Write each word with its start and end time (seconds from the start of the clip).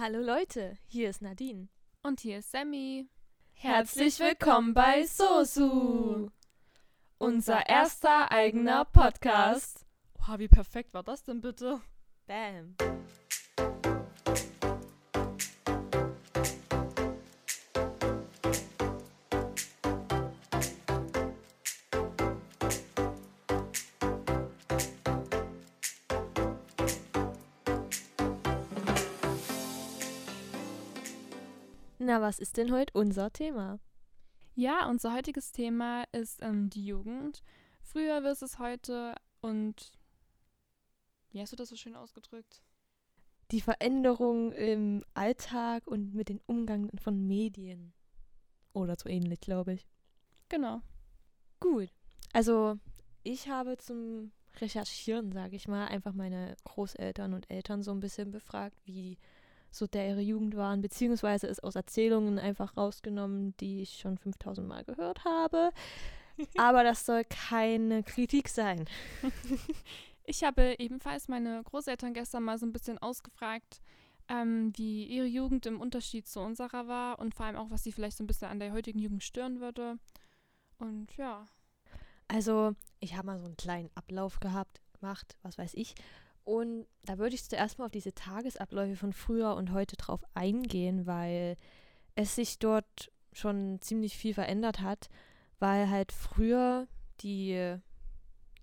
Hallo 0.00 0.20
Leute, 0.20 0.78
hier 0.86 1.10
ist 1.10 1.22
Nadine. 1.22 1.66
Und 2.04 2.20
hier 2.20 2.38
ist 2.38 2.52
Sammy. 2.52 3.08
Herzlich 3.54 4.20
willkommen 4.20 4.72
bei 4.72 5.04
Sosu, 5.04 6.30
unser 7.18 7.68
erster 7.68 8.30
eigener 8.30 8.84
Podcast. 8.84 9.84
Oha, 10.20 10.38
wie 10.38 10.46
perfekt 10.46 10.94
war 10.94 11.02
das 11.02 11.24
denn 11.24 11.40
bitte? 11.40 11.80
Bam. 12.28 12.76
Na, 32.08 32.22
was 32.22 32.38
ist 32.38 32.56
denn 32.56 32.72
heute 32.72 32.94
unser 32.94 33.30
Thema? 33.30 33.80
Ja, 34.54 34.88
unser 34.88 35.12
heutiges 35.12 35.52
Thema 35.52 36.04
ist 36.10 36.42
ähm, 36.42 36.70
die 36.70 36.86
Jugend. 36.86 37.42
Früher 37.82 38.22
versus 38.22 38.58
heute 38.58 39.14
und 39.42 39.92
wie 41.32 41.42
hast 41.42 41.52
du 41.52 41.56
das 41.56 41.68
so 41.68 41.76
schön 41.76 41.94
ausgedrückt? 41.94 42.62
Die 43.50 43.60
Veränderung 43.60 44.52
im 44.52 45.04
Alltag 45.12 45.86
und 45.86 46.14
mit 46.14 46.30
dem 46.30 46.40
Umgang 46.46 46.88
von 46.96 47.26
Medien. 47.26 47.92
Oder 48.72 48.96
so 48.96 49.10
ähnlich, 49.10 49.40
glaube 49.40 49.74
ich. 49.74 49.86
Genau. 50.48 50.80
Gut. 51.60 51.90
Also, 52.32 52.78
ich 53.22 53.50
habe 53.50 53.76
zum 53.76 54.32
Recherchieren, 54.62 55.30
sage 55.30 55.56
ich 55.56 55.68
mal, 55.68 55.88
einfach 55.88 56.14
meine 56.14 56.56
Großeltern 56.64 57.34
und 57.34 57.50
Eltern 57.50 57.82
so 57.82 57.90
ein 57.90 58.00
bisschen 58.00 58.30
befragt, 58.30 58.80
wie 58.86 59.18
so 59.70 59.86
der 59.86 60.08
ihre 60.08 60.20
Jugend 60.20 60.56
waren, 60.56 60.80
beziehungsweise 60.80 61.46
ist 61.46 61.62
aus 61.62 61.76
Erzählungen 61.76 62.38
einfach 62.38 62.76
rausgenommen, 62.76 63.56
die 63.58 63.82
ich 63.82 63.98
schon 63.98 64.18
5000 64.18 64.66
Mal 64.66 64.84
gehört 64.84 65.24
habe. 65.24 65.70
Aber 66.56 66.84
das 66.84 67.04
soll 67.04 67.24
keine 67.24 68.02
Kritik 68.02 68.48
sein. 68.48 68.86
Ich 70.30 70.44
habe 70.44 70.74
ebenfalls 70.78 71.26
meine 71.28 71.62
Großeltern 71.62 72.12
gestern 72.12 72.42
mal 72.42 72.58
so 72.58 72.66
ein 72.66 72.72
bisschen 72.72 72.98
ausgefragt, 72.98 73.80
ähm, 74.28 74.72
wie 74.76 75.06
ihre 75.06 75.24
Jugend 75.24 75.64
im 75.64 75.80
Unterschied 75.80 76.28
zu 76.28 76.40
unserer 76.40 76.86
war 76.86 77.18
und 77.18 77.34
vor 77.34 77.46
allem 77.46 77.56
auch, 77.56 77.70
was 77.70 77.82
sie 77.82 77.92
vielleicht 77.92 78.18
so 78.18 78.24
ein 78.24 78.26
bisschen 78.26 78.48
an 78.48 78.60
der 78.60 78.72
heutigen 78.72 78.98
Jugend 78.98 79.24
stören 79.24 79.60
würde. 79.60 79.98
Und 80.76 81.16
ja. 81.16 81.46
Also, 82.28 82.74
ich 83.00 83.16
habe 83.16 83.28
mal 83.28 83.38
so 83.38 83.46
einen 83.46 83.56
kleinen 83.56 83.88
Ablauf 83.94 84.38
gehabt, 84.38 84.82
gemacht, 85.00 85.38
was 85.40 85.56
weiß 85.56 85.72
ich. 85.72 85.94
Und 86.48 86.86
da 87.04 87.18
würde 87.18 87.34
ich 87.34 87.44
zuerst 87.44 87.78
mal 87.78 87.84
auf 87.84 87.90
diese 87.90 88.14
Tagesabläufe 88.14 88.96
von 88.96 89.12
früher 89.12 89.54
und 89.54 89.70
heute 89.70 89.96
drauf 89.96 90.24
eingehen, 90.32 91.04
weil 91.04 91.56
es 92.14 92.36
sich 92.36 92.58
dort 92.58 93.12
schon 93.34 93.82
ziemlich 93.82 94.16
viel 94.16 94.32
verändert 94.32 94.80
hat, 94.80 95.10
weil 95.58 95.90
halt 95.90 96.10
früher 96.10 96.88
die 97.20 97.76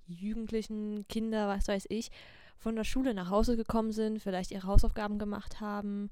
jugendlichen 0.07 1.07
Kinder, 1.09 1.47
was 1.47 1.67
weiß 1.67 1.85
ich, 1.89 2.09
von 2.57 2.75
der 2.75 2.85
Schule 2.85 3.13
nach 3.13 3.29
Hause 3.29 3.55
gekommen 3.55 3.91
sind, 3.91 4.19
vielleicht 4.19 4.49
ihre 4.49 4.65
Hausaufgaben 4.65 5.19
gemacht 5.19 5.61
haben 5.61 6.09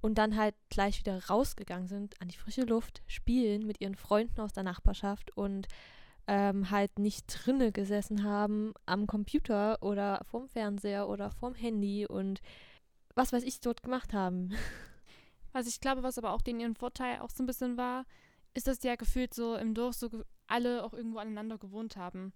und 0.00 0.18
dann 0.18 0.36
halt 0.36 0.54
gleich 0.68 1.00
wieder 1.00 1.26
rausgegangen 1.26 1.88
sind 1.88 2.22
an 2.22 2.28
die 2.28 2.36
frische 2.36 2.62
Luft, 2.62 3.02
spielen 3.08 3.66
mit 3.66 3.80
ihren 3.80 3.96
Freunden 3.96 4.40
aus 4.40 4.52
der 4.52 4.62
Nachbarschaft 4.62 5.36
und 5.36 5.66
ähm, 6.26 6.70
halt 6.70 6.98
nicht 6.98 7.26
drinne 7.28 7.72
gesessen 7.72 8.24
haben 8.24 8.74
am 8.84 9.06
Computer 9.06 9.82
oder 9.82 10.20
vorm 10.24 10.48
Fernseher 10.48 11.08
oder 11.08 11.30
vorm 11.30 11.54
Handy 11.54 12.06
und 12.06 12.40
was 13.14 13.32
weiß 13.32 13.44
ich 13.44 13.60
dort 13.60 13.82
gemacht 13.82 14.12
haben. 14.12 14.50
Was 15.52 15.66
ich 15.66 15.80
glaube, 15.80 16.02
was 16.02 16.18
aber 16.18 16.32
auch 16.32 16.42
den 16.42 16.60
ihren 16.60 16.74
Vorteil 16.74 17.20
auch 17.20 17.30
so 17.30 17.42
ein 17.42 17.46
bisschen 17.46 17.78
war, 17.78 18.04
ist, 18.52 18.66
dass 18.66 18.78
die 18.78 18.88
ja 18.88 18.96
gefühlt 18.96 19.32
so 19.32 19.54
im 19.56 19.72
Dorf 19.72 19.94
so 19.94 20.10
alle 20.46 20.84
auch 20.84 20.92
irgendwo 20.92 21.16
aneinander 21.16 21.56
gewohnt 21.56 21.96
haben. 21.96 22.34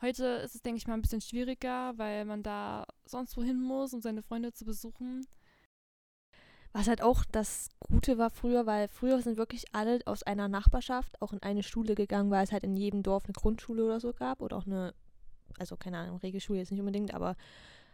Heute 0.00 0.24
ist 0.44 0.54
es, 0.54 0.62
denke 0.62 0.78
ich 0.78 0.86
mal, 0.86 0.94
ein 0.94 1.02
bisschen 1.02 1.20
schwieriger, 1.20 1.98
weil 1.98 2.24
man 2.24 2.44
da 2.44 2.86
sonst 3.04 3.36
wohin 3.36 3.60
muss, 3.60 3.92
um 3.92 4.00
seine 4.00 4.22
Freunde 4.22 4.52
zu 4.52 4.64
besuchen. 4.64 5.26
Was 6.72 6.86
halt 6.86 7.02
auch 7.02 7.24
das 7.24 7.68
Gute 7.80 8.16
war 8.16 8.30
früher, 8.30 8.64
weil 8.64 8.86
früher 8.88 9.20
sind 9.22 9.36
wirklich 9.36 9.64
alle 9.72 10.00
aus 10.04 10.22
einer 10.22 10.46
Nachbarschaft 10.46 11.20
auch 11.20 11.32
in 11.32 11.42
eine 11.42 11.64
Schule 11.64 11.96
gegangen, 11.96 12.30
weil 12.30 12.44
es 12.44 12.52
halt 12.52 12.62
in 12.62 12.76
jedem 12.76 13.02
Dorf 13.02 13.24
eine 13.24 13.32
Grundschule 13.32 13.84
oder 13.84 13.98
so 13.98 14.12
gab 14.12 14.40
oder 14.40 14.56
auch 14.56 14.66
eine, 14.66 14.94
also 15.58 15.76
keine 15.76 15.98
Ahnung, 15.98 16.18
Regelschule 16.18 16.60
jetzt 16.60 16.70
nicht 16.70 16.80
unbedingt, 16.80 17.12
aber 17.12 17.34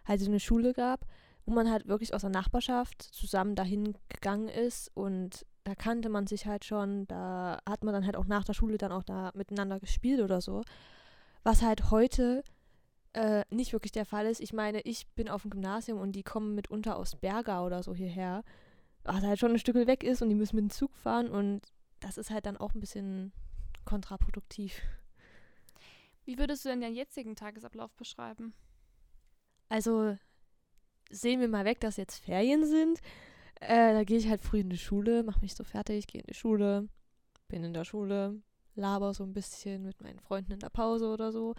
halt 0.04 0.20
so 0.20 0.26
eine 0.26 0.40
Schule 0.40 0.74
gab, 0.74 1.06
wo 1.46 1.54
man 1.54 1.70
halt 1.70 1.88
wirklich 1.88 2.12
aus 2.12 2.20
der 2.20 2.30
Nachbarschaft 2.30 3.02
zusammen 3.02 3.54
dahin 3.54 3.94
gegangen 4.08 4.48
ist 4.48 4.90
und 4.94 5.46
da 5.64 5.74
kannte 5.74 6.10
man 6.10 6.26
sich 6.26 6.46
halt 6.46 6.64
schon, 6.64 7.06
da 7.08 7.58
hat 7.68 7.82
man 7.82 7.94
dann 7.94 8.04
halt 8.04 8.16
auch 8.16 8.26
nach 8.26 8.44
der 8.44 8.52
Schule 8.52 8.76
dann 8.76 8.92
auch 8.92 9.02
da 9.02 9.32
miteinander 9.34 9.80
gespielt 9.80 10.20
oder 10.20 10.40
so. 10.40 10.62
Was 11.42 11.62
halt 11.62 11.90
heute 11.90 12.44
äh, 13.14 13.44
nicht 13.50 13.72
wirklich 13.72 13.92
der 13.92 14.04
Fall 14.04 14.26
ist. 14.26 14.40
Ich 14.40 14.52
meine, 14.52 14.80
ich 14.82 15.08
bin 15.08 15.28
auf 15.28 15.42
dem 15.42 15.50
Gymnasium 15.50 15.98
und 15.98 16.12
die 16.12 16.22
kommen 16.22 16.54
mitunter 16.54 16.96
aus 16.96 17.16
Berga 17.16 17.64
oder 17.64 17.82
so 17.82 17.94
hierher 17.94 18.44
was 19.06 19.22
halt 19.22 19.38
schon 19.38 19.52
ein 19.52 19.58
Stück 19.58 19.76
weg 19.76 20.02
ist 20.02 20.22
und 20.22 20.28
die 20.28 20.34
müssen 20.34 20.56
mit 20.56 20.64
dem 20.64 20.70
Zug 20.70 20.94
fahren 20.96 21.28
und 21.28 21.62
das 22.00 22.18
ist 22.18 22.30
halt 22.30 22.46
dann 22.46 22.56
auch 22.56 22.74
ein 22.74 22.80
bisschen 22.80 23.32
kontraproduktiv. 23.84 24.80
Wie 26.24 26.38
würdest 26.38 26.64
du 26.64 26.68
denn 26.68 26.80
deinen 26.80 26.94
jetzigen 26.94 27.36
Tagesablauf 27.36 27.94
beschreiben? 27.94 28.52
Also 29.68 30.16
sehen 31.10 31.40
wir 31.40 31.48
mal 31.48 31.64
weg, 31.64 31.80
dass 31.80 31.96
jetzt 31.96 32.18
Ferien 32.18 32.66
sind. 32.66 33.00
Äh, 33.60 33.94
da 33.94 34.04
gehe 34.04 34.18
ich 34.18 34.28
halt 34.28 34.42
früh 34.42 34.60
in 34.60 34.70
die 34.70 34.78
Schule, 34.78 35.22
mache 35.22 35.40
mich 35.40 35.54
so 35.54 35.64
fertig, 35.64 36.06
gehe 36.06 36.20
in 36.20 36.26
die 36.26 36.34
Schule, 36.34 36.88
bin 37.48 37.64
in 37.64 37.72
der 37.72 37.84
Schule, 37.84 38.42
laber 38.74 39.14
so 39.14 39.24
ein 39.24 39.32
bisschen 39.32 39.84
mit 39.84 40.00
meinen 40.02 40.18
Freunden 40.18 40.52
in 40.52 40.58
der 40.58 40.68
Pause 40.68 41.08
oder 41.08 41.32
so. 41.32 41.54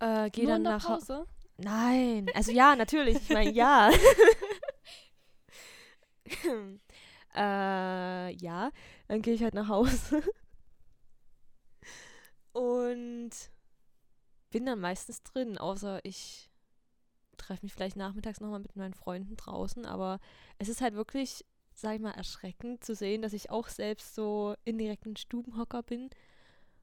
Äh, 0.00 0.30
gehe 0.30 0.46
dann 0.46 0.62
nach 0.62 0.84
Pause? 0.84 1.26
Nein, 1.58 2.26
also 2.34 2.50
ja, 2.52 2.74
natürlich. 2.74 3.16
Ich 3.16 3.28
meine, 3.28 3.52
ja. 3.52 3.90
äh, 7.34 8.34
ja, 8.36 8.70
dann 9.08 9.22
gehe 9.22 9.34
ich 9.34 9.42
halt 9.42 9.54
nach 9.54 9.68
Hause. 9.68 10.22
Und 12.52 13.30
bin 14.50 14.66
dann 14.66 14.80
meistens 14.80 15.22
drin, 15.22 15.58
außer 15.58 16.00
ich 16.04 16.50
treffe 17.38 17.64
mich 17.64 17.72
vielleicht 17.72 17.96
nachmittags 17.96 18.40
nochmal 18.40 18.60
mit 18.60 18.76
meinen 18.76 18.94
Freunden 18.94 19.36
draußen. 19.36 19.86
Aber 19.86 20.20
es 20.58 20.68
ist 20.68 20.80
halt 20.80 20.94
wirklich, 20.94 21.44
sag 21.74 21.96
ich 21.96 22.00
mal, 22.00 22.12
erschreckend 22.12 22.84
zu 22.84 22.94
sehen, 22.94 23.22
dass 23.22 23.32
ich 23.32 23.50
auch 23.50 23.68
selbst 23.68 24.14
so 24.14 24.54
indirekt 24.64 25.06
ein 25.06 25.16
Stubenhocker 25.16 25.82
bin. 25.82 26.10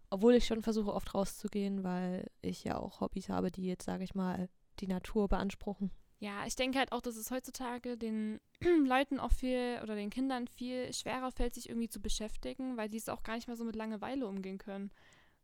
Obwohl 0.09 0.33
ich 0.33 0.47
schon 0.47 0.63
versuche, 0.63 0.93
oft 0.93 1.13
rauszugehen, 1.13 1.83
weil 1.83 2.29
ich 2.41 2.63
ja 2.63 2.77
auch 2.77 2.99
Hobbys 2.99 3.29
habe, 3.29 3.51
die 3.51 3.65
jetzt, 3.67 3.85
sage 3.85 4.03
ich 4.03 4.15
mal, 4.15 4.49
die 4.79 4.87
Natur 4.87 5.27
beanspruchen. 5.27 5.91
Ja, 6.21 6.45
ich 6.45 6.57
denke 6.57 6.77
halt 6.77 6.91
auch, 6.91 7.01
dass 7.01 7.15
es 7.15 7.31
heutzutage 7.31 7.97
den 7.97 8.41
Leuten 8.85 9.19
auch 9.19 9.31
viel 9.31 9.79
oder 9.81 9.95
den 9.95 10.09
Kindern 10.09 10.47
viel 10.47 10.91
schwerer 10.93 11.31
fällt, 11.31 11.55
sich 11.55 11.69
irgendwie 11.69 11.87
zu 11.87 12.01
beschäftigen, 12.01 12.75
weil 12.75 12.89
die 12.89 12.97
es 12.97 13.07
auch 13.07 13.23
gar 13.23 13.35
nicht 13.35 13.47
mehr 13.47 13.55
so 13.55 13.63
mit 13.63 13.77
Langeweile 13.77 14.27
umgehen 14.27 14.57
können. 14.57 14.91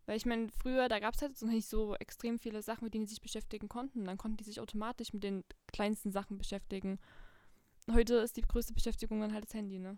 Weil 0.06 0.18
ich 0.18 0.26
meine, 0.26 0.50
früher, 0.50 0.90
da 0.90 1.00
gab 1.00 1.16
es 1.16 1.22
halt 1.22 1.38
so 1.38 1.48
nicht 1.48 1.68
so 1.68 1.96
extrem 1.96 2.38
viele 2.38 2.62
Sachen, 2.62 2.84
mit 2.84 2.94
denen 2.94 3.06
die 3.06 3.10
sich 3.10 3.22
beschäftigen 3.22 3.70
konnten. 3.70 4.04
Dann 4.04 4.18
konnten 4.18 4.38
die 4.38 4.44
sich 4.44 4.60
automatisch 4.60 5.14
mit 5.14 5.24
den 5.24 5.44
kleinsten 5.72 6.12
Sachen 6.12 6.38
beschäftigen. 6.38 7.00
Heute 7.92 8.16
ist 8.16 8.36
die 8.36 8.42
größte 8.42 8.74
Beschäftigung 8.74 9.22
dann 9.22 9.34
halt 9.34 9.46
das 9.46 9.54
Handy, 9.54 9.80
ne? 9.80 9.98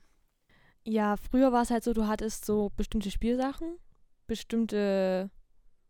Ja, 0.85 1.17
früher 1.17 1.51
war 1.51 1.63
es 1.63 1.71
halt 1.71 1.83
so, 1.83 1.93
du 1.93 2.07
hattest 2.07 2.45
so 2.45 2.71
bestimmte 2.77 3.11
Spielsachen, 3.11 3.79
bestimmte 4.27 5.31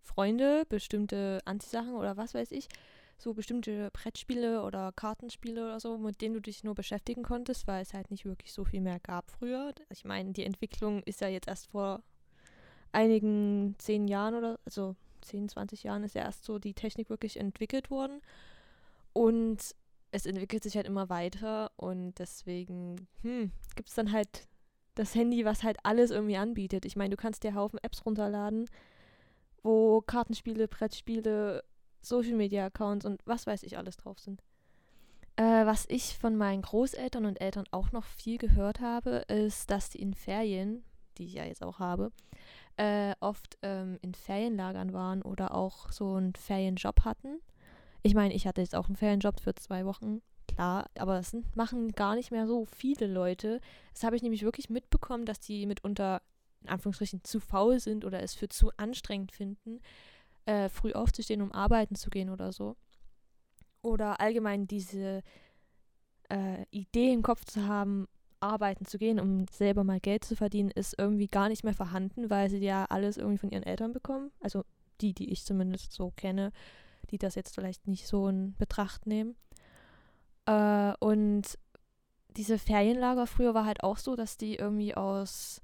Freunde, 0.01 0.63
bestimmte 0.69 1.39
Anzisachen 1.45 1.93
oder 1.93 2.17
was 2.17 2.33
weiß 2.33 2.51
ich 2.51 2.69
so 3.17 3.33
bestimmte 3.33 3.89
Brettspiele 3.91 4.63
oder 4.63 4.91
Kartenspiele 4.91 5.65
oder 5.65 5.79
so, 5.79 5.97
mit 5.97 6.21
denen 6.21 6.35
du 6.35 6.41
dich 6.41 6.63
nur 6.63 6.75
beschäftigen 6.75 7.23
konntest, 7.23 7.67
weil 7.67 7.81
es 7.81 7.93
halt 7.93 8.11
nicht 8.11 8.25
wirklich 8.25 8.53
so 8.53 8.63
viel 8.63 8.81
mehr 8.81 8.99
gab 8.99 9.31
früher. 9.31 9.73
Ich 9.89 10.05
meine, 10.05 10.31
die 10.33 10.43
Entwicklung 10.43 11.01
ist 11.03 11.21
ja 11.21 11.27
jetzt 11.27 11.47
erst 11.47 11.67
vor 11.67 12.03
einigen 12.91 13.75
zehn 13.79 14.07
Jahren 14.07 14.35
oder, 14.35 14.59
also 14.65 14.95
10, 15.21 15.49
20 15.49 15.83
Jahren 15.83 16.03
ist 16.03 16.15
ja 16.15 16.23
erst 16.23 16.45
so 16.45 16.59
die 16.59 16.73
Technik 16.73 17.09
wirklich 17.09 17.37
entwickelt 17.37 17.89
worden. 17.89 18.21
Und 19.13 19.75
es 20.11 20.25
entwickelt 20.25 20.63
sich 20.63 20.75
halt 20.75 20.87
immer 20.87 21.09
weiter 21.09 21.71
und 21.75 22.19
deswegen 22.19 23.07
hm, 23.23 23.51
gibt 23.75 23.89
es 23.89 23.95
dann 23.95 24.11
halt 24.11 24.47
das 24.95 25.15
Handy, 25.15 25.43
was 25.43 25.63
halt 25.63 25.77
alles 25.83 26.11
irgendwie 26.11 26.37
anbietet. 26.37 26.85
Ich 26.85 26.95
meine, 26.95 27.15
du 27.15 27.21
kannst 27.21 27.43
dir 27.43 27.55
Haufen 27.55 27.79
Apps 27.81 28.05
runterladen, 28.05 28.69
wo 29.63 30.01
Kartenspiele, 30.01 30.67
Brettspiele, 30.67 31.63
Social 32.07 32.35
Media 32.35 32.65
Accounts 32.65 33.05
und 33.05 33.21
was 33.25 33.47
weiß 33.47 33.63
ich 33.63 33.77
alles 33.77 33.97
drauf 33.97 34.19
sind. 34.19 34.41
Äh, 35.35 35.65
was 35.65 35.85
ich 35.87 36.17
von 36.17 36.35
meinen 36.35 36.63
Großeltern 36.63 37.25
und 37.25 37.39
Eltern 37.39 37.65
auch 37.71 37.91
noch 37.91 38.05
viel 38.05 38.37
gehört 38.37 38.79
habe, 38.79 39.23
ist, 39.27 39.69
dass 39.69 39.89
die 39.89 40.01
in 40.01 40.15
Ferien, 40.15 40.83
die 41.17 41.25
ich 41.25 41.33
ja 41.33 41.45
jetzt 41.45 41.63
auch 41.63 41.79
habe, 41.79 42.11
äh, 42.77 43.13
oft 43.19 43.57
ähm, 43.61 43.99
in 44.01 44.13
Ferienlagern 44.15 44.93
waren 44.93 45.21
oder 45.21 45.53
auch 45.53 45.91
so 45.91 46.15
einen 46.15 46.33
Ferienjob 46.33 47.05
hatten. 47.05 47.39
Ich 48.01 48.15
meine, 48.15 48.33
ich 48.33 48.47
hatte 48.47 48.61
jetzt 48.61 48.75
auch 48.75 48.87
einen 48.87 48.95
Ferienjob 48.95 49.39
für 49.39 49.53
zwei 49.55 49.85
Wochen. 49.85 50.21
klar, 50.47 50.89
aber 50.97 51.19
es 51.19 51.31
sind, 51.31 51.55
machen 51.55 51.91
gar 51.91 52.15
nicht 52.15 52.31
mehr 52.31 52.47
so 52.47 52.65
viele 52.65 53.05
Leute. 53.05 53.61
Das 53.93 54.03
habe 54.03 54.15
ich 54.15 54.23
nämlich 54.23 54.43
wirklich 54.43 54.69
mitbekommen, 54.69 55.25
dass 55.25 55.39
die 55.39 55.67
mitunter, 55.67 56.21
in 56.63 56.69
Anführungsstrichen, 56.69 57.23
zu 57.23 57.39
faul 57.39 57.79
sind 57.79 58.05
oder 58.05 58.23
es 58.23 58.33
für 58.33 58.49
zu 58.49 58.71
anstrengend 58.77 59.31
finden, 59.31 59.81
äh, 60.47 60.69
früh 60.69 60.93
aufzustehen, 60.93 61.41
um 61.41 61.51
arbeiten 61.51 61.95
zu 61.95 62.09
gehen 62.09 62.29
oder 62.29 62.51
so. 62.51 62.77
Oder 63.81 64.19
allgemein 64.19 64.65
diese 64.65 65.21
äh, 66.29 66.65
Idee 66.71 67.13
im 67.13 67.21
Kopf 67.21 67.45
zu 67.45 67.67
haben, 67.67 68.07
arbeiten 68.39 68.85
zu 68.85 68.97
gehen, 68.97 69.19
um 69.19 69.45
selber 69.51 69.83
mal 69.83 69.99
Geld 69.99 70.23
zu 70.23 70.35
verdienen, 70.35 70.71
ist 70.71 70.95
irgendwie 70.97 71.27
gar 71.27 71.49
nicht 71.49 71.63
mehr 71.63 71.73
vorhanden, 71.73 72.29
weil 72.29 72.49
sie 72.49 72.59
ja 72.59 72.85
alles 72.85 73.17
irgendwie 73.17 73.39
von 73.39 73.51
ihren 73.51 73.63
Eltern 73.63 73.91
bekommen. 73.91 74.31
Also 74.39 74.63
die, 75.01 75.13
die 75.13 75.31
ich 75.31 75.43
zumindest 75.43 75.91
so 75.91 76.11
kenne, 76.15 76.51
die 77.11 77.17
das 77.17 77.35
jetzt 77.35 77.53
vielleicht 77.53 77.87
nicht 77.87 78.07
so 78.07 78.27
in 78.29 78.55
Betracht 78.57 79.05
nehmen. 79.05 79.35
Äh, 80.45 80.93
und 80.99 81.57
diese 82.37 82.57
Ferienlager 82.57 83.27
früher 83.27 83.53
war 83.53 83.65
halt 83.65 83.83
auch 83.83 83.97
so, 83.97 84.15
dass 84.15 84.37
die 84.37 84.55
irgendwie 84.55 84.95
aus 84.95 85.61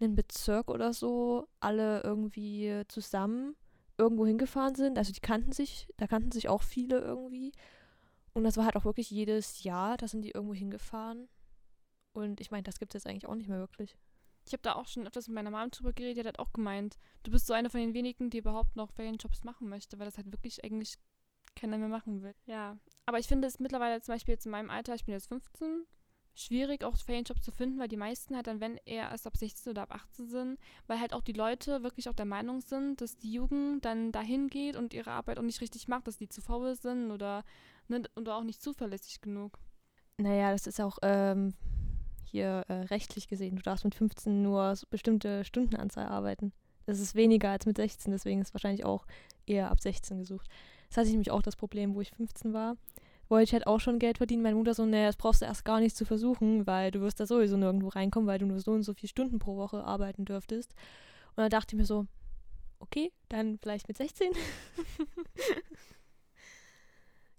einem 0.00 0.14
Bezirk 0.14 0.70
oder 0.70 0.92
so 0.92 1.46
alle 1.60 2.02
irgendwie 2.02 2.84
zusammen 2.88 3.56
irgendwo 3.98 4.26
hingefahren 4.26 4.74
sind. 4.74 4.98
Also 4.98 5.12
die 5.12 5.20
kannten 5.20 5.52
sich, 5.52 5.88
da 5.96 6.06
kannten 6.06 6.32
sich 6.32 6.48
auch 6.48 6.62
viele 6.62 6.98
irgendwie. 6.98 7.52
Und 8.32 8.44
das 8.44 8.56
war 8.56 8.64
halt 8.64 8.76
auch 8.76 8.84
wirklich 8.84 9.10
jedes 9.10 9.62
Jahr, 9.62 9.96
da 9.96 10.08
sind 10.08 10.22
die 10.22 10.32
irgendwo 10.32 10.54
hingefahren. 10.54 11.28
Und 12.12 12.40
ich 12.40 12.50
meine, 12.50 12.64
das 12.64 12.78
gibt 12.78 12.94
es 12.94 13.02
jetzt 13.02 13.10
eigentlich 13.10 13.26
auch 13.26 13.34
nicht 13.34 13.48
mehr 13.48 13.58
wirklich. 13.58 13.96
Ich 14.46 14.52
habe 14.52 14.62
da 14.62 14.74
auch 14.74 14.86
schon 14.86 15.06
öfters 15.06 15.28
mit 15.28 15.36
meiner 15.36 15.50
Mom 15.50 15.70
drüber 15.70 15.92
geredet, 15.92 16.24
die 16.24 16.28
hat 16.28 16.38
auch 16.38 16.52
gemeint, 16.52 16.98
du 17.22 17.30
bist 17.30 17.46
so 17.46 17.54
eine 17.54 17.70
von 17.70 17.80
den 17.80 17.94
wenigen, 17.94 18.30
die 18.30 18.38
überhaupt 18.38 18.76
noch 18.76 18.92
Ferienjobs 18.92 19.44
machen 19.44 19.68
möchte, 19.68 19.98
weil 19.98 20.06
das 20.06 20.18
halt 20.18 20.30
wirklich 20.32 20.64
eigentlich 20.64 20.98
keiner 21.56 21.78
mehr 21.78 21.88
machen 21.88 22.22
will. 22.22 22.34
Ja, 22.46 22.76
aber 23.06 23.18
ich 23.18 23.26
finde 23.26 23.48
es 23.48 23.58
mittlerweile 23.58 24.00
zum 24.02 24.14
Beispiel 24.14 24.34
jetzt 24.34 24.44
in 24.44 24.52
meinem 24.52 24.70
Alter, 24.70 24.94
ich 24.94 25.04
bin 25.04 25.14
jetzt 25.14 25.28
15, 25.28 25.86
schwierig 26.34 26.84
auch 26.84 26.96
Ferienjobs 26.96 27.42
zu 27.42 27.52
finden, 27.52 27.78
weil 27.78 27.88
die 27.88 27.96
meisten 27.96 28.34
halt 28.34 28.46
dann, 28.46 28.60
wenn 28.60 28.78
eher 28.84 29.10
erst 29.10 29.26
ab 29.26 29.36
16 29.36 29.70
oder 29.70 29.82
ab 29.82 29.94
18 29.94 30.26
sind, 30.26 30.58
weil 30.86 31.00
halt 31.00 31.12
auch 31.12 31.22
die 31.22 31.32
Leute 31.32 31.82
wirklich 31.82 32.08
auch 32.08 32.14
der 32.14 32.24
Meinung 32.24 32.60
sind, 32.60 33.00
dass 33.00 33.16
die 33.16 33.32
Jugend 33.32 33.84
dann 33.84 34.12
dahin 34.12 34.48
geht 34.48 34.76
und 34.76 34.94
ihre 34.94 35.12
Arbeit 35.12 35.38
auch 35.38 35.44
nicht 35.44 35.60
richtig 35.60 35.88
macht, 35.88 36.06
dass 36.08 36.16
die 36.16 36.28
zu 36.28 36.40
faul 36.40 36.74
sind 36.74 37.10
oder, 37.10 37.44
ne, 37.88 38.02
oder 38.16 38.36
auch 38.36 38.44
nicht 38.44 38.60
zuverlässig 38.60 39.20
genug. 39.20 39.58
Naja, 40.18 40.52
das 40.52 40.66
ist 40.66 40.80
auch 40.80 40.98
ähm, 41.02 41.54
hier 42.24 42.64
äh, 42.68 42.72
rechtlich 42.84 43.28
gesehen. 43.28 43.56
Du 43.56 43.62
darfst 43.62 43.84
mit 43.84 43.94
15 43.94 44.42
nur 44.42 44.74
bestimmte 44.90 45.44
Stundenanzahl 45.44 46.06
arbeiten. 46.06 46.52
Das 46.86 47.00
ist 47.00 47.14
weniger 47.14 47.50
als 47.50 47.66
mit 47.66 47.76
16, 47.76 48.12
deswegen 48.12 48.42
ist 48.42 48.52
wahrscheinlich 48.52 48.84
auch 48.84 49.06
eher 49.46 49.70
ab 49.70 49.80
16 49.80 50.18
gesucht. 50.18 50.48
Das 50.88 50.98
hatte 50.98 51.06
ich 51.06 51.12
nämlich 51.12 51.30
auch 51.30 51.42
das 51.42 51.56
Problem, 51.56 51.94
wo 51.94 52.00
ich 52.00 52.10
15 52.10 52.52
war. 52.52 52.76
Wollte 53.28 53.44
ich 53.44 53.52
halt 53.52 53.66
auch 53.66 53.80
schon 53.80 53.98
Geld 53.98 54.18
verdienen. 54.18 54.42
Meine 54.42 54.56
Mutter 54.56 54.74
so, 54.74 54.84
naja, 54.84 55.06
das 55.06 55.16
brauchst 55.16 55.42
du 55.42 55.46
erst 55.46 55.64
gar 55.64 55.80
nicht 55.80 55.96
zu 55.96 56.04
versuchen, 56.04 56.66
weil 56.66 56.90
du 56.90 57.00
wirst 57.00 57.20
da 57.20 57.26
sowieso 57.26 57.56
nirgendwo 57.56 57.88
reinkommen, 57.88 58.26
weil 58.26 58.38
du 58.38 58.46
nur 58.46 58.60
so 58.60 58.72
und 58.72 58.82
so 58.82 58.94
viele 58.94 59.08
Stunden 59.08 59.38
pro 59.38 59.56
Woche 59.56 59.84
arbeiten 59.84 60.24
dürftest. 60.24 60.74
Und 61.30 61.38
dann 61.38 61.50
dachte 61.50 61.74
ich 61.74 61.78
mir 61.78 61.86
so, 61.86 62.06
okay, 62.78 63.12
dann 63.28 63.58
vielleicht 63.58 63.88
mit 63.88 63.96
16. 63.96 64.32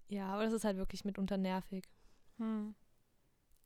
ja, 0.08 0.28
aber 0.28 0.46
das 0.46 0.54
ist 0.54 0.66
halt 0.66 0.78
wirklich 0.78 1.06
mitunter 1.06 1.38
nervig. 1.38 1.86
Hm 2.38 2.76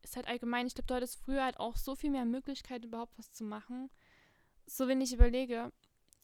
ist 0.02 0.16
halt 0.16 0.28
allgemein, 0.28 0.66
ich 0.66 0.74
glaube, 0.74 0.86
du 0.86 0.94
hattest 0.94 1.16
früher 1.16 1.44
halt 1.44 1.58
auch 1.58 1.76
so 1.76 1.94
viel 1.94 2.10
mehr 2.10 2.24
Möglichkeit, 2.24 2.84
überhaupt 2.84 3.18
was 3.18 3.32
zu 3.32 3.44
machen. 3.44 3.90
So, 4.66 4.88
wenn 4.88 5.00
ich 5.00 5.12
überlege, 5.12 5.72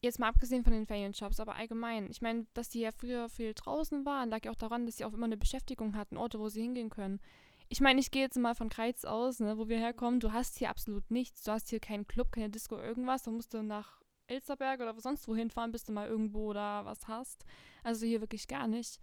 jetzt 0.01 0.19
mal 0.19 0.27
abgesehen 0.27 0.63
von 0.63 0.73
den 0.73 0.85
Ferienjobs, 0.85 1.39
aber 1.39 1.55
allgemein, 1.55 2.09
ich 2.09 2.21
meine, 2.21 2.45
dass 2.53 2.69
die 2.69 2.81
ja 2.81 2.91
früher 2.91 3.29
viel 3.29 3.53
draußen 3.53 4.05
waren, 4.05 4.29
lag 4.29 4.45
ja 4.45 4.51
auch 4.51 4.55
daran, 4.55 4.85
dass 4.85 4.97
sie 4.97 5.05
auch 5.05 5.13
immer 5.13 5.25
eine 5.25 5.37
Beschäftigung 5.37 5.95
hatten, 5.95 6.17
Orte, 6.17 6.39
wo 6.39 6.49
sie 6.49 6.61
hingehen 6.61 6.89
können. 6.89 7.19
Ich 7.69 7.81
meine, 7.81 7.99
ich 7.99 8.11
gehe 8.11 8.21
jetzt 8.21 8.37
mal 8.37 8.55
von 8.55 8.69
Kreiz 8.69 9.03
aus, 9.03 9.39
ne, 9.39 9.57
wo 9.57 9.67
wir 9.67 9.77
herkommen, 9.77 10.19
du 10.19 10.31
hast 10.31 10.57
hier 10.57 10.69
absolut 10.69 11.09
nichts, 11.11 11.43
du 11.43 11.51
hast 11.51 11.69
hier 11.69 11.79
keinen 11.79 12.07
Club, 12.07 12.31
keine 12.31 12.49
Disco, 12.49 12.77
irgendwas, 12.77 13.23
da 13.23 13.31
musst 13.31 13.53
du 13.53 13.61
nach 13.61 14.01
Elsterberg 14.27 14.79
oder 14.81 14.99
sonst 14.99 15.27
wohin 15.27 15.49
fahren, 15.49 15.71
bis 15.71 15.85
du 15.85 15.91
mal 15.91 16.07
irgendwo 16.07 16.53
da 16.53 16.85
was 16.85 17.07
hast. 17.07 17.45
Also 17.83 18.05
hier 18.05 18.21
wirklich 18.21 18.47
gar 18.47 18.67
nicht. 18.67 18.99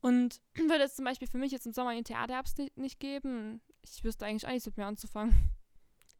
Und 0.00 0.40
würde 0.54 0.84
es 0.84 0.96
zum 0.96 1.04
Beispiel 1.04 1.28
für 1.28 1.38
mich 1.38 1.52
jetzt 1.52 1.66
im 1.66 1.72
Sommer 1.72 1.94
den 1.94 2.04
Theaterherbst 2.04 2.58
nicht, 2.58 2.76
nicht 2.76 3.00
geben, 3.00 3.60
ich 3.82 4.04
wüsste 4.04 4.26
eigentlich 4.26 4.46
auch 4.46 4.52
nichts 4.52 4.66
mit 4.66 4.76
mir 4.76 4.86
anzufangen. 4.86 5.34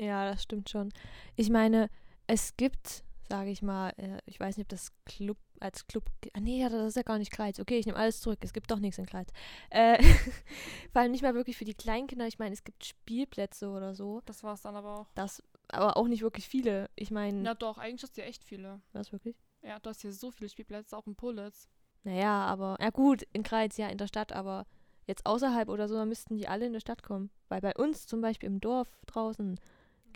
Ja, 0.00 0.30
das 0.30 0.42
stimmt 0.42 0.68
schon. 0.68 0.92
Ich 1.36 1.50
meine, 1.50 1.88
es 2.26 2.56
gibt, 2.56 3.04
sage 3.28 3.50
ich 3.50 3.62
mal, 3.62 3.90
äh, 3.96 4.18
ich 4.26 4.38
weiß 4.38 4.56
nicht, 4.56 4.66
ob 4.66 4.68
das 4.70 4.92
Club 5.04 5.38
als 5.60 5.86
Club. 5.86 6.04
Ah, 6.34 6.40
nee, 6.40 6.62
das 6.62 6.88
ist 6.88 6.96
ja 6.96 7.02
gar 7.02 7.18
nicht 7.18 7.32
Kleiz. 7.32 7.58
Okay, 7.58 7.78
ich 7.78 7.86
nehme 7.86 7.98
alles 7.98 8.20
zurück. 8.20 8.38
Es 8.42 8.52
gibt 8.52 8.70
doch 8.70 8.78
nichts 8.78 8.98
in 8.98 9.06
Kleiz. 9.06 9.28
Äh, 9.70 10.02
vor 10.92 11.02
allem 11.02 11.12
nicht 11.12 11.22
mal 11.22 11.34
wirklich 11.34 11.56
für 11.56 11.64
die 11.64 11.74
Kleinkinder. 11.74 12.26
Ich 12.26 12.38
meine, 12.38 12.52
es 12.52 12.64
gibt 12.64 12.84
Spielplätze 12.84 13.70
oder 13.70 13.94
so. 13.94 14.20
Das 14.26 14.42
war 14.42 14.54
es 14.54 14.62
dann 14.62 14.76
aber 14.76 15.00
auch. 15.00 15.06
Das, 15.14 15.42
aber 15.68 15.96
auch 15.96 16.08
nicht 16.08 16.22
wirklich 16.22 16.48
viele. 16.48 16.90
Ich 16.94 17.10
meine. 17.10 17.40
Na 17.40 17.54
doch, 17.54 17.78
eigentlich 17.78 18.02
hast 18.02 18.16
du 18.16 18.20
ja 18.20 18.26
echt 18.26 18.44
viele. 18.44 18.80
Was 18.92 19.12
wirklich? 19.12 19.36
Ja, 19.62 19.78
du 19.78 19.90
hast 19.90 20.02
hier 20.02 20.12
so 20.12 20.30
viele 20.30 20.48
Spielplätze, 20.48 20.96
auch 20.96 21.06
in 21.06 21.16
Politz. 21.16 21.68
Naja, 22.04 22.44
aber. 22.44 22.76
Ja, 22.80 22.90
gut, 22.90 23.26
in 23.32 23.42
Kreiz, 23.42 23.76
ja, 23.76 23.88
in 23.88 23.98
der 23.98 24.06
Stadt, 24.06 24.32
aber 24.32 24.66
jetzt 25.06 25.26
außerhalb 25.26 25.68
oder 25.68 25.88
so, 25.88 25.94
dann 25.94 26.08
müssten 26.08 26.36
die 26.36 26.48
alle 26.48 26.66
in 26.66 26.72
der 26.72 26.80
Stadt 26.80 27.02
kommen. 27.02 27.30
Weil 27.48 27.60
bei 27.60 27.74
uns 27.74 28.06
zum 28.06 28.20
Beispiel 28.20 28.48
im 28.48 28.60
Dorf 28.60 28.88
draußen 29.06 29.58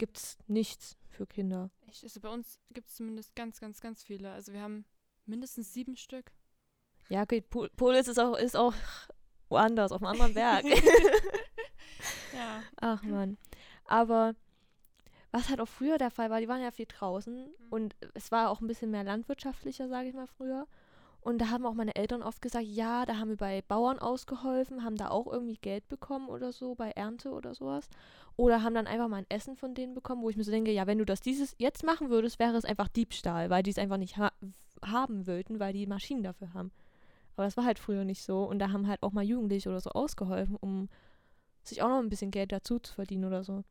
gibt 0.01 0.17
es 0.17 0.39
nichts 0.47 0.97
für 1.11 1.27
Kinder. 1.27 1.71
Echt? 1.87 2.03
Also 2.03 2.21
bei 2.21 2.31
uns 2.31 2.59
gibt 2.73 2.89
es 2.89 2.97
zumindest 2.97 3.37
ganz, 3.37 3.61
ganz, 3.61 3.81
ganz 3.81 4.03
viele. 4.03 4.33
Also 4.33 4.55
wir 4.55 4.63
haben 4.63 4.87
mindestens 5.27 5.75
sieben 5.75 5.95
Stück. 5.95 6.33
Ja, 7.11 7.23
okay, 7.23 7.43
Pol 7.43 7.69
Polis 7.77 8.09
ist 8.09 8.19
auch, 8.19 8.35
ist 8.37 8.57
auch 8.57 8.73
woanders, 9.51 9.93
auf 9.93 10.03
einem 10.03 10.13
anderen 10.13 10.33
Berg. 10.33 10.65
ja. 12.35 12.63
Ach 12.81 13.03
man. 13.03 13.37
Aber 13.85 14.35
was 15.33 15.51
halt 15.51 15.61
auch 15.61 15.69
früher 15.69 15.99
der 15.99 16.11
Fall 16.11 16.31
war, 16.31 16.41
die 16.41 16.49
waren 16.49 16.63
ja 16.63 16.71
viel 16.71 16.87
draußen 16.87 17.35
mhm. 17.35 17.53
und 17.69 17.95
es 18.15 18.33
war 18.33 18.49
auch 18.49 18.63
ein 18.63 18.67
bisschen 18.67 18.91
mehr 18.91 19.05
landwirtschaftlicher, 19.05 19.87
sage 19.89 20.09
ich 20.09 20.15
mal, 20.15 20.27
früher. 20.27 20.67
Und 21.23 21.39
da 21.39 21.51
haben 21.51 21.67
auch 21.67 21.75
meine 21.75 21.97
Eltern 21.97 22.23
oft 22.23 22.41
gesagt, 22.41 22.65
ja, 22.65 23.05
da 23.05 23.19
haben 23.19 23.29
wir 23.29 23.37
bei 23.37 23.63
Bauern 23.69 23.99
ausgeholfen, 23.99 24.85
haben 24.85 24.97
da 24.97 25.11
auch 25.11 25.31
irgendwie 25.31 25.59
Geld 25.59 25.87
bekommen 25.89 26.29
oder 26.29 26.53
so, 26.53 26.75
bei 26.75 26.91
Ernte 26.93 27.31
oder 27.31 27.55
sowas. 27.55 27.89
Oder 28.37 28.63
haben 28.63 28.75
dann 28.75 28.87
einfach 28.87 29.09
mal 29.09 29.19
ein 29.19 29.31
Essen 29.31 29.57
von 29.57 29.75
denen 29.75 29.95
bekommen, 29.95 30.23
wo 30.23 30.31
ich 30.31 30.37
mir 30.37 30.45
so 30.45 30.51
denke, 30.51 30.73
ja, 30.73 30.87
wenn 30.87 30.99
du 30.99 31.05
das 31.05 31.21
dieses 31.21 31.55
jetzt 31.59 31.85
machen 31.85 32.09
würdest, 32.09 32.39
wäre 32.39 32.57
es 32.57 32.65
einfach 32.65 32.89
Diebstahl, 32.89 33.51
weil 33.51 33.63
die 33.63 33.71
es 33.71 33.79
einfach 33.79 33.99
nicht 33.99 34.17
ha 34.17 34.33
haben 34.83 35.27
wollten, 35.27 35.61
weil 35.61 35.75
die 35.75 35.87
Maschinen 35.87 36.23
dafür 36.23 36.55
haben. 36.55 36.73
Aber 37.37 37.45
das 37.45 37.59
war 37.59 37.65
halt 37.65 37.79
früher 37.79 38.05
nicht 38.05 38.23
so. 38.23 38.45
Und 38.45 38.59
da 38.59 38.71
haben 38.73 38.87
halt 38.87 39.03
auch 39.03 39.13
mal 39.13 39.25
Jugendliche 39.25 39.69
oder 39.69 39.81
so 39.81 39.91
ausgeholfen, 39.91 40.57
um 40.57 40.89
sich 41.65 41.83
auch 41.83 41.89
noch 41.89 41.99
ein 41.99 42.09
bisschen 42.09 42.31
Geld 42.31 42.51
dazu 42.53 42.79
zu 42.79 42.95
verdienen 42.95 43.27
oder 43.27 43.45
so. 43.45 43.63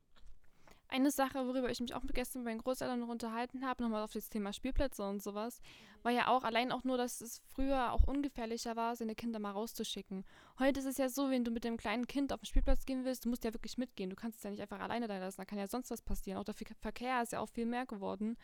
Eine 0.92 1.12
Sache, 1.12 1.46
worüber 1.46 1.70
ich 1.70 1.80
mich 1.80 1.94
auch 1.94 2.02
gestern 2.14 2.44
bei 2.44 2.50
meinen 2.50 2.62
Großeltern 2.62 3.00
noch 3.00 3.10
unterhalten 3.10 3.64
habe, 3.64 3.84
nochmal 3.84 4.02
auf 4.02 4.12
das 4.12 4.30
Thema 4.30 4.54
Spielplätze 4.54 5.08
und 5.08 5.22
sowas, 5.22 5.62
war 6.02 6.12
ja 6.12 6.28
auch 6.30 6.44
allein 6.44 6.72
auch 6.72 6.84
nur, 6.84 6.98
dass 6.98 7.22
es 7.22 7.44
früher 7.54 7.94
auch 7.94 8.06
ungefährlicher 8.06 8.76
war, 8.76 8.96
seine 8.96 9.14
Kinder 9.14 9.38
mal 9.38 9.52
rauszuschicken. 9.52 10.26
Heute 10.58 10.80
ist 10.80 10.88
es 10.88 10.98
ja 10.98 11.08
so, 11.08 11.30
wenn 11.30 11.44
du 11.44 11.52
mit 11.52 11.64
dem 11.64 11.78
kleinen 11.78 12.08
Kind 12.08 12.34
auf 12.34 12.40
den 12.40 12.48
Spielplatz 12.48 12.88
gehen 12.88 13.06
willst, 13.06 13.24
du 13.24 13.30
musst 13.30 13.44
ja 13.44 13.54
wirklich 13.54 13.78
mitgehen. 13.78 14.10
Du 14.10 14.16
kannst 14.16 14.40
es 14.40 14.44
ja 14.44 14.50
nicht 14.50 14.62
einfach 14.64 14.80
alleine 14.80 15.08
da 15.08 15.20
lassen, 15.20 15.38
da 15.38 15.46
kann 15.46 15.60
ja 15.60 15.68
sonst 15.68 15.92
was 15.92 16.02
passieren. 16.02 16.40
Auch 16.40 16.44
der 16.44 16.56
Verkehr 16.56 17.22
ist 17.22 17.34
ja 17.34 17.40
auch 17.40 17.50
viel 17.50 17.68
mehr 17.68 17.86
geworden. 17.86 18.36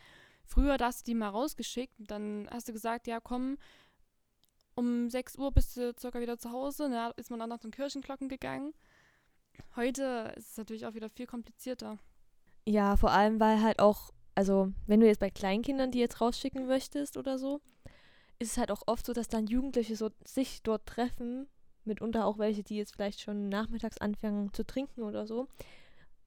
Früher, 0.44 0.78
da 0.78 0.86
hast 0.86 1.02
du 1.02 1.12
die 1.12 1.16
mal 1.16 1.30
rausgeschickt, 1.30 1.96
dann 1.98 2.48
hast 2.52 2.68
du 2.68 2.74
gesagt, 2.74 3.08
ja 3.08 3.20
komm, 3.20 3.58
um 4.76 5.10
6 5.10 5.38
Uhr 5.38 5.52
bist 5.52 5.78
du 5.78 5.96
circa 5.98 6.20
wieder 6.20 6.38
zu 6.38 6.52
Hause, 6.52 6.90
ne, 6.90 7.12
ist 7.16 7.32
man 7.32 7.40
dann 7.40 7.50
nach 7.50 7.58
den 7.58 7.72
Kirchenglocken 7.72 8.30
gegangen. 8.30 8.76
Heute 9.76 10.34
ist 10.36 10.52
es 10.52 10.58
natürlich 10.58 10.86
auch 10.86 10.94
wieder 10.94 11.10
viel 11.10 11.26
komplizierter. 11.26 11.98
Ja, 12.68 12.96
vor 12.98 13.12
allem, 13.12 13.40
weil 13.40 13.62
halt 13.62 13.80
auch, 13.80 14.12
also 14.34 14.72
wenn 14.88 15.00
du 15.00 15.06
jetzt 15.08 15.20
bei 15.20 15.30
Kleinkindern 15.30 15.92
die 15.92 16.00
jetzt 16.00 16.20
rausschicken 16.20 16.66
möchtest 16.68 17.18
oder 17.18 17.38
so, 17.38 17.62
ist 18.40 18.52
es 18.52 18.58
halt 18.58 18.72
auch 18.72 18.84
oft 18.88 19.06
so, 19.06 19.14
dass 19.14 19.28
dann 19.28 19.48
Jugendliche 19.48 19.96
so 19.96 20.10
sich 20.26 20.62
dort 20.64 20.86
treffen, 20.86 21.48
mitunter 21.86 22.26
auch 22.26 22.40
welche, 22.40 22.64
die 22.64 22.78
jetzt 22.78 22.96
vielleicht 22.96 23.22
schon 23.22 23.50
nachmittags 23.50 24.00
anfangen 24.00 24.52
zu 24.54 24.66
trinken 24.66 25.04
oder 25.04 25.28
so. 25.28 25.48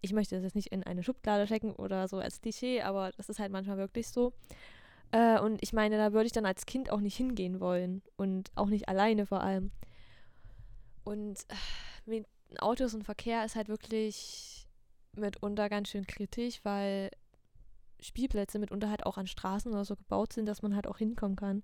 Ich 0.01 0.13
möchte 0.13 0.37
das 0.37 0.45
jetzt 0.45 0.55
nicht 0.55 0.69
in 0.69 0.85
eine 0.85 1.03
Schublade 1.03 1.47
stecken 1.47 1.73
oder 1.75 2.07
so 2.07 2.19
als 2.19 2.41
Klischee, 2.41 2.83
aber 2.83 3.11
das 3.17 3.29
ist 3.29 3.41
halt 3.41 3.51
manchmal 3.53 3.79
wirklich 3.79 4.09
so. 4.09 4.33
Äh, 5.11 5.41
und 5.41 5.63
ich 5.63 5.73
meine, 5.73 5.97
da 5.97 6.13
würde 6.13 6.27
ich 6.27 6.33
dann 6.33 6.47
als 6.47 6.67
Kind 6.67 6.91
auch 6.91 7.01
nicht 7.01 7.17
hingehen 7.17 7.61
wollen 7.61 8.03
und 8.17 8.51
auch 8.55 8.69
nicht 8.69 8.89
alleine 8.89 9.27
vor 9.27 9.43
allem. 9.43 9.73
Und 11.05 11.41
äh, 11.49 11.55
mit 12.07 12.27
Autos 12.61 12.95
und 12.95 13.05
Verkehr 13.05 13.45
ist 13.45 13.57
halt 13.57 13.69
wirklich 13.69 14.68
mitunter 15.19 15.69
ganz 15.69 15.89
schön 15.89 16.07
kritisch, 16.07 16.65
weil 16.65 17.11
Spielplätze 18.01 18.59
mitunter 18.59 18.91
halt 18.91 19.07
auch 19.07 19.19
an 19.19 19.27
Straßen 19.27 19.73
oder 19.73 19.85
so 19.85 19.97
gebaut 19.97 20.33
sind, 20.33 20.47
dass 20.47 20.63
man 20.63 20.75
halt 20.75 20.87
auch 20.87 20.99
hinkommen 20.99 21.37
kann. 21.37 21.63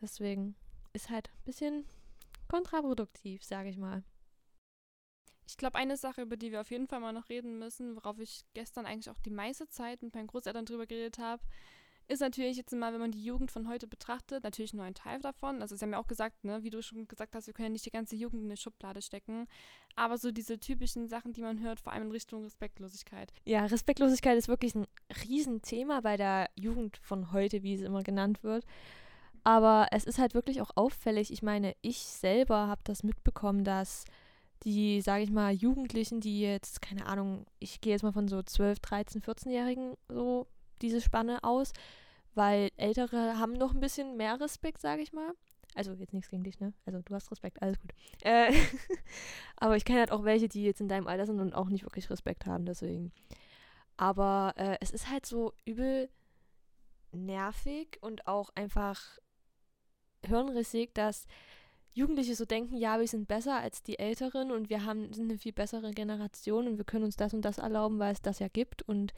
Deswegen 0.00 0.54
ist 0.92 1.10
halt 1.10 1.28
ein 1.28 1.44
bisschen 1.44 1.84
kontraproduktiv, 2.48 3.44
sage 3.44 3.68
ich 3.68 3.76
mal. 3.76 4.02
Ich 5.46 5.56
glaube, 5.56 5.76
eine 5.76 5.96
Sache, 5.96 6.22
über 6.22 6.36
die 6.36 6.52
wir 6.52 6.60
auf 6.60 6.70
jeden 6.70 6.86
Fall 6.86 7.00
mal 7.00 7.12
noch 7.12 7.28
reden 7.28 7.58
müssen, 7.58 7.96
worauf 7.96 8.18
ich 8.18 8.44
gestern 8.54 8.86
eigentlich 8.86 9.10
auch 9.10 9.18
die 9.18 9.30
meiste 9.30 9.68
Zeit 9.68 10.02
mit 10.02 10.14
meinen 10.14 10.28
Großeltern 10.28 10.64
drüber 10.64 10.86
geredet 10.86 11.18
habe, 11.18 11.42
ist 12.10 12.20
natürlich 12.20 12.56
jetzt 12.56 12.72
mal, 12.72 12.92
wenn 12.92 13.00
man 13.00 13.12
die 13.12 13.24
Jugend 13.24 13.50
von 13.50 13.68
heute 13.68 13.86
betrachtet, 13.86 14.42
natürlich 14.44 14.74
nur 14.74 14.84
ein 14.84 14.94
Teil 14.94 15.20
davon. 15.20 15.62
Also, 15.62 15.76
Sie 15.76 15.84
haben 15.84 15.92
ja 15.92 15.98
auch 15.98 16.06
gesagt, 16.06 16.44
ne, 16.44 16.62
wie 16.62 16.70
du 16.70 16.82
schon 16.82 17.06
gesagt 17.06 17.34
hast, 17.34 17.46
wir 17.46 17.54
können 17.54 17.66
ja 17.66 17.72
nicht 17.72 17.86
die 17.86 17.90
ganze 17.90 18.16
Jugend 18.16 18.42
in 18.42 18.48
eine 18.48 18.56
Schublade 18.56 19.00
stecken. 19.00 19.46
Aber 19.96 20.18
so 20.18 20.30
diese 20.30 20.58
typischen 20.58 21.08
Sachen, 21.08 21.32
die 21.32 21.42
man 21.42 21.60
hört, 21.60 21.80
vor 21.80 21.92
allem 21.92 22.04
in 22.04 22.10
Richtung 22.10 22.42
Respektlosigkeit. 22.44 23.32
Ja, 23.44 23.64
Respektlosigkeit 23.64 24.36
ist 24.36 24.48
wirklich 24.48 24.74
ein 24.74 24.86
Riesenthema 25.24 26.00
bei 26.00 26.16
der 26.16 26.50
Jugend 26.54 26.98
von 27.02 27.32
heute, 27.32 27.62
wie 27.62 27.74
es 27.74 27.82
immer 27.82 28.02
genannt 28.02 28.42
wird. 28.42 28.64
Aber 29.44 29.88
es 29.92 30.04
ist 30.04 30.18
halt 30.18 30.34
wirklich 30.34 30.60
auch 30.60 30.70
auffällig. 30.74 31.32
Ich 31.32 31.42
meine, 31.42 31.74
ich 31.80 31.98
selber 31.98 32.66
habe 32.66 32.82
das 32.84 33.02
mitbekommen, 33.02 33.64
dass 33.64 34.04
die, 34.64 35.00
sage 35.00 35.22
ich 35.22 35.30
mal, 35.30 35.52
Jugendlichen, 35.52 36.20
die 36.20 36.40
jetzt, 36.40 36.82
keine 36.82 37.06
Ahnung, 37.06 37.46
ich 37.58 37.80
gehe 37.80 37.92
jetzt 37.92 38.02
mal 38.02 38.12
von 38.12 38.28
so 38.28 38.42
12, 38.42 38.80
13, 38.80 39.22
14-Jährigen 39.22 39.94
so 40.08 40.46
diese 40.82 41.00
Spanne 41.00 41.42
aus, 41.44 41.72
weil 42.34 42.70
Ältere 42.76 43.38
haben 43.38 43.52
noch 43.52 43.74
ein 43.74 43.80
bisschen 43.80 44.16
mehr 44.16 44.40
Respekt, 44.40 44.80
sage 44.80 45.02
ich 45.02 45.12
mal. 45.12 45.34
Also 45.74 45.92
jetzt 45.92 46.12
nichts 46.12 46.30
gegen 46.30 46.42
dich, 46.42 46.58
ne? 46.58 46.72
Also 46.84 47.00
du 47.00 47.14
hast 47.14 47.30
Respekt, 47.30 47.62
alles 47.62 47.80
gut. 47.80 47.92
Äh, 48.22 48.52
aber 49.56 49.76
ich 49.76 49.84
kenne 49.84 50.00
halt 50.00 50.10
auch 50.10 50.24
welche, 50.24 50.48
die 50.48 50.64
jetzt 50.64 50.80
in 50.80 50.88
deinem 50.88 51.06
Alter 51.06 51.26
sind 51.26 51.40
und 51.40 51.54
auch 51.54 51.68
nicht 51.68 51.84
wirklich 51.84 52.10
Respekt 52.10 52.46
haben, 52.46 52.66
deswegen. 52.66 53.12
Aber 53.96 54.54
äh, 54.56 54.76
es 54.80 54.90
ist 54.90 55.10
halt 55.10 55.26
so 55.26 55.52
übel 55.64 56.08
nervig 57.12 57.98
und 58.00 58.26
auch 58.26 58.50
einfach 58.54 59.18
hirnrissig, 60.24 60.94
dass 60.94 61.26
Jugendliche 61.92 62.34
so 62.34 62.44
denken, 62.44 62.76
ja, 62.76 63.00
wir 63.00 63.08
sind 63.08 63.26
besser 63.26 63.56
als 63.56 63.82
die 63.82 63.98
Älteren 63.98 64.52
und 64.52 64.70
wir 64.70 64.84
haben, 64.84 65.12
sind 65.12 65.30
eine 65.30 65.38
viel 65.38 65.52
bessere 65.52 65.90
Generation 65.90 66.68
und 66.68 66.78
wir 66.78 66.84
können 66.84 67.04
uns 67.04 67.16
das 67.16 67.34
und 67.34 67.44
das 67.44 67.58
erlauben, 67.58 67.98
weil 67.98 68.12
es 68.12 68.22
das 68.22 68.38
ja 68.38 68.48
gibt. 68.48 68.82
Und 68.82 69.12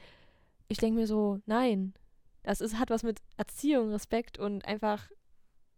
ich 0.69 0.79
denke 0.79 1.01
mir 1.01 1.07
so, 1.07 1.41
nein, 1.47 1.95
das 2.43 2.61
ist, 2.61 2.79
hat 2.79 2.91
was 2.91 3.03
mit 3.03 3.21
Erziehung, 3.37 3.91
Respekt 3.91 4.39
und 4.39 4.65
einfach 4.65 5.11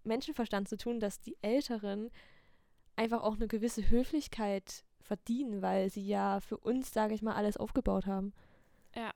Menschenverstand 0.05 0.69
zu 0.69 0.76
tun, 0.76 1.00
dass 1.00 1.21
die 1.21 1.37
Älteren 1.43 2.11
einfach 2.97 3.23
auch 3.23 3.35
eine 3.35 3.49
gewisse 3.49 3.91
Höflichkeit 3.91 4.85
verdienen, 5.00 5.62
weil 5.62 5.91
sie 5.91 6.07
ja 6.07 6.41
für 6.41 6.57
uns, 6.57 6.93
sage 6.93 7.14
ich 7.14 7.23
mal, 7.23 7.35
alles 7.35 7.57
aufgebaut 7.57 8.07
haben. 8.07 8.33
Ja, 8.95 9.11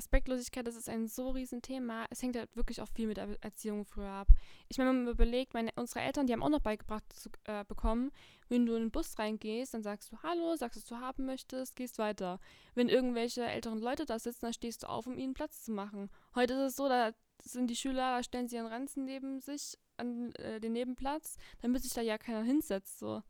Respektlosigkeit, 0.00 0.66
das 0.66 0.76
ist 0.76 0.88
ein 0.88 1.06
so 1.08 1.30
riesen 1.30 1.60
Thema. 1.60 2.06
Es 2.08 2.22
hängt 2.22 2.34
halt 2.34 2.56
wirklich 2.56 2.80
auch 2.80 2.88
viel 2.88 3.06
mit 3.06 3.18
der 3.18 3.36
Erziehung 3.42 3.84
früher 3.84 4.08
ab. 4.08 4.28
Ich 4.70 4.78
meine, 4.78 4.90
wenn 4.90 5.04
man 5.04 5.12
überlegt, 5.12 5.52
meine, 5.52 5.70
unsere 5.76 6.00
Eltern, 6.00 6.26
die 6.26 6.32
haben 6.32 6.42
auch 6.42 6.48
noch 6.48 6.62
beigebracht 6.62 7.04
zu, 7.12 7.28
äh, 7.44 7.64
bekommen, 7.66 8.10
wenn 8.48 8.64
du 8.64 8.74
in 8.74 8.84
den 8.84 8.90
Bus 8.90 9.18
reingehst, 9.18 9.74
dann 9.74 9.82
sagst 9.82 10.10
du 10.10 10.16
Hallo, 10.22 10.56
sagst, 10.56 10.78
was 10.78 10.86
du 10.86 10.96
haben 10.96 11.26
möchtest, 11.26 11.76
gehst 11.76 11.98
weiter. 11.98 12.40
Wenn 12.74 12.88
irgendwelche 12.88 13.44
älteren 13.44 13.78
Leute 13.78 14.06
da 14.06 14.18
sitzen, 14.18 14.46
dann 14.46 14.54
stehst 14.54 14.82
du 14.82 14.88
auf, 14.88 15.06
um 15.06 15.18
ihnen 15.18 15.34
Platz 15.34 15.64
zu 15.64 15.72
machen. 15.72 16.08
Heute 16.34 16.54
ist 16.54 16.60
es 16.70 16.76
so, 16.76 16.88
da 16.88 17.12
sind 17.42 17.68
die 17.68 17.76
Schüler, 17.76 18.16
da 18.16 18.22
stellen 18.22 18.48
sie 18.48 18.56
ihren 18.56 18.66
Ranzen 18.66 19.04
neben 19.04 19.40
sich 19.40 19.78
an 19.98 20.32
äh, 20.36 20.60
den 20.60 20.72
Nebenplatz, 20.72 21.36
damit 21.60 21.82
sich 21.82 21.92
da 21.92 22.00
ja 22.00 22.16
keiner 22.16 22.42
hinsetzt. 22.42 22.98
So. 22.98 23.22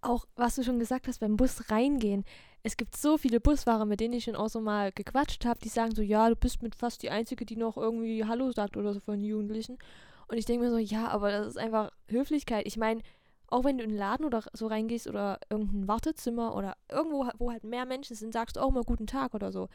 Auch 0.00 0.26
was 0.36 0.56
du 0.56 0.62
schon 0.62 0.78
gesagt 0.78 1.08
hast, 1.08 1.20
beim 1.20 1.36
Bus 1.36 1.70
reingehen 1.70 2.24
es 2.66 2.76
gibt 2.76 2.96
so 2.96 3.16
viele 3.16 3.38
Busfahrer, 3.38 3.84
mit 3.84 4.00
denen 4.00 4.14
ich 4.14 4.24
schon 4.24 4.34
auch 4.34 4.48
so 4.48 4.60
mal 4.60 4.90
gequatscht 4.90 5.44
habe, 5.44 5.60
die 5.60 5.68
sagen 5.68 5.94
so, 5.94 6.02
ja, 6.02 6.28
du 6.28 6.34
bist 6.34 6.64
mit 6.64 6.74
fast 6.74 7.00
die 7.04 7.10
Einzige, 7.10 7.46
die 7.46 7.54
noch 7.54 7.76
irgendwie 7.76 8.24
Hallo 8.24 8.50
sagt 8.50 8.76
oder 8.76 8.92
so 8.92 8.98
von 8.98 9.22
Jugendlichen. 9.22 9.78
Und 10.26 10.36
ich 10.36 10.46
denke 10.46 10.64
mir 10.64 10.72
so, 10.72 10.78
ja, 10.78 11.06
aber 11.06 11.30
das 11.30 11.46
ist 11.46 11.58
einfach 11.58 11.92
Höflichkeit. 12.08 12.66
Ich 12.66 12.76
meine, 12.76 13.02
auch 13.46 13.62
wenn 13.62 13.78
du 13.78 13.84
in 13.84 13.90
einen 13.90 13.98
Laden 14.00 14.26
oder 14.26 14.42
so 14.52 14.66
reingehst 14.66 15.06
oder 15.06 15.38
irgendein 15.48 15.86
Wartezimmer 15.86 16.56
oder 16.56 16.76
irgendwo, 16.90 17.28
wo 17.38 17.52
halt 17.52 17.62
mehr 17.62 17.86
Menschen 17.86 18.16
sind, 18.16 18.32
sagst 18.32 18.56
du 18.56 18.60
auch 18.60 18.72
mal 18.72 18.82
guten 18.82 19.06
Tag 19.06 19.34
oder 19.34 19.52
so. 19.52 19.68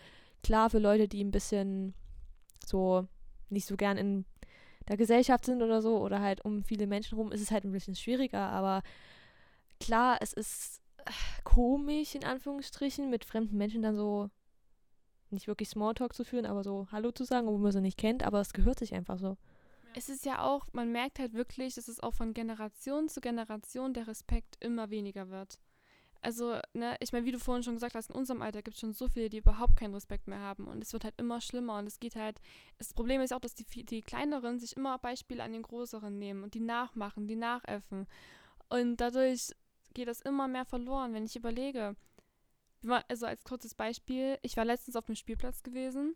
Klar, 0.44 0.70
für 0.70 0.80
Leute, 0.80 1.08
die 1.08 1.24
ein 1.24 1.32
bisschen 1.32 1.94
so 2.66 3.08
nicht 3.48 3.68
so 3.68 3.78
gern 3.78 3.98
in 3.98 4.26
der 4.90 4.98
Gesellschaft 4.98 5.46
sind 5.46 5.62
oder 5.62 5.82
so 5.82 5.98
oder 6.00 6.20
halt 6.20 6.44
um 6.44 6.66
viele 6.66 6.88
Menschen 6.88 7.18
rum, 7.18 7.32
ist 7.32 7.42
es 7.42 7.52
halt 7.52 7.64
ein 7.64 7.72
bisschen 7.72 7.96
schwieriger. 7.96 8.50
Aber 8.50 8.82
klar, 9.82 10.18
es 10.22 10.34
ist 10.34 10.82
komisch, 11.44 12.16
in 12.16 12.24
Anführungsstrichen, 12.24 13.10
mit 13.10 13.26
fremden 13.26 13.58
Menschen 13.58 13.82
dann 13.82 13.96
so 13.96 14.30
nicht 15.30 15.48
wirklich 15.48 15.70
Smalltalk 15.70 16.14
zu 16.14 16.24
führen, 16.24 16.46
aber 16.46 16.64
so 16.64 16.88
Hallo 16.92 17.12
zu 17.12 17.24
sagen, 17.24 17.48
obwohl 17.48 17.62
man 17.62 17.72
sie 17.72 17.82
nicht 17.82 17.98
kennt, 17.98 18.24
aber 18.24 18.42
es 18.42 18.54
gehört 18.54 18.80
sich 18.80 18.94
einfach 18.94 19.18
so. 19.18 19.38
Es 19.94 20.10
ist 20.10 20.26
ja 20.26 20.42
auch, 20.42 20.68
man 20.72 20.92
merkt 20.92 21.20
halt 21.20 21.34
wirklich, 21.34 21.76
dass 21.76 21.88
es 21.88 22.00
auch 22.00 22.14
von 22.14 22.34
Generation 22.34 23.10
zu 23.10 23.20
Generation 23.20 23.94
der 23.94 24.08
Respekt 24.08 24.58
immer 24.60 24.90
weniger 24.90 25.30
wird. 25.30 25.60
Also, 26.24 26.60
ne, 26.74 26.96
ich 27.00 27.12
meine, 27.12 27.26
wie 27.26 27.32
du 27.32 27.40
vorhin 27.40 27.64
schon 27.64 27.74
gesagt 27.74 27.96
hast, 27.96 28.12
in 28.12 28.16
unserem 28.16 28.44
Alter 28.44 28.62
gibt 28.62 28.76
es 28.76 28.82
schon 28.82 28.94
so 28.94 29.08
viele, 29.08 29.30
die 29.30 29.40
überhaupt 29.40 29.76
keinen 29.76 29.96
Respekt 29.96 30.28
mehr 30.28 30.40
haben. 30.40 30.68
Und 30.68 30.84
es 30.84 30.94
wird 30.94 31.04
halt 31.04 31.16
immer 31.18 31.42
schlimmer. 31.42 31.80
Und 31.80 31.88
es 31.88 32.00
geht 32.00 32.16
halt, 32.16 32.40
das 32.78 32.94
Problem 32.94 33.22
ist 33.22 33.34
auch, 33.34 33.40
dass 33.40 33.56
die, 33.56 33.66
die 33.84 34.04
Kleineren 34.04 34.60
sich 34.60 34.78
immer 34.78 35.00
Beispiele 35.00 35.42
an 35.42 35.52
den 35.52 35.64
Größeren 35.64 36.18
nehmen 36.20 36.44
und 36.44 36.54
die 36.54 36.60
nachmachen, 36.60 37.28
die 37.28 37.36
nachäffen. 37.36 38.08
Und 38.70 38.98
dadurch 38.98 39.50
geht 39.94 40.08
das 40.08 40.22
immer 40.22 40.48
mehr 40.48 40.66
verloren, 40.66 41.14
wenn 41.14 41.26
ich 41.26 41.36
überlege. 41.36 41.96
Also 43.08 43.26
als 43.28 43.44
kurzes 43.44 43.76
Beispiel, 43.76 44.40
ich 44.42 44.58
war 44.58 44.66
letztens 44.66 44.96
auf 44.96 45.06
dem 45.06 45.16
Spielplatz 45.16 45.62
gewesen 45.62 46.16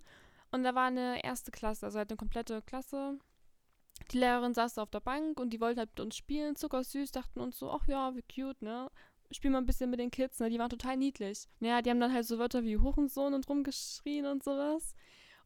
und 0.51 0.63
da 0.63 0.73
war 0.73 0.87
eine 0.87 1.23
erste 1.23 1.51
Klasse, 1.51 1.85
also 1.85 1.99
halt 1.99 2.09
eine 2.09 2.17
komplette 2.17 2.61
Klasse. 2.63 3.19
Die 4.11 4.17
Lehrerin 4.17 4.53
saß 4.53 4.75
da 4.75 4.83
auf 4.83 4.89
der 4.89 4.99
Bank 4.99 5.39
und 5.39 5.51
die 5.51 5.61
wollte 5.61 5.79
halt 5.79 5.91
mit 5.91 5.99
uns 5.99 6.17
spielen, 6.17 6.55
zuckersüß, 6.55 7.11
dachten 7.11 7.39
uns 7.39 7.59
so, 7.59 7.71
ach 7.71 7.87
ja, 7.87 8.15
wie 8.15 8.23
cute, 8.23 8.61
ne? 8.61 8.89
Spiel 9.31 9.51
mal 9.51 9.59
ein 9.59 9.65
bisschen 9.65 9.89
mit 9.89 9.99
den 9.99 10.11
Kids, 10.11 10.39
ne? 10.39 10.49
Die 10.49 10.59
waren 10.59 10.69
total 10.69 10.97
niedlich. 10.97 11.47
Naja, 11.59 11.81
die 11.81 11.89
haben 11.89 11.99
dann 11.99 12.13
halt 12.13 12.25
so 12.25 12.37
Wörter 12.37 12.63
wie 12.63 12.77
Hurensohn 12.77 13.33
und 13.33 13.47
rumgeschrien 13.47 14.25
und 14.25 14.43
sowas. 14.43 14.95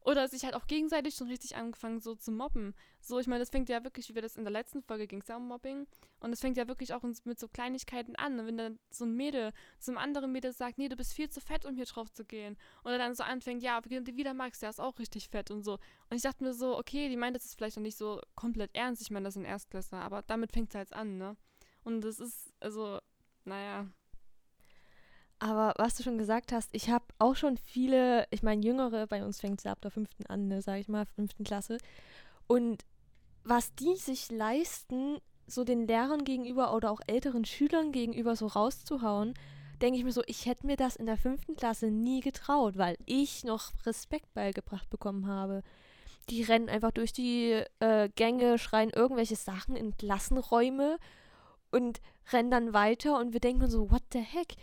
Oder 0.02 0.28
sich 0.28 0.44
halt 0.44 0.54
auch 0.54 0.66
gegenseitig 0.66 1.14
schon 1.14 1.28
richtig 1.28 1.56
angefangen 1.56 2.00
so 2.00 2.14
zu 2.14 2.32
mobben. 2.32 2.74
So, 3.00 3.18
ich 3.18 3.26
meine, 3.26 3.40
das 3.40 3.50
fängt 3.50 3.68
ja 3.68 3.84
wirklich, 3.84 4.08
wie 4.08 4.14
wir 4.14 4.22
das 4.22 4.36
in 4.36 4.44
der 4.44 4.52
letzten 4.52 4.82
Folge 4.82 5.06
ging 5.06 5.20
es 5.20 5.28
ja 5.28 5.36
um 5.36 5.46
Mobbing. 5.46 5.86
Und 6.20 6.30
das 6.30 6.40
fängt 6.40 6.56
ja 6.56 6.66
wirklich 6.68 6.94
auch 6.94 7.02
mit 7.02 7.38
so 7.38 7.48
Kleinigkeiten 7.48 8.16
an. 8.16 8.40
Und 8.40 8.46
wenn 8.46 8.56
dann 8.56 8.78
so 8.90 9.04
ein 9.04 9.14
Mädel 9.14 9.52
zum 9.78 9.98
anderen 9.98 10.32
Mädel 10.32 10.52
sagt, 10.52 10.78
nee, 10.78 10.88
du 10.88 10.96
bist 10.96 11.12
viel 11.12 11.28
zu 11.28 11.40
fett, 11.40 11.66
um 11.66 11.74
hier 11.74 11.84
drauf 11.84 12.10
zu 12.10 12.24
gehen. 12.24 12.56
Oder 12.84 12.96
dann 12.96 13.14
so 13.14 13.22
anfängt, 13.24 13.62
ja, 13.62 13.80
wieder 13.84 14.32
magst, 14.32 14.62
der 14.62 14.70
ist 14.70 14.80
auch 14.80 14.98
richtig 14.98 15.28
fett 15.28 15.50
und 15.50 15.62
so. 15.62 15.74
Und 16.08 16.16
ich 16.16 16.22
dachte 16.22 16.44
mir 16.44 16.54
so, 16.54 16.78
okay, 16.78 17.08
die 17.08 17.16
meint 17.16 17.36
das 17.36 17.44
ist 17.44 17.56
vielleicht 17.56 17.76
noch 17.76 17.82
nicht 17.82 17.98
so 17.98 18.20
komplett 18.34 18.74
ernst. 18.74 19.02
Ich 19.02 19.10
meine, 19.10 19.24
das 19.24 19.34
sind 19.34 19.44
Erstklässler, 19.44 20.00
aber 20.00 20.22
damit 20.22 20.52
fängt 20.52 20.70
es 20.70 20.74
halt 20.74 20.92
an, 20.94 21.18
ne? 21.18 21.36
Und 21.84 22.02
das 22.02 22.20
ist, 22.20 22.52
also, 22.60 23.00
naja, 23.44 23.86
aber 25.40 25.74
was 25.78 25.96
du 25.96 26.02
schon 26.02 26.18
gesagt 26.18 26.52
hast, 26.52 26.68
ich 26.72 26.90
habe 26.90 27.04
auch 27.18 27.34
schon 27.34 27.56
viele, 27.56 28.26
ich 28.30 28.42
meine, 28.42 28.64
Jüngere, 28.64 29.06
bei 29.06 29.24
uns 29.24 29.40
fängt 29.40 29.58
es 29.60 29.66
ab 29.66 29.80
der 29.80 29.90
fünften 29.90 30.26
an, 30.26 30.48
ne, 30.48 30.60
sage 30.60 30.80
ich 30.80 30.88
mal, 30.88 31.06
fünften 31.06 31.44
Klasse. 31.44 31.78
Und 32.46 32.84
was 33.42 33.74
die 33.74 33.96
sich 33.96 34.30
leisten, 34.30 35.18
so 35.46 35.64
den 35.64 35.86
Lehrern 35.86 36.24
gegenüber 36.24 36.74
oder 36.74 36.90
auch 36.90 37.00
älteren 37.06 37.46
Schülern 37.46 37.90
gegenüber 37.90 38.36
so 38.36 38.46
rauszuhauen, 38.46 39.34
denke 39.80 39.98
ich 39.98 40.04
mir 40.04 40.12
so, 40.12 40.22
ich 40.26 40.44
hätte 40.44 40.66
mir 40.66 40.76
das 40.76 40.96
in 40.96 41.06
der 41.06 41.16
fünften 41.16 41.56
Klasse 41.56 41.86
nie 41.86 42.20
getraut, 42.20 42.76
weil 42.76 42.96
ich 43.06 43.42
noch 43.42 43.72
Respekt 43.86 44.32
beigebracht 44.34 44.90
bekommen 44.90 45.26
habe. 45.26 45.62
Die 46.28 46.42
rennen 46.42 46.68
einfach 46.68 46.90
durch 46.90 47.14
die 47.14 47.64
äh, 47.80 48.10
Gänge, 48.14 48.58
schreien 48.58 48.90
irgendwelche 48.90 49.36
Sachen 49.36 49.74
in 49.74 49.96
Klassenräume 49.96 50.98
und 51.72 52.00
rennen 52.30 52.50
dann 52.50 52.72
weiter 52.74 53.18
und 53.18 53.32
wir 53.32 53.40
denken 53.40 53.70
so, 53.70 53.90
what 53.90 54.02
the 54.12 54.20
heck? 54.20 54.54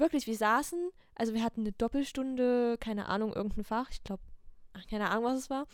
Wirklich, 0.00 0.26
wir 0.26 0.36
saßen, 0.36 0.90
also 1.14 1.34
wir 1.34 1.44
hatten 1.44 1.60
eine 1.60 1.72
Doppelstunde, 1.72 2.76
keine 2.78 3.06
Ahnung, 3.06 3.32
irgendein 3.32 3.64
Fach, 3.64 3.90
ich 3.90 4.02
glaube, 4.02 4.22
keine 4.88 5.10
Ahnung, 5.10 5.24
was 5.24 5.38
es 5.38 5.50
war. 5.50 5.66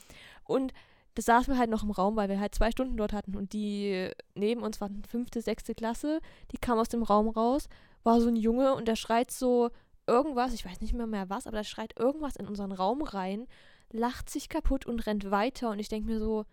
Und 0.45 0.73
das 1.14 1.25
saßen 1.25 1.52
wir 1.52 1.59
halt 1.59 1.71
noch 1.71 1.83
im 1.83 1.90
Raum, 1.90 2.16
weil 2.16 2.28
wir 2.28 2.38
halt 2.38 2.54
zwei 2.54 2.71
Stunden 2.71 2.97
dort 2.97 3.12
hatten. 3.12 3.37
Und 3.37 3.52
die 3.52 4.11
neben 4.35 4.62
uns 4.62 4.80
waren 4.80 5.02
fünfte, 5.04 5.40
sechste 5.40 5.75
Klasse, 5.75 6.21
die 6.52 6.59
kam 6.59 6.78
aus 6.78 6.88
dem 6.88 7.02
Raum 7.02 7.28
raus, 7.28 7.68
war 8.04 8.21
so 8.21 8.28
ein 8.28 8.37
Junge 8.37 8.75
und 8.75 8.87
der 8.87 8.97
schreit 8.97 9.30
so 9.30 9.71
irgendwas, 10.06 10.52
ich 10.52 10.64
weiß 10.64 10.80
nicht 10.80 10.95
mehr 10.95 11.06
mehr 11.06 11.30
was, 11.30 11.47
aber 11.47 11.56
der 11.56 11.64
schreit 11.64 11.99
irgendwas 11.99 12.37
in 12.37 12.47
unseren 12.47 12.73
Raum 12.73 13.02
rein, 13.02 13.47
lacht 13.90 14.30
sich 14.30 14.49
kaputt 14.49 14.87
und 14.87 15.06
rennt 15.06 15.30
weiter. 15.30 15.71
Und 15.71 15.78
ich 15.78 15.88
denke 15.88 16.09
mir 16.09 16.18
so, 16.18 16.45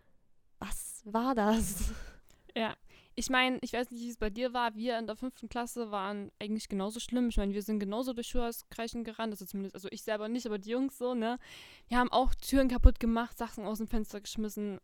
was 0.59 1.01
war 1.05 1.35
das? 1.35 1.91
Ja, 2.55 2.75
ich 3.15 3.29
meine, 3.29 3.59
ich 3.61 3.73
weiß 3.73 3.91
nicht, 3.91 4.01
wie 4.01 4.09
es 4.09 4.17
bei 4.17 4.29
dir 4.29 4.53
war. 4.53 4.75
Wir 4.75 4.97
in 4.97 5.05
der 5.05 5.15
fünften 5.15 5.47
Klasse 5.47 5.91
waren 5.91 6.31
eigentlich 6.39 6.67
genauso 6.67 6.99
schlimm. 6.99 7.29
Ich 7.29 7.37
meine, 7.37 7.53
wir 7.53 7.61
sind 7.61 7.79
genauso 7.79 8.13
durch 8.13 8.27
Schulhauskreischen 8.27 9.03
gerannt. 9.03 9.33
Also 9.33 9.45
zumindest, 9.45 9.75
also 9.75 9.87
ich 9.91 10.01
selber 10.03 10.27
nicht, 10.29 10.47
aber 10.47 10.57
die 10.57 10.71
Jungs 10.71 10.97
so, 10.97 11.13
ne? 11.13 11.37
Wir 11.87 11.99
haben 11.99 12.11
auch 12.11 12.33
Türen 12.33 12.69
kaputt 12.69 12.99
gemacht, 12.99 13.37
Sachen 13.37 13.65
aus 13.65 13.77
dem 13.77 13.87
Fenster 13.87 14.19
geschmissen. 14.19 14.79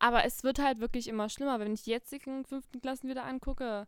Aber 0.00 0.24
es 0.24 0.42
wird 0.42 0.58
halt 0.58 0.80
wirklich 0.80 1.08
immer 1.08 1.28
schlimmer, 1.28 1.60
wenn 1.60 1.74
ich 1.74 1.82
die 1.82 1.90
jetzigen 1.90 2.44
fünften 2.44 2.80
Klassen 2.80 3.08
wieder 3.08 3.24
angucke. 3.24 3.86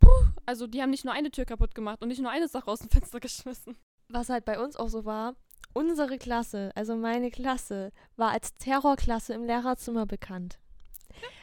Puh, 0.00 0.08
also 0.46 0.66
die 0.66 0.82
haben 0.82 0.90
nicht 0.90 1.04
nur 1.04 1.14
eine 1.14 1.30
Tür 1.30 1.44
kaputt 1.44 1.74
gemacht 1.74 2.02
und 2.02 2.08
nicht 2.08 2.20
nur 2.20 2.30
eine 2.30 2.48
Sache 2.48 2.68
aus 2.68 2.80
dem 2.80 2.90
Fenster 2.90 3.20
geschmissen. 3.20 3.76
Was 4.08 4.30
halt 4.30 4.44
bei 4.44 4.58
uns 4.58 4.74
auch 4.76 4.88
so 4.88 5.04
war, 5.04 5.34
unsere 5.74 6.18
Klasse, 6.18 6.72
also 6.74 6.96
meine 6.96 7.30
Klasse, 7.30 7.92
war 8.16 8.30
als 8.30 8.56
Terrorklasse 8.56 9.34
im 9.34 9.44
Lehrerzimmer 9.44 10.06
bekannt. 10.06 10.58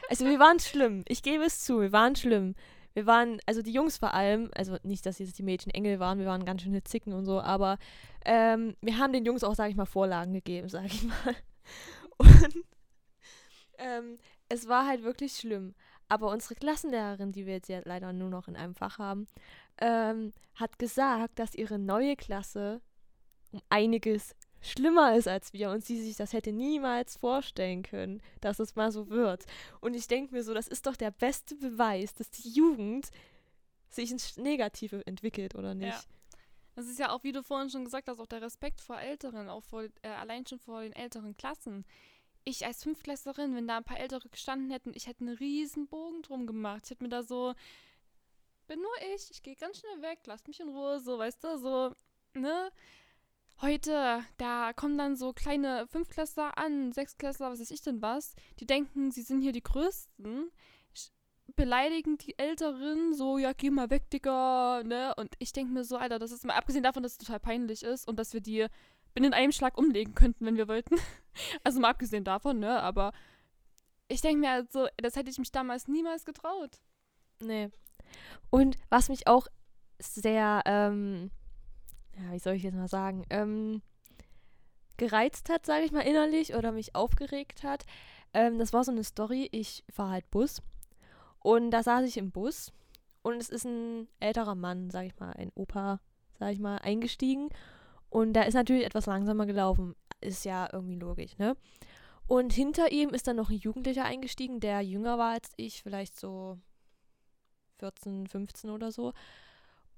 Also 0.08 0.24
wir 0.24 0.38
waren 0.38 0.60
schlimm. 0.60 1.04
Ich 1.08 1.22
gebe 1.22 1.44
es 1.44 1.60
zu, 1.60 1.80
wir 1.80 1.92
waren 1.92 2.16
schlimm. 2.16 2.54
Wir 2.94 3.06
waren, 3.06 3.40
also 3.44 3.60
die 3.60 3.72
Jungs 3.72 3.98
vor 3.98 4.14
allem, 4.14 4.50
also 4.54 4.78
nicht, 4.82 5.04
dass 5.04 5.18
jetzt 5.18 5.38
die 5.38 5.42
Mädchen 5.42 5.70
Engel 5.70 6.00
waren, 6.00 6.18
wir 6.18 6.26
waren 6.26 6.46
ganz 6.46 6.62
schöne 6.62 6.82
Zicken 6.82 7.12
und 7.12 7.26
so, 7.26 7.42
aber 7.42 7.76
ähm, 8.24 8.74
wir 8.80 8.96
haben 8.96 9.12
den 9.12 9.26
Jungs 9.26 9.44
auch, 9.44 9.54
sage 9.54 9.70
ich 9.70 9.76
mal, 9.76 9.84
Vorlagen 9.84 10.32
gegeben, 10.32 10.70
sage 10.70 10.86
ich 10.86 11.02
mal. 11.02 11.36
Und 12.18 12.64
ähm, 13.78 14.18
es 14.48 14.66
war 14.68 14.86
halt 14.86 15.02
wirklich 15.02 15.36
schlimm. 15.36 15.74
Aber 16.08 16.30
unsere 16.30 16.54
Klassenlehrerin, 16.54 17.32
die 17.32 17.44
wir 17.44 17.54
jetzt 17.54 17.68
ja 17.68 17.80
leider 17.84 18.12
nur 18.14 18.30
noch 18.30 18.48
in 18.48 18.56
einem 18.56 18.74
Fach 18.74 18.98
haben, 18.98 19.26
ähm, 19.78 20.32
hat 20.54 20.78
gesagt, 20.78 21.38
dass 21.38 21.54
ihre 21.54 21.78
neue 21.78 22.16
Klasse 22.16 22.80
um 23.52 23.60
einiges 23.68 24.34
schlimmer 24.66 25.16
ist 25.16 25.28
als 25.28 25.52
wir 25.52 25.70
und 25.70 25.84
sie 25.84 26.00
sich 26.00 26.16
das 26.16 26.32
hätte 26.32 26.52
niemals 26.52 27.16
vorstellen 27.16 27.82
können, 27.82 28.22
dass 28.40 28.58
es 28.58 28.76
mal 28.76 28.90
so 28.92 29.08
wird. 29.08 29.44
Und 29.80 29.94
ich 29.94 30.08
denke 30.08 30.34
mir 30.34 30.42
so, 30.42 30.54
das 30.54 30.68
ist 30.68 30.86
doch 30.86 30.96
der 30.96 31.10
beste 31.10 31.54
Beweis, 31.56 32.14
dass 32.14 32.30
die 32.30 32.50
Jugend 32.50 33.10
sich 33.88 34.10
ins 34.10 34.36
Negative 34.36 35.06
entwickelt, 35.06 35.54
oder 35.54 35.74
nicht? 35.74 35.94
Ja. 35.94 36.00
Das 36.74 36.86
ist 36.86 36.98
ja 36.98 37.10
auch, 37.10 37.24
wie 37.24 37.32
du 37.32 37.42
vorhin 37.42 37.70
schon 37.70 37.84
gesagt 37.84 38.08
hast, 38.08 38.20
auch 38.20 38.26
der 38.26 38.42
Respekt 38.42 38.82
vor 38.82 39.00
Älteren, 39.00 39.48
auch 39.48 39.62
vor, 39.62 39.84
äh, 40.02 40.08
allein 40.08 40.46
schon 40.46 40.58
vor 40.58 40.82
den 40.82 40.92
älteren 40.92 41.36
Klassen. 41.36 41.86
Ich 42.44 42.66
als 42.66 42.82
Fünftklässlerin, 42.82 43.56
wenn 43.56 43.66
da 43.66 43.78
ein 43.78 43.84
paar 43.84 43.98
Ältere 43.98 44.28
gestanden 44.28 44.70
hätten, 44.70 44.92
ich 44.94 45.06
hätte 45.06 45.24
einen 45.24 45.36
riesen 45.36 45.88
Bogen 45.88 46.22
drum 46.22 46.46
gemacht. 46.46 46.82
Ich 46.84 46.90
hätte 46.90 47.02
mir 47.02 47.08
da 47.08 47.22
so, 47.22 47.54
bin 48.66 48.80
nur 48.80 48.92
ich, 49.14 49.30
ich 49.30 49.42
gehe 49.42 49.56
ganz 49.56 49.78
schnell 49.78 50.02
weg, 50.02 50.20
lasst 50.26 50.46
mich 50.46 50.60
in 50.60 50.68
Ruhe, 50.68 51.00
so, 51.00 51.18
weißt 51.18 51.42
du, 51.42 51.58
so, 51.58 51.92
ne? 52.34 52.70
Heute, 53.62 54.22
da 54.36 54.72
kommen 54.74 54.98
dann 54.98 55.16
so 55.16 55.32
kleine 55.32 55.86
Fünftklässler 55.86 56.58
an, 56.58 56.92
Sechstklässler, 56.92 57.50
was 57.50 57.60
weiß 57.60 57.70
ich 57.70 57.80
denn 57.80 58.02
was, 58.02 58.34
die 58.60 58.66
denken, 58.66 59.10
sie 59.10 59.22
sind 59.22 59.40
hier 59.40 59.52
die 59.52 59.62
Größten, 59.62 60.50
beleidigen 61.54 62.18
die 62.18 62.38
Älteren 62.38 63.14
so, 63.14 63.38
ja, 63.38 63.52
geh 63.54 63.70
mal 63.70 63.88
weg, 63.88 64.10
Digga, 64.10 64.82
ne? 64.84 65.14
Und 65.16 65.34
ich 65.38 65.54
denke 65.54 65.72
mir 65.72 65.84
so, 65.84 65.96
Alter, 65.96 66.18
das 66.18 66.32
ist 66.32 66.44
mal, 66.44 66.54
abgesehen 66.54 66.82
davon, 66.82 67.02
dass 67.02 67.12
es 67.12 67.18
total 67.18 67.40
peinlich 67.40 67.82
ist 67.82 68.06
und 68.06 68.18
dass 68.18 68.34
wir 68.34 68.40
die 68.40 68.66
binnen 69.14 69.32
einem 69.32 69.52
Schlag 69.52 69.78
umlegen 69.78 70.14
könnten, 70.14 70.44
wenn 70.44 70.58
wir 70.58 70.68
wollten. 70.68 70.96
also 71.64 71.80
mal 71.80 71.90
abgesehen 71.90 72.24
davon, 72.24 72.58
ne? 72.58 72.82
Aber 72.82 73.12
ich 74.08 74.20
denke 74.20 74.40
mir 74.40 74.50
halt 74.50 74.68
das 74.98 75.16
hätte 75.16 75.30
ich 75.30 75.38
mich 75.38 75.50
damals 75.50 75.88
niemals 75.88 76.26
getraut. 76.26 76.78
Nee. 77.40 77.70
Und 78.50 78.76
was 78.90 79.08
mich 79.08 79.26
auch 79.26 79.46
sehr, 79.98 80.62
ähm, 80.66 81.30
ja, 82.16 82.32
wie 82.32 82.38
soll 82.38 82.54
ich 82.54 82.62
jetzt 82.62 82.76
mal 82.76 82.88
sagen, 82.88 83.24
ähm, 83.30 83.82
gereizt 84.96 85.48
hat, 85.50 85.66
sage 85.66 85.84
ich 85.84 85.92
mal 85.92 86.00
innerlich, 86.00 86.54
oder 86.54 86.72
mich 86.72 86.94
aufgeregt 86.94 87.62
hat. 87.62 87.84
Ähm, 88.32 88.58
das 88.58 88.72
war 88.72 88.84
so 88.84 88.92
eine 88.92 89.04
Story. 89.04 89.48
Ich 89.52 89.84
fahre 89.90 90.12
halt 90.12 90.30
Bus 90.30 90.62
und 91.40 91.70
da 91.70 91.82
saß 91.82 92.06
ich 92.06 92.16
im 92.16 92.30
Bus 92.30 92.72
und 93.22 93.36
es 93.40 93.48
ist 93.48 93.64
ein 93.64 94.08
älterer 94.20 94.54
Mann, 94.54 94.90
sage 94.90 95.08
ich 95.08 95.18
mal, 95.18 95.32
ein 95.32 95.52
Opa, 95.54 96.00
sage 96.38 96.52
ich 96.52 96.60
mal, 96.60 96.78
eingestiegen 96.78 97.50
und 98.08 98.32
der 98.32 98.46
ist 98.46 98.54
natürlich 98.54 98.84
etwas 98.84 99.06
langsamer 99.06 99.46
gelaufen. 99.46 99.94
Ist 100.20 100.44
ja 100.44 100.68
irgendwie 100.72 100.96
logisch, 100.96 101.36
ne? 101.38 101.56
Und 102.26 102.52
hinter 102.52 102.90
ihm 102.90 103.10
ist 103.10 103.28
dann 103.28 103.36
noch 103.36 103.50
ein 103.50 103.58
Jugendlicher 103.58 104.04
eingestiegen, 104.04 104.58
der 104.58 104.80
jünger 104.80 105.18
war 105.18 105.34
als 105.34 105.52
ich, 105.56 105.82
vielleicht 105.82 106.18
so 106.18 106.58
14, 107.78 108.26
15 108.26 108.70
oder 108.70 108.90
so. 108.90 109.12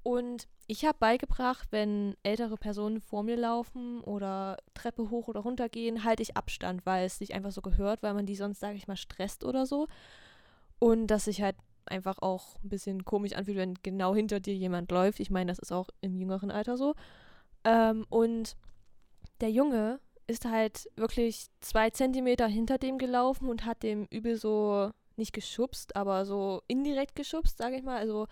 Und 0.08 0.48
ich 0.66 0.86
habe 0.86 0.96
beigebracht, 0.98 1.68
wenn 1.70 2.16
ältere 2.22 2.56
Personen 2.56 3.02
vor 3.02 3.22
mir 3.22 3.36
laufen 3.36 4.00
oder 4.00 4.56
Treppe 4.72 5.10
hoch 5.10 5.28
oder 5.28 5.40
runter 5.40 5.68
gehen, 5.68 6.02
halte 6.02 6.22
ich 6.22 6.34
Abstand, 6.34 6.86
weil 6.86 7.04
es 7.04 7.18
sich 7.18 7.34
einfach 7.34 7.50
so 7.50 7.60
gehört, 7.60 8.02
weil 8.02 8.14
man 8.14 8.24
die 8.24 8.34
sonst, 8.34 8.58
sage 8.58 8.78
ich 8.78 8.88
mal, 8.88 8.96
stresst 8.96 9.44
oder 9.44 9.66
so. 9.66 9.86
Und 10.78 11.08
dass 11.08 11.26
sich 11.26 11.42
halt 11.42 11.56
einfach 11.84 12.22
auch 12.22 12.56
ein 12.64 12.70
bisschen 12.70 13.04
komisch 13.04 13.34
anfühlt, 13.34 13.58
wenn 13.58 13.74
genau 13.82 14.14
hinter 14.14 14.40
dir 14.40 14.54
jemand 14.54 14.90
läuft. 14.90 15.20
Ich 15.20 15.28
meine, 15.28 15.52
das 15.52 15.58
ist 15.58 15.72
auch 15.72 15.90
im 16.00 16.14
jüngeren 16.14 16.50
Alter 16.50 16.78
so. 16.78 16.94
Ähm, 17.64 18.06
und 18.08 18.56
der 19.42 19.50
Junge 19.50 20.00
ist 20.26 20.46
halt 20.46 20.88
wirklich 20.96 21.48
zwei 21.60 21.90
Zentimeter 21.90 22.46
hinter 22.46 22.78
dem 22.78 22.96
gelaufen 22.96 23.46
und 23.46 23.66
hat 23.66 23.82
dem 23.82 24.06
übel 24.06 24.38
so 24.38 24.90
nicht 25.16 25.34
geschubst, 25.34 25.96
aber 25.96 26.24
so 26.24 26.62
indirekt 26.66 27.14
geschubst, 27.14 27.58
sage 27.58 27.76
ich 27.76 27.82
mal. 27.82 27.98
Also 27.98 28.26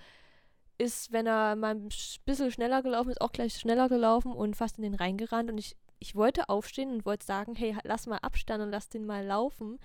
ist, 0.79 1.13
wenn 1.13 1.27
er 1.27 1.57
mal 1.57 1.75
ein 1.75 1.89
bisschen 2.25 2.51
schneller 2.51 2.83
gelaufen 2.83 3.11
ist, 3.11 3.21
auch 3.21 3.33
gleich 3.33 3.55
schneller 3.55 3.89
gelaufen 3.89 4.33
und 4.33 4.57
fast 4.57 4.79
in 4.79 4.83
den 4.83 4.95
Rhein 4.95 5.17
gerannt. 5.17 5.51
Und 5.51 5.59
ich, 5.59 5.77
ich 5.99 6.15
wollte 6.15 6.49
aufstehen 6.49 6.91
und 6.91 7.07
wollte 7.07 7.25
sagen, 7.25 7.55
hey, 7.55 7.77
lass 7.85 8.07
mal 8.07 8.19
Abstand 8.19 8.63
und 8.63 8.71
lass 8.71 8.89
den 8.89 9.07
mal 9.07 9.25
laufen. 9.25 9.79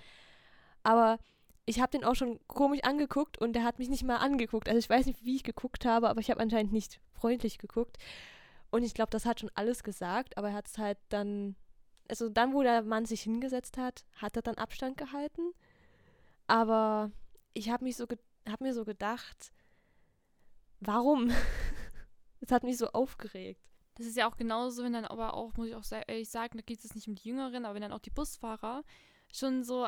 Aber 0.83 1.19
ich 1.65 1.79
habe 1.79 1.91
den 1.91 2.03
auch 2.03 2.15
schon 2.15 2.39
komisch 2.47 2.83
angeguckt 2.83 3.37
und 3.37 3.53
der 3.53 3.63
hat 3.63 3.79
mich 3.79 3.89
nicht 3.89 4.03
mal 4.03 4.17
angeguckt. 4.17 4.67
Also 4.67 4.79
ich 4.79 4.89
weiß 4.89 5.05
nicht, 5.05 5.23
wie 5.23 5.35
ich 5.35 5.43
geguckt 5.43 5.85
habe, 5.85 6.09
aber 6.09 6.19
ich 6.19 6.29
habe 6.29 6.41
anscheinend 6.41 6.73
nicht 6.73 6.99
freundlich 7.13 7.57
geguckt. 7.57 7.97
Und 8.71 8.83
ich 8.83 8.93
glaube, 8.93 9.11
das 9.11 9.25
hat 9.25 9.39
schon 9.39 9.51
alles 9.53 9.83
gesagt, 9.83 10.37
aber 10.37 10.49
er 10.49 10.55
hat 10.55 10.67
es 10.67 10.77
halt 10.77 10.97
dann, 11.09 11.55
also 12.09 12.29
dann, 12.29 12.53
wo 12.53 12.63
der 12.63 12.81
Mann 12.83 13.05
sich 13.05 13.21
hingesetzt 13.21 13.77
hat, 13.77 14.05
hat 14.15 14.35
er 14.35 14.41
dann 14.41 14.55
Abstand 14.55 14.97
gehalten. 14.97 15.53
Aber 16.47 17.11
ich 17.53 17.69
habe 17.69 17.83
mich 17.83 17.95
so, 17.95 18.05
habe 18.47 18.63
mir 18.63 18.73
so 18.73 18.85
gedacht, 18.85 19.51
warum? 20.81 21.31
das 22.41 22.51
hat 22.51 22.63
mich 22.63 22.77
so 22.77 22.87
aufgeregt. 22.87 23.61
Das 23.95 24.07
ist 24.07 24.17
ja 24.17 24.29
auch 24.29 24.37
genauso, 24.37 24.83
wenn 24.83 24.93
dann 24.93 25.05
aber 25.05 25.33
auch, 25.33 25.55
muss 25.57 25.67
ich 25.67 25.75
auch 25.75 25.83
ehrlich 26.07 26.29
sagen, 26.29 26.57
da 26.57 26.63
geht 26.63 26.83
es 26.83 26.95
nicht 26.95 27.07
um 27.07 27.15
die 27.15 27.29
Jüngeren, 27.29 27.65
aber 27.65 27.75
wenn 27.75 27.81
dann 27.81 27.91
auch 27.91 27.99
die 27.99 28.09
Busfahrer 28.09 28.83
schon 29.31 29.63
so, 29.63 29.87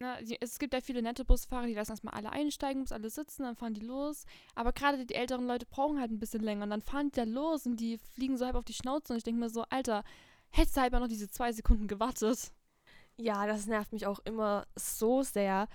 na, 0.00 0.20
die, 0.22 0.40
es 0.40 0.58
gibt 0.58 0.74
ja 0.74 0.80
viele 0.80 1.02
nette 1.02 1.24
Busfahrer, 1.24 1.66
die 1.66 1.74
lassen 1.74 1.92
erstmal 1.92 2.14
alle 2.14 2.30
einsteigen, 2.30 2.82
muss 2.82 2.92
alle 2.92 3.10
sitzen, 3.10 3.42
dann 3.42 3.56
fahren 3.56 3.74
die 3.74 3.80
los. 3.80 4.26
Aber 4.54 4.72
gerade 4.72 5.04
die 5.04 5.14
älteren 5.14 5.46
Leute 5.46 5.66
brauchen 5.66 6.00
halt 6.00 6.10
ein 6.10 6.20
bisschen 6.20 6.42
länger 6.42 6.64
und 6.64 6.70
dann 6.70 6.82
fahren 6.82 7.10
die 7.10 7.16
da 7.16 7.24
los 7.24 7.66
und 7.66 7.76
die 7.78 7.98
fliegen 7.98 8.36
so 8.36 8.46
halb 8.46 8.54
auf 8.54 8.64
die 8.64 8.74
Schnauze 8.74 9.12
und 9.12 9.16
ich 9.16 9.24
denke 9.24 9.40
mir 9.40 9.50
so, 9.50 9.64
Alter, 9.70 10.04
hättest 10.50 10.76
du 10.76 10.80
halt 10.82 10.92
mal 10.92 11.00
noch 11.00 11.08
diese 11.08 11.28
zwei 11.30 11.52
Sekunden 11.52 11.88
gewartet. 11.88 12.52
Ja, 13.16 13.46
das 13.48 13.66
nervt 13.66 13.92
mich 13.92 14.06
auch 14.06 14.20
immer 14.20 14.66
so 14.76 15.22
sehr, 15.22 15.68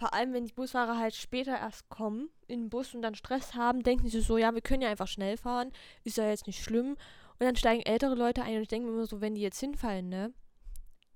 vor 0.00 0.14
allem 0.14 0.32
wenn 0.32 0.46
die 0.46 0.54
Busfahrer 0.54 0.96
halt 0.96 1.14
später 1.14 1.58
erst 1.58 1.90
kommen 1.90 2.30
in 2.48 2.62
den 2.62 2.70
Bus 2.70 2.94
und 2.94 3.02
dann 3.02 3.14
Stress 3.14 3.52
haben, 3.52 3.82
denken 3.82 4.08
sie 4.08 4.22
so, 4.22 4.38
ja, 4.38 4.54
wir 4.54 4.62
können 4.62 4.80
ja 4.80 4.88
einfach 4.88 5.06
schnell 5.06 5.36
fahren, 5.36 5.72
ist 6.04 6.16
ja 6.16 6.26
jetzt 6.26 6.46
nicht 6.46 6.64
schlimm. 6.64 6.92
Und 6.92 7.46
dann 7.46 7.54
steigen 7.54 7.82
ältere 7.82 8.14
Leute 8.14 8.42
ein 8.42 8.56
und 8.56 8.62
ich 8.62 8.68
denke 8.68 8.88
mir 8.88 8.94
immer 8.94 9.06
so, 9.06 9.20
wenn 9.20 9.34
die 9.34 9.42
jetzt 9.42 9.60
hinfallen, 9.60 10.08
ne? 10.08 10.32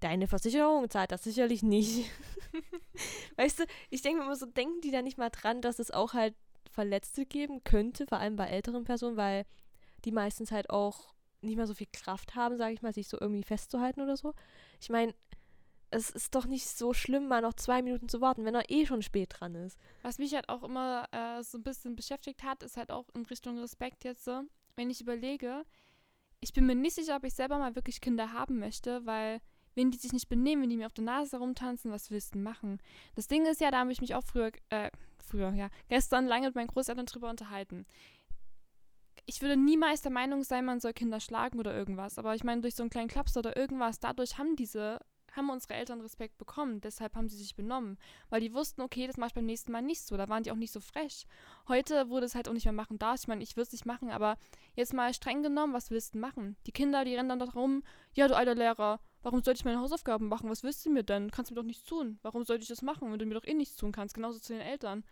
Deine 0.00 0.28
Versicherung 0.28 0.90
zahlt 0.90 1.12
das 1.12 1.24
sicherlich 1.24 1.62
nicht. 1.62 2.10
weißt 3.36 3.60
du, 3.60 3.64
ich 3.88 4.02
denke 4.02 4.18
mir 4.18 4.26
immer 4.26 4.36
so, 4.36 4.44
denken 4.44 4.82
die 4.82 4.90
da 4.90 5.00
nicht 5.00 5.16
mal 5.16 5.30
dran, 5.30 5.62
dass 5.62 5.78
es 5.78 5.90
auch 5.90 6.12
halt 6.12 6.34
Verletzte 6.70 7.24
geben 7.24 7.64
könnte, 7.64 8.06
vor 8.06 8.18
allem 8.18 8.36
bei 8.36 8.48
älteren 8.48 8.84
Personen, 8.84 9.16
weil 9.16 9.46
die 10.04 10.12
meistens 10.12 10.52
halt 10.52 10.68
auch 10.68 11.14
nicht 11.40 11.56
mehr 11.56 11.66
so 11.66 11.72
viel 11.72 11.88
Kraft 11.90 12.34
haben, 12.34 12.58
sage 12.58 12.74
ich 12.74 12.82
mal, 12.82 12.92
sich 12.92 13.08
so 13.08 13.18
irgendwie 13.18 13.44
festzuhalten 13.44 14.02
oder 14.02 14.18
so. 14.18 14.34
Ich 14.78 14.90
meine, 14.90 15.14
es 15.94 16.10
ist 16.10 16.34
doch 16.34 16.46
nicht 16.46 16.66
so 16.66 16.92
schlimm, 16.92 17.28
mal 17.28 17.40
noch 17.40 17.54
zwei 17.54 17.80
Minuten 17.80 18.08
zu 18.08 18.20
warten, 18.20 18.44
wenn 18.44 18.56
er 18.56 18.68
eh 18.68 18.84
schon 18.84 19.00
spät 19.00 19.34
dran 19.38 19.54
ist. 19.54 19.78
Was 20.02 20.18
mich 20.18 20.34
halt 20.34 20.48
auch 20.48 20.64
immer 20.64 21.06
äh, 21.12 21.42
so 21.44 21.56
ein 21.56 21.62
bisschen 21.62 21.94
beschäftigt 21.94 22.42
hat, 22.42 22.64
ist 22.64 22.76
halt 22.76 22.90
auch 22.90 23.08
in 23.14 23.24
Richtung 23.26 23.58
Respekt 23.58 24.04
jetzt 24.04 24.24
so, 24.24 24.42
wenn 24.74 24.90
ich 24.90 25.00
überlege, 25.00 25.64
ich 26.40 26.52
bin 26.52 26.66
mir 26.66 26.74
nicht 26.74 26.96
sicher, 26.96 27.16
ob 27.16 27.24
ich 27.24 27.34
selber 27.34 27.58
mal 27.58 27.76
wirklich 27.76 28.00
Kinder 28.00 28.32
haben 28.32 28.58
möchte, 28.58 29.06
weil 29.06 29.40
wenn 29.76 29.92
die 29.92 29.98
sich 29.98 30.12
nicht 30.12 30.28
benehmen, 30.28 30.62
wenn 30.62 30.70
die 30.70 30.76
mir 30.76 30.86
auf 30.86 30.94
der 30.94 31.04
Nase 31.04 31.38
rumtanzen, 31.38 31.92
was 31.92 32.10
willst 32.10 32.34
du 32.34 32.38
machen? 32.38 32.78
Das 33.14 33.28
Ding 33.28 33.46
ist 33.46 33.60
ja, 33.60 33.70
da 33.70 33.78
habe 33.78 33.92
ich 33.92 34.00
mich 34.00 34.16
auch 34.16 34.24
früher, 34.24 34.50
äh, 34.70 34.90
früher, 35.18 35.52
ja, 35.54 35.68
gestern 35.88 36.26
lange 36.26 36.48
mit 36.48 36.56
meinen 36.56 36.68
Großeltern 36.68 37.06
drüber 37.06 37.30
unterhalten. 37.30 37.86
Ich 39.26 39.40
würde 39.40 39.56
niemals 39.56 40.02
der 40.02 40.12
Meinung 40.12 40.42
sein, 40.42 40.64
man 40.64 40.80
soll 40.80 40.92
Kinder 40.92 41.20
schlagen 41.20 41.58
oder 41.58 41.72
irgendwas. 41.72 42.18
Aber 42.18 42.34
ich 42.34 42.44
meine, 42.44 42.60
durch 42.60 42.74
so 42.74 42.82
einen 42.82 42.90
kleinen 42.90 43.08
Klaps 43.08 43.36
oder 43.36 43.56
irgendwas, 43.56 43.98
dadurch 43.98 44.36
haben 44.38 44.54
diese 44.54 44.98
haben 45.36 45.50
unsere 45.50 45.74
Eltern 45.74 46.00
Respekt 46.00 46.38
bekommen. 46.38 46.80
Deshalb 46.80 47.14
haben 47.14 47.28
sie 47.28 47.36
sich 47.36 47.54
benommen. 47.54 47.98
Weil 48.30 48.40
die 48.40 48.52
wussten, 48.52 48.82
okay, 48.82 49.06
das 49.06 49.16
mache 49.16 49.28
ich 49.28 49.34
beim 49.34 49.46
nächsten 49.46 49.72
Mal 49.72 49.82
nicht 49.82 50.02
so. 50.02 50.16
Da 50.16 50.28
waren 50.28 50.42
die 50.42 50.52
auch 50.52 50.56
nicht 50.56 50.72
so 50.72 50.80
frech. 50.80 51.26
Heute 51.68 52.08
wurde 52.08 52.26
es 52.26 52.34
halt 52.34 52.48
auch 52.48 52.52
nicht 52.52 52.64
mehr 52.64 52.72
machen 52.72 52.98
darf. 52.98 53.20
Ich 53.20 53.28
meine, 53.28 53.42
ich 53.42 53.56
würde 53.56 53.66
es 53.66 53.72
nicht 53.72 53.86
machen, 53.86 54.10
aber 54.10 54.36
jetzt 54.74 54.94
mal 54.94 55.12
streng 55.14 55.42
genommen, 55.42 55.72
was 55.72 55.90
willst 55.90 56.14
du 56.14 56.18
machen? 56.18 56.56
Die 56.66 56.72
Kinder, 56.72 57.04
die 57.04 57.14
rennen 57.14 57.28
dann 57.28 57.38
da 57.38 57.46
rum, 57.46 57.82
ja, 58.14 58.28
du 58.28 58.36
alter 58.36 58.54
Lehrer, 58.54 59.00
warum 59.22 59.42
sollte 59.42 59.58
ich 59.58 59.64
meine 59.64 59.80
Hausaufgaben 59.80 60.28
machen? 60.28 60.50
Was 60.50 60.62
willst 60.62 60.84
du 60.86 60.90
mir 60.90 61.02
denn? 61.02 61.30
Kannst 61.30 61.50
du 61.50 61.54
mir 61.54 61.60
doch 61.60 61.66
nichts 61.66 61.84
tun. 61.84 62.18
Warum 62.22 62.44
sollte 62.44 62.62
ich 62.62 62.68
das 62.68 62.82
machen, 62.82 63.10
wenn 63.10 63.18
du 63.18 63.26
mir 63.26 63.34
doch 63.34 63.46
eh 63.46 63.54
nichts 63.54 63.76
tun 63.76 63.92
kannst? 63.92 64.14
Genauso 64.14 64.38
zu 64.38 64.52
den 64.52 64.62
Eltern. 64.62 65.04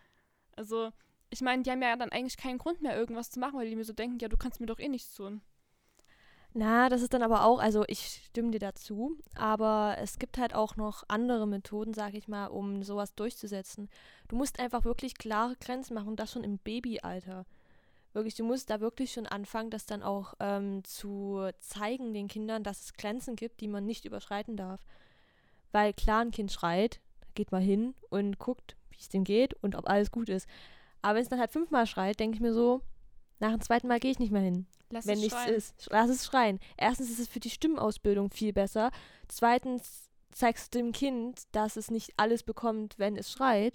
Also, 0.56 0.92
ich 1.30 1.40
meine, 1.40 1.62
die 1.62 1.70
haben 1.70 1.82
ja 1.82 1.96
dann 1.96 2.12
eigentlich 2.12 2.37
keinen 2.37 2.58
Grund 2.58 2.82
mehr, 2.82 2.96
irgendwas 2.96 3.30
zu 3.30 3.40
machen, 3.40 3.58
weil 3.58 3.68
die 3.68 3.76
mir 3.76 3.85
so 3.85 3.92
denken, 3.92 4.18
ja, 4.20 4.28
du 4.28 4.37
kannst 4.37 4.61
mir 4.61 4.66
doch 4.66 4.78
eh 4.78 4.88
nichts 4.88 5.14
tun. 5.14 5.40
Na, 6.55 6.91
das 6.91 7.01
ist 7.01 7.15
dann 7.15 7.23
aber 7.23 7.47
auch, 7.47 7.61
also 7.61 7.85
ich 7.88 8.23
stimme 8.27 8.51
dir 8.51 8.59
dazu, 8.59 9.17
aber 9.35 9.97
es 10.01 10.19
gibt 10.19 10.37
halt 10.37 10.55
auch 10.55 10.77
noch 10.77 11.03
andere 11.09 11.47
Methoden, 11.47 11.95
sag 11.95 12.12
ich 12.12 12.29
mal, 12.29 12.49
um 12.49 12.83
sowas 12.83 13.15
durchzusetzen. 13.15 13.88
Du 14.29 14.37
musst 14.37 14.61
einfach 14.61 14.85
wirklich 14.85 15.15
klare 15.15 15.57
Grenzen 15.57 15.95
machen, 15.95 16.15
das 16.15 16.33
schon 16.33 16.45
im 16.45 16.59
Babyalter. 16.59 17.47
Wirklich, 18.12 18.35
du 18.35 18.45
musst 18.45 18.69
da 18.69 18.81
wirklich 18.81 19.12
schon 19.12 19.27
anfangen, 19.27 19.71
das 19.71 19.87
dann 19.87 20.03
auch 20.03 20.35
ähm, 20.41 20.85
zu 20.85 21.49
zeigen 21.61 22.12
den 22.12 22.29
Kindern, 22.29 22.62
dass 22.62 22.83
es 22.85 22.93
Grenzen 22.93 23.35
gibt, 23.35 23.62
die 23.62 23.69
man 23.69 23.87
nicht 23.87 24.05
überschreiten 24.05 24.55
darf. 24.55 24.85
Weil 25.71 25.95
klar, 25.95 26.21
ein 26.21 26.33
Kind 26.33 26.53
schreit, 26.53 27.01
geht 27.35 27.51
mal 27.51 27.62
hin 27.62 27.95
und 28.11 28.38
guckt, 28.38 28.77
wie 28.91 28.99
es 28.99 29.09
dem 29.09 29.25
geht 29.25 29.55
und 29.62 29.75
ob 29.75 29.88
alles 29.88 30.11
gut 30.11 30.29
ist. 30.29 30.47
Aber 31.01 31.15
wenn 31.15 31.23
es 31.23 31.31
dann 31.31 31.41
halt 31.41 31.51
fünfmal 31.51 31.87
schreit, 31.87 32.21
denke 32.21 32.35
ich 32.35 32.43
mir 32.43 32.53
so, 32.53 32.83
nach 33.42 33.50
dem 33.50 33.61
zweiten 33.61 33.88
Mal 33.88 33.98
gehe 33.98 34.12
ich 34.12 34.20
nicht 34.20 34.31
mehr 34.31 34.40
hin. 34.40 34.66
Lass 34.90 35.07
wenn 35.07 35.18
nichts 35.18 35.35
schreien. 35.35 35.55
ist. 35.55 35.88
Lass 35.90 36.09
es 36.09 36.24
schreien. 36.24 36.61
Erstens 36.76 37.11
ist 37.11 37.18
es 37.18 37.28
für 37.28 37.40
die 37.40 37.50
Stimmausbildung 37.50 38.31
viel 38.31 38.52
besser. 38.52 38.90
Zweitens 39.26 40.09
zeigst 40.31 40.74
dem 40.74 40.92
Kind, 40.92 41.42
dass 41.50 41.76
es 41.76 41.90
nicht 41.90 42.12
alles 42.16 42.44
bekommt, 42.44 42.98
wenn 42.98 43.16
es 43.16 43.33
schreit, 43.33 43.74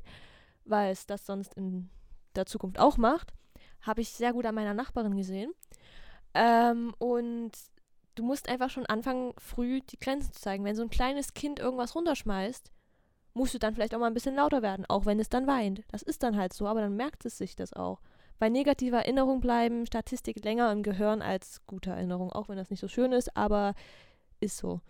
weil 0.63 0.91
es 0.91 1.05
das 1.05 1.25
sonst 1.25 1.53
in 1.55 1.89
der 2.35 2.45
Zukunft 2.45 2.79
auch 2.79 2.97
macht. 2.97 3.33
Habe 3.81 3.99
ich 3.99 4.09
sehr 4.09 4.31
gut 4.31 4.45
an 4.45 4.55
meiner 4.55 4.73
Nachbarin 4.73 5.17
gesehen. 5.17 5.51
Ähm, 6.33 6.93
und 6.97 7.51
du 8.15 8.23
musst 8.23 8.47
einfach 8.47 8.69
schon 8.69 8.85
anfangen, 8.85 9.33
früh 9.37 9.81
die 9.81 9.99
Grenzen 9.99 10.31
zu 10.31 10.39
zeigen. 10.39 10.63
Wenn 10.63 10.77
so 10.77 10.83
ein 10.83 10.89
kleines 10.89 11.33
Kind 11.33 11.59
irgendwas 11.59 11.93
runterschmeißt, 11.93 12.71
musst 13.33 13.53
du 13.53 13.59
dann 13.59 13.75
vielleicht 13.75 13.93
auch 13.93 13.99
mal 13.99 14.07
ein 14.07 14.13
bisschen 14.13 14.35
lauter 14.35 14.61
werden, 14.61 14.85
auch 14.87 15.05
wenn 15.05 15.19
es 15.19 15.27
dann 15.27 15.45
weint. 15.45 15.83
Das 15.89 16.03
ist 16.03 16.23
dann 16.23 16.37
halt 16.37 16.53
so, 16.53 16.67
aber 16.67 16.79
dann 16.79 16.95
merkt 16.95 17.25
es 17.25 17.37
sich 17.37 17.57
das 17.57 17.73
auch. 17.73 17.99
Bei 18.39 18.49
negativer 18.49 18.99
Erinnerung 18.99 19.41
bleiben 19.41 19.85
Statistik 19.85 20.43
länger 20.43 20.71
im 20.71 20.83
Gehirn 20.83 21.21
als 21.21 21.65
gute 21.65 21.89
Erinnerung, 21.89 22.31
auch 22.31 22.49
wenn 22.49 22.57
das 22.57 22.69
nicht 22.69 22.79
so 22.79 22.87
schön 22.87 23.11
ist, 23.11 23.35
aber 23.35 23.73
ist 24.39 24.57
so. 24.57 24.81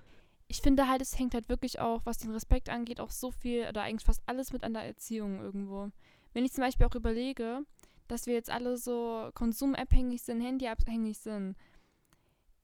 Ich 0.49 0.61
finde 0.61 0.87
halt, 0.87 1.01
es 1.01 1.17
hängt 1.17 1.33
halt 1.33 1.49
wirklich 1.49 1.79
auch, 1.79 2.01
was 2.05 2.17
den 2.17 2.31
Respekt 2.31 2.69
angeht, 2.69 2.99
auch 2.99 3.11
so 3.11 3.31
viel 3.31 3.67
oder 3.67 3.83
eigentlich 3.83 4.05
fast 4.05 4.21
alles 4.25 4.53
mit 4.53 4.63
an 4.63 4.73
der 4.73 4.83
Erziehung 4.83 5.39
irgendwo. 5.39 5.89
Wenn 6.33 6.45
ich 6.45 6.53
zum 6.53 6.63
Beispiel 6.63 6.85
auch 6.85 6.95
überlege, 6.95 7.61
dass 8.07 8.25
wir 8.25 8.33
jetzt 8.33 8.49
alle 8.49 8.77
so 8.77 9.29
konsumabhängig 9.33 10.21
sind, 10.21 10.41
handyabhängig 10.41 11.17
sind, 11.17 11.55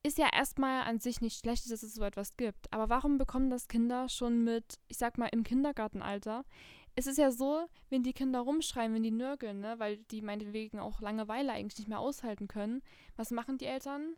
ist 0.06 0.18
ja 0.18 0.28
erstmal 0.34 0.84
an 0.84 1.00
sich 1.00 1.22
nicht 1.22 1.40
schlecht, 1.40 1.72
dass 1.72 1.82
es 1.84 1.94
so 1.94 2.04
etwas 2.04 2.36
gibt. 2.36 2.72
Aber 2.74 2.90
warum 2.90 3.18
bekommen 3.18 3.50
das 3.50 3.70
Kinder 3.70 4.10
schon 4.10 4.44
mit, 4.44 4.80
ich 4.90 4.98
sag 4.98 5.18
mal, 5.18 5.30
im 5.32 5.44
Kindergartenalter? 5.44 6.44
Es 6.96 7.08
ist 7.08 7.18
ja 7.18 7.32
so, 7.32 7.68
wenn 7.90 8.04
die 8.04 8.14
Kinder 8.14 8.40
rumschreien, 8.42 8.94
wenn 8.94 9.04
die 9.04 9.12
nörgeln, 9.12 9.62
ne, 9.62 9.76
weil 9.80 9.98
die 9.98 10.22
meinetwegen 10.22 10.80
auch 10.80 11.02
Langeweile 11.02 11.52
eigentlich 11.52 11.80
nicht 11.80 11.88
mehr 11.88 12.00
aushalten 12.00 12.48
können, 12.48 12.82
was 13.16 13.32
machen 13.32 13.58
die 13.58 13.66
Eltern? 13.66 14.16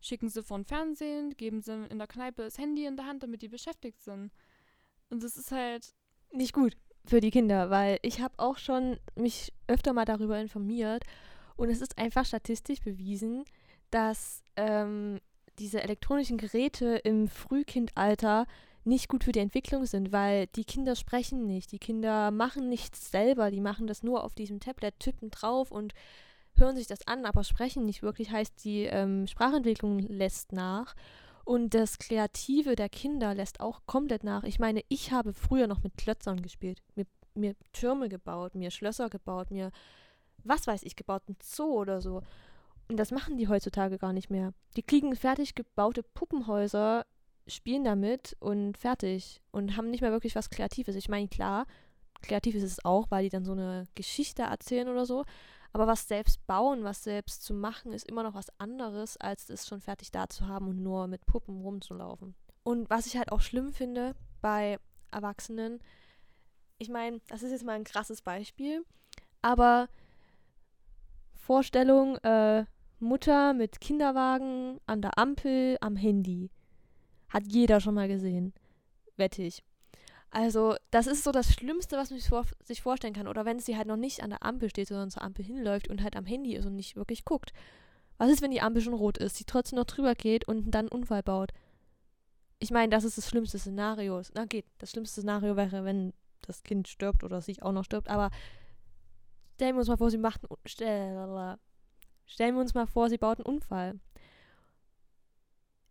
Schicken 0.00 0.28
sie 0.28 0.42
vor 0.42 0.62
Fernsehen, 0.64 1.36
geben 1.36 1.62
sie 1.62 1.86
in 1.86 1.98
der 1.98 2.06
Kneipe 2.06 2.42
das 2.42 2.58
Handy 2.58 2.86
in 2.86 2.96
der 2.96 3.06
Hand, 3.06 3.22
damit 3.22 3.42
die 3.42 3.48
beschäftigt 3.48 4.02
sind. 4.02 4.30
Und 5.10 5.22
das 5.22 5.36
ist 5.36 5.50
halt 5.50 5.94
nicht 6.32 6.52
gut 6.52 6.76
für 7.06 7.20
die 7.20 7.30
Kinder, 7.30 7.70
weil 7.70 7.98
ich 8.02 8.20
habe 8.20 8.34
auch 8.38 8.58
schon 8.58 8.98
mich 9.14 9.52
öfter 9.66 9.92
mal 9.92 10.04
darüber 10.04 10.38
informiert 10.38 11.04
und 11.56 11.70
es 11.70 11.80
ist 11.80 11.98
einfach 11.98 12.24
statistisch 12.24 12.80
bewiesen, 12.80 13.44
dass 13.90 14.42
ähm, 14.56 15.20
diese 15.58 15.82
elektronischen 15.82 16.38
Geräte 16.38 16.96
im 16.96 17.28
Frühkindalter 17.28 18.46
nicht 18.84 19.08
gut 19.08 19.24
für 19.24 19.32
die 19.32 19.40
Entwicklung 19.40 19.84
sind, 19.84 20.12
weil 20.12 20.46
die 20.48 20.64
Kinder 20.64 20.94
sprechen 20.94 21.46
nicht, 21.46 21.72
die 21.72 21.78
Kinder 21.78 22.30
machen 22.30 22.68
nichts 22.68 23.10
selber, 23.10 23.50
die 23.50 23.60
machen 23.60 23.86
das 23.86 24.02
nur 24.02 24.22
auf 24.22 24.34
diesem 24.34 24.60
Tablet, 24.60 24.98
tippen 25.00 25.30
drauf 25.30 25.72
und 25.72 25.92
hören 26.56 26.76
sich 26.76 26.86
das 26.86 27.06
an, 27.06 27.26
aber 27.26 27.44
sprechen 27.44 27.84
nicht 27.84 28.02
wirklich, 28.02 28.30
heißt 28.30 28.64
die 28.64 28.84
ähm, 28.84 29.26
Sprachentwicklung 29.26 29.98
lässt 29.98 30.52
nach. 30.52 30.94
Und 31.44 31.74
das 31.74 31.98
Kreative 31.98 32.74
der 32.74 32.88
Kinder 32.88 33.34
lässt 33.34 33.60
auch 33.60 33.82
komplett 33.86 34.24
nach. 34.24 34.42
Ich 34.42 34.58
meine, 34.58 34.82
ich 34.88 35.12
habe 35.12 35.32
früher 35.32 35.68
noch 35.68 35.82
mit 35.82 35.96
Klötzern 35.96 36.42
gespielt, 36.42 36.82
mir, 36.96 37.06
mir 37.34 37.54
Türme 37.72 38.08
gebaut, 38.08 38.54
mir 38.54 38.70
Schlösser 38.70 39.08
gebaut, 39.10 39.50
mir 39.50 39.70
was 40.44 40.66
weiß 40.66 40.82
ich 40.82 40.96
gebaut, 40.96 41.22
ein 41.28 41.36
Zoo 41.42 41.72
oder 41.72 42.00
so. 42.00 42.22
Und 42.88 42.98
das 42.98 43.10
machen 43.10 43.36
die 43.36 43.48
heutzutage 43.48 43.98
gar 43.98 44.12
nicht 44.12 44.30
mehr. 44.30 44.52
Die 44.76 44.82
kriegen 44.82 45.16
fertig 45.16 45.54
gebaute 45.54 46.02
Puppenhäuser, 46.02 47.04
spielen 47.46 47.84
damit 47.84 48.36
und 48.40 48.76
fertig 48.76 49.42
und 49.50 49.76
haben 49.76 49.90
nicht 49.90 50.00
mehr 50.00 50.12
wirklich 50.12 50.36
was 50.36 50.50
Kreatives. 50.50 50.94
Ich 50.94 51.08
meine, 51.08 51.28
klar, 51.28 51.66
kreativ 52.22 52.54
ist 52.54 52.62
es 52.62 52.84
auch, 52.84 53.10
weil 53.10 53.24
die 53.24 53.30
dann 53.30 53.44
so 53.44 53.52
eine 53.52 53.86
Geschichte 53.94 54.42
erzählen 54.42 54.88
oder 54.88 55.06
so. 55.06 55.24
Aber 55.72 55.86
was 55.86 56.08
selbst 56.08 56.46
bauen, 56.46 56.84
was 56.84 57.04
selbst 57.04 57.42
zu 57.42 57.52
machen, 57.52 57.92
ist 57.92 58.08
immer 58.08 58.22
noch 58.22 58.34
was 58.34 58.48
anderes, 58.58 59.16
als 59.18 59.50
es 59.50 59.66
schon 59.66 59.80
fertig 59.80 60.10
da 60.10 60.28
zu 60.28 60.46
haben 60.46 60.68
und 60.68 60.82
nur 60.82 61.06
mit 61.06 61.26
Puppen 61.26 61.60
rumzulaufen. 61.60 62.34
Und 62.62 62.88
was 62.88 63.06
ich 63.06 63.16
halt 63.16 63.30
auch 63.30 63.40
schlimm 63.40 63.72
finde 63.72 64.14
bei 64.40 64.78
Erwachsenen, 65.10 65.80
ich 66.78 66.88
meine, 66.88 67.20
das 67.28 67.42
ist 67.42 67.52
jetzt 67.52 67.64
mal 67.64 67.76
ein 67.76 67.84
krasses 67.84 68.22
Beispiel, 68.22 68.84
aber 69.42 69.88
Vorstellung, 71.34 72.16
äh, 72.18 72.64
Mutter 72.98 73.52
mit 73.52 73.80
Kinderwagen 73.80 74.80
an 74.86 75.02
der 75.02 75.18
Ampel 75.18 75.76
am 75.80 75.96
Handy. 75.96 76.50
Hat 77.28 77.44
jeder 77.46 77.80
schon 77.80 77.94
mal 77.94 78.08
gesehen. 78.08 78.54
Wette 79.16 79.42
ich. 79.42 79.62
Also, 80.30 80.76
das 80.90 81.06
ist 81.06 81.24
so 81.24 81.32
das 81.32 81.52
Schlimmste, 81.52 81.96
was 81.96 82.10
man 82.10 82.18
sich, 82.18 82.28
vor, 82.28 82.44
sich 82.62 82.82
vorstellen 82.82 83.14
kann. 83.14 83.28
Oder 83.28 83.44
wenn 83.44 83.58
sie 83.58 83.76
halt 83.76 83.86
noch 83.86 83.96
nicht 83.96 84.22
an 84.22 84.30
der 84.30 84.44
Ampel 84.44 84.68
steht, 84.70 84.88
sondern 84.88 85.10
zur 85.10 85.22
Ampel 85.22 85.44
hinläuft 85.44 85.88
und 85.88 86.02
halt 86.02 86.16
am 86.16 86.26
Handy 86.26 86.54
ist 86.54 86.66
und 86.66 86.76
nicht 86.76 86.96
wirklich 86.96 87.24
guckt. 87.24 87.52
Was 88.18 88.30
ist, 88.30 88.42
wenn 88.42 88.50
die 88.50 88.60
Ampel 88.60 88.82
schon 88.82 88.94
rot 88.94 89.18
ist, 89.18 89.36
sie 89.36 89.44
trotzdem 89.44 89.78
noch 89.78 89.84
drüber 89.84 90.14
geht 90.14 90.48
und 90.48 90.70
dann 90.70 90.86
einen 90.86 91.00
Unfall 91.00 91.22
baut? 91.22 91.52
Ich 92.58 92.70
meine, 92.70 92.88
das 92.90 93.04
ist 93.04 93.18
das 93.18 93.28
schlimmste 93.28 93.58
Szenario. 93.58 94.20
Na 94.34 94.46
geht, 94.46 94.66
das 94.78 94.90
schlimmste 94.90 95.20
Szenario 95.20 95.56
wäre, 95.56 95.84
wenn 95.84 96.12
das 96.42 96.62
Kind 96.62 96.88
stirbt 96.88 97.24
oder 97.24 97.42
sich 97.42 97.62
auch 97.62 97.72
noch 97.72 97.84
stirbt. 97.84 98.08
Aber 98.08 98.30
stellen 99.54 99.74
wir 99.74 99.80
uns 99.80 99.88
mal 99.88 99.98
vor, 99.98 100.10
sie 100.10 100.18
macht 100.18 100.42
einen, 100.80 101.58
stellen 102.26 102.54
wir 102.54 102.60
uns 102.60 102.74
mal 102.74 102.86
vor, 102.86 103.08
sie 103.08 103.18
baut 103.18 103.38
einen 103.38 103.46
Unfall 103.46 103.98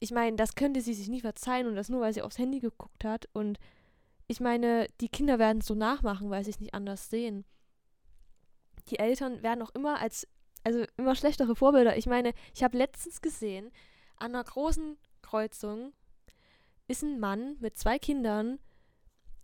ich 0.06 0.12
meine, 0.12 0.36
das 0.36 0.56
könnte 0.56 0.82
sie 0.82 0.94
sich 0.94 1.08
nie 1.08 1.22
verzeihen 1.22 1.68
und 1.68 1.76
das 1.76 1.90
nur, 1.90 2.02
weil 2.02 2.14
sie 2.14 2.22
aufs 2.22 2.38
Handy 2.38 2.60
geguckt 2.60 3.04
hat. 3.04 3.28
Und 3.34 3.58
ich 4.28 4.40
meine, 4.40 4.88
die 5.02 5.10
Kinder 5.10 5.40
werden 5.40 5.60
es 5.60 5.68
so 5.68 5.76
nachmachen, 5.76 6.30
weil 6.30 6.44
sie 6.44 6.52
es 6.52 6.60
nicht 6.60 6.74
anders 6.74 7.10
sehen. 7.10 7.46
Die 8.90 9.00
Eltern 9.00 9.42
werden 9.42 9.64
auch 9.64 9.74
immer 9.74 10.00
als, 10.00 10.28
also 10.64 10.86
immer 10.98 11.16
schlechtere 11.16 11.56
Vorbilder. 11.56 11.98
Ich 11.98 12.06
meine, 12.06 12.34
ich 12.54 12.64
habe 12.64 12.78
letztens 12.78 13.22
gesehen, 13.22 13.72
an 14.18 14.36
einer 14.36 14.44
großen 14.44 14.98
Kreuzung 15.22 15.94
ist 16.88 17.02
ein 17.02 17.20
Mann 17.20 17.58
mit 17.60 17.78
zwei 17.78 17.98
Kindern 17.98 18.60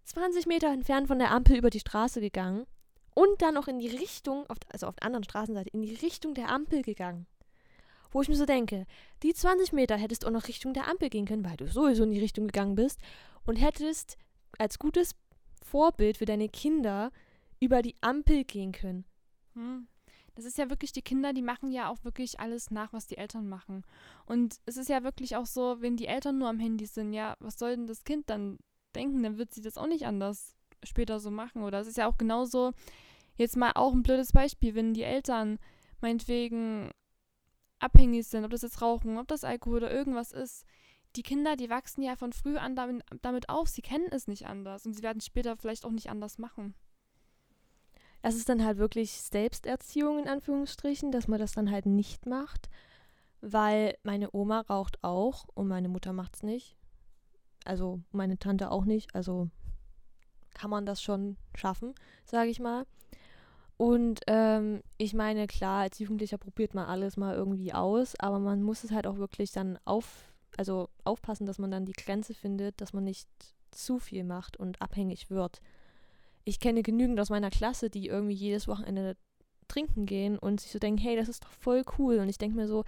20 0.04 0.46
Meter 0.46 0.68
entfernt 0.68 1.08
von 1.08 1.20
der 1.20 1.32
Ampel 1.32 1.58
über 1.58 1.70
die 1.70 1.80
Straße 1.80 2.22
gegangen 2.22 2.68
und 3.14 3.42
dann 3.42 3.54
noch 3.54 3.68
in 3.68 3.80
die 3.80 3.90
Richtung, 3.90 4.46
also 4.70 4.88
auf 4.88 4.96
der 4.96 5.06
anderen 5.06 5.24
Straßenseite, 5.24 5.70
in 5.70 5.82
die 5.82 5.96
Richtung 5.96 6.34
der 6.34 6.50
Ampel 6.50 6.82
gegangen 6.82 7.28
wo 8.12 8.22
ich 8.22 8.30
mir 8.30 8.36
so 8.36 8.46
denke, 8.46 8.86
die 9.24 9.34
20 9.34 9.74
Meter 9.74 9.98
hättest 9.98 10.24
du 10.24 10.28
auch 10.28 10.32
noch 10.32 10.48
Richtung 10.48 10.74
der 10.74 10.88
Ampel 10.88 11.10
gehen 11.10 11.26
können, 11.26 11.46
weil 11.46 11.58
du 11.58 11.68
sowieso 11.68 12.04
in 12.04 12.12
die 12.12 12.20
Richtung 12.20 12.48
gegangen 12.48 12.76
bist 12.76 13.00
und 13.46 13.56
hättest 13.56 14.18
als 14.58 14.80
gutes 14.80 15.16
Vorbild 15.64 16.18
für 16.18 16.26
deine 16.26 16.50
Kinder 16.50 17.12
über 17.60 17.82
die 17.82 17.96
Ampel 18.02 18.44
gehen 18.44 18.72
können. 18.72 19.06
Hm. 19.54 19.88
Das 20.36 20.46
ist 20.46 20.58
ja 20.58 20.70
wirklich, 20.70 20.94
die 20.94 21.02
Kinder, 21.02 21.34
die 21.34 21.42
machen 21.42 21.72
ja 21.72 21.90
auch 21.90 22.04
wirklich 22.04 22.40
alles 22.40 22.72
nach, 22.72 22.94
was 22.94 23.06
die 23.06 23.18
Eltern 23.18 23.50
machen. 23.50 23.84
Und 24.26 24.60
es 24.66 24.78
ist 24.78 24.90
ja 24.90 25.04
wirklich 25.04 25.36
auch 25.36 25.46
so, 25.46 25.82
wenn 25.82 25.98
die 25.98 26.08
Eltern 26.08 26.38
nur 26.38 26.48
am 26.48 26.60
Handy 26.60 26.86
sind, 26.86 27.14
ja, 27.14 27.36
was 27.40 27.60
soll 27.60 27.76
denn 27.76 27.88
das 27.88 28.06
Kind 28.06 28.30
dann 28.30 28.58
denken? 28.96 29.24
Dann 29.24 29.38
wird 29.38 29.54
sie 29.54 29.62
das 29.62 29.78
auch 29.78 29.88
nicht 29.88 30.06
anders 30.06 30.56
später 30.84 31.20
so 31.20 31.32
machen. 31.32 31.64
Oder 31.64 31.80
es 31.80 31.88
ist 31.88 31.98
ja 31.98 32.08
auch 32.08 32.18
genauso, 32.18 32.72
jetzt 33.38 33.58
mal 33.58 33.72
auch 33.76 33.94
ein 33.94 34.04
blödes 34.04 34.32
Beispiel, 34.32 34.76
wenn 34.76 34.94
die 34.94 35.04
Eltern 35.04 35.60
meinetwegen 36.02 36.92
abhängig 37.80 38.28
sind, 38.28 38.46
ob 38.46 38.52
das 38.52 38.62
jetzt 38.62 38.82
Rauchen, 38.82 39.18
ob 39.18 39.28
das 39.28 39.44
Alkohol 39.44 39.78
oder 39.78 39.92
irgendwas 39.92 40.32
ist. 40.32 40.66
Die 41.16 41.24
Kinder, 41.24 41.56
die 41.56 41.70
wachsen 41.70 42.04
ja 42.04 42.16
von 42.16 42.32
früh 42.32 42.58
an 42.58 42.76
damit, 42.76 43.04
damit 43.22 43.50
auf, 43.50 43.68
sie 43.68 43.82
kennen 43.82 44.08
es 44.12 44.28
nicht 44.28 44.48
anders 44.48 44.86
und 44.86 44.94
sie 44.94 45.04
werden 45.04 45.22
später 45.22 45.58
vielleicht 45.58 45.86
auch 45.86 45.92
nicht 45.92 46.10
anders 46.10 46.38
machen. 46.38 46.74
Das 48.22 48.36
ist 48.36 48.50
dann 48.50 48.64
halt 48.64 48.78
wirklich 48.78 49.12
Selbsterziehung 49.12 50.20
in 50.20 50.28
Anführungsstrichen, 50.28 51.12
dass 51.12 51.28
man 51.28 51.40
das 51.40 51.54
dann 51.54 51.72
halt 51.72 51.88
nicht 51.88 52.28
macht, 52.28 52.70
weil 53.42 53.98
meine 54.04 54.30
Oma 54.32 54.62
raucht 54.62 55.04
auch 55.04 55.46
und 55.56 55.68
meine 55.68 55.90
Mutter 55.90 56.14
macht 56.14 56.36
es 56.36 56.44
nicht. 56.44 56.78
Also 57.66 58.02
meine 58.12 58.38
Tante 58.38 58.72
auch 58.72 58.86
nicht, 58.86 59.14
also 59.16 59.50
kann 60.54 60.70
man 60.70 60.86
das 60.86 61.02
schon 61.02 61.38
schaffen, 61.56 61.94
sage 62.26 62.50
ich 62.50 62.60
mal. 62.60 62.86
Und 63.78 64.22
ähm, 64.28 64.84
ich 64.98 65.14
meine, 65.14 65.48
klar, 65.48 65.82
als 65.82 65.98
Jugendlicher 65.98 66.38
probiert 66.38 66.76
man 66.76 66.86
alles 66.86 67.18
mal 67.18 67.36
irgendwie 67.36 67.74
aus, 67.74 68.16
aber 68.20 68.38
man 68.38 68.62
muss 68.62 68.84
es 68.84 68.92
halt 68.92 69.08
auch 69.08 69.18
wirklich 69.18 69.52
dann 69.52 69.80
auf, 69.86 70.32
also 70.56 70.90
aufpassen, 71.04 71.48
dass 71.48 71.58
man 71.58 71.72
dann 71.72 71.86
die 71.86 71.94
Grenze 71.94 72.36
findet, 72.36 72.80
dass 72.80 72.94
man 72.94 73.04
nicht 73.04 73.28
zu 73.72 73.98
viel 73.98 74.24
macht 74.24 74.58
und 74.58 74.82
abhängig 74.82 75.32
wird. 75.32 75.62
Ich 76.44 76.60
kenne 76.60 76.84
genügend 76.84 77.20
aus 77.20 77.32
meiner 77.32 77.50
Klasse, 77.50 77.90
die 77.90 78.08
irgendwie 78.08 78.36
jedes 78.36 78.68
Wochenende 78.68 79.18
trinken 79.68 80.06
gehen 80.06 80.38
und 80.38 80.62
sich 80.62 80.72
so 80.72 80.80
denken, 80.80 81.02
hey, 81.02 81.16
das 81.16 81.30
ist 81.30 81.44
doch 81.44 81.52
voll 81.52 81.84
cool. 81.98 82.20
Und 82.20 82.30
ich 82.30 82.38
denke 82.38 82.58
mir 82.58 82.68
so, 82.68 82.84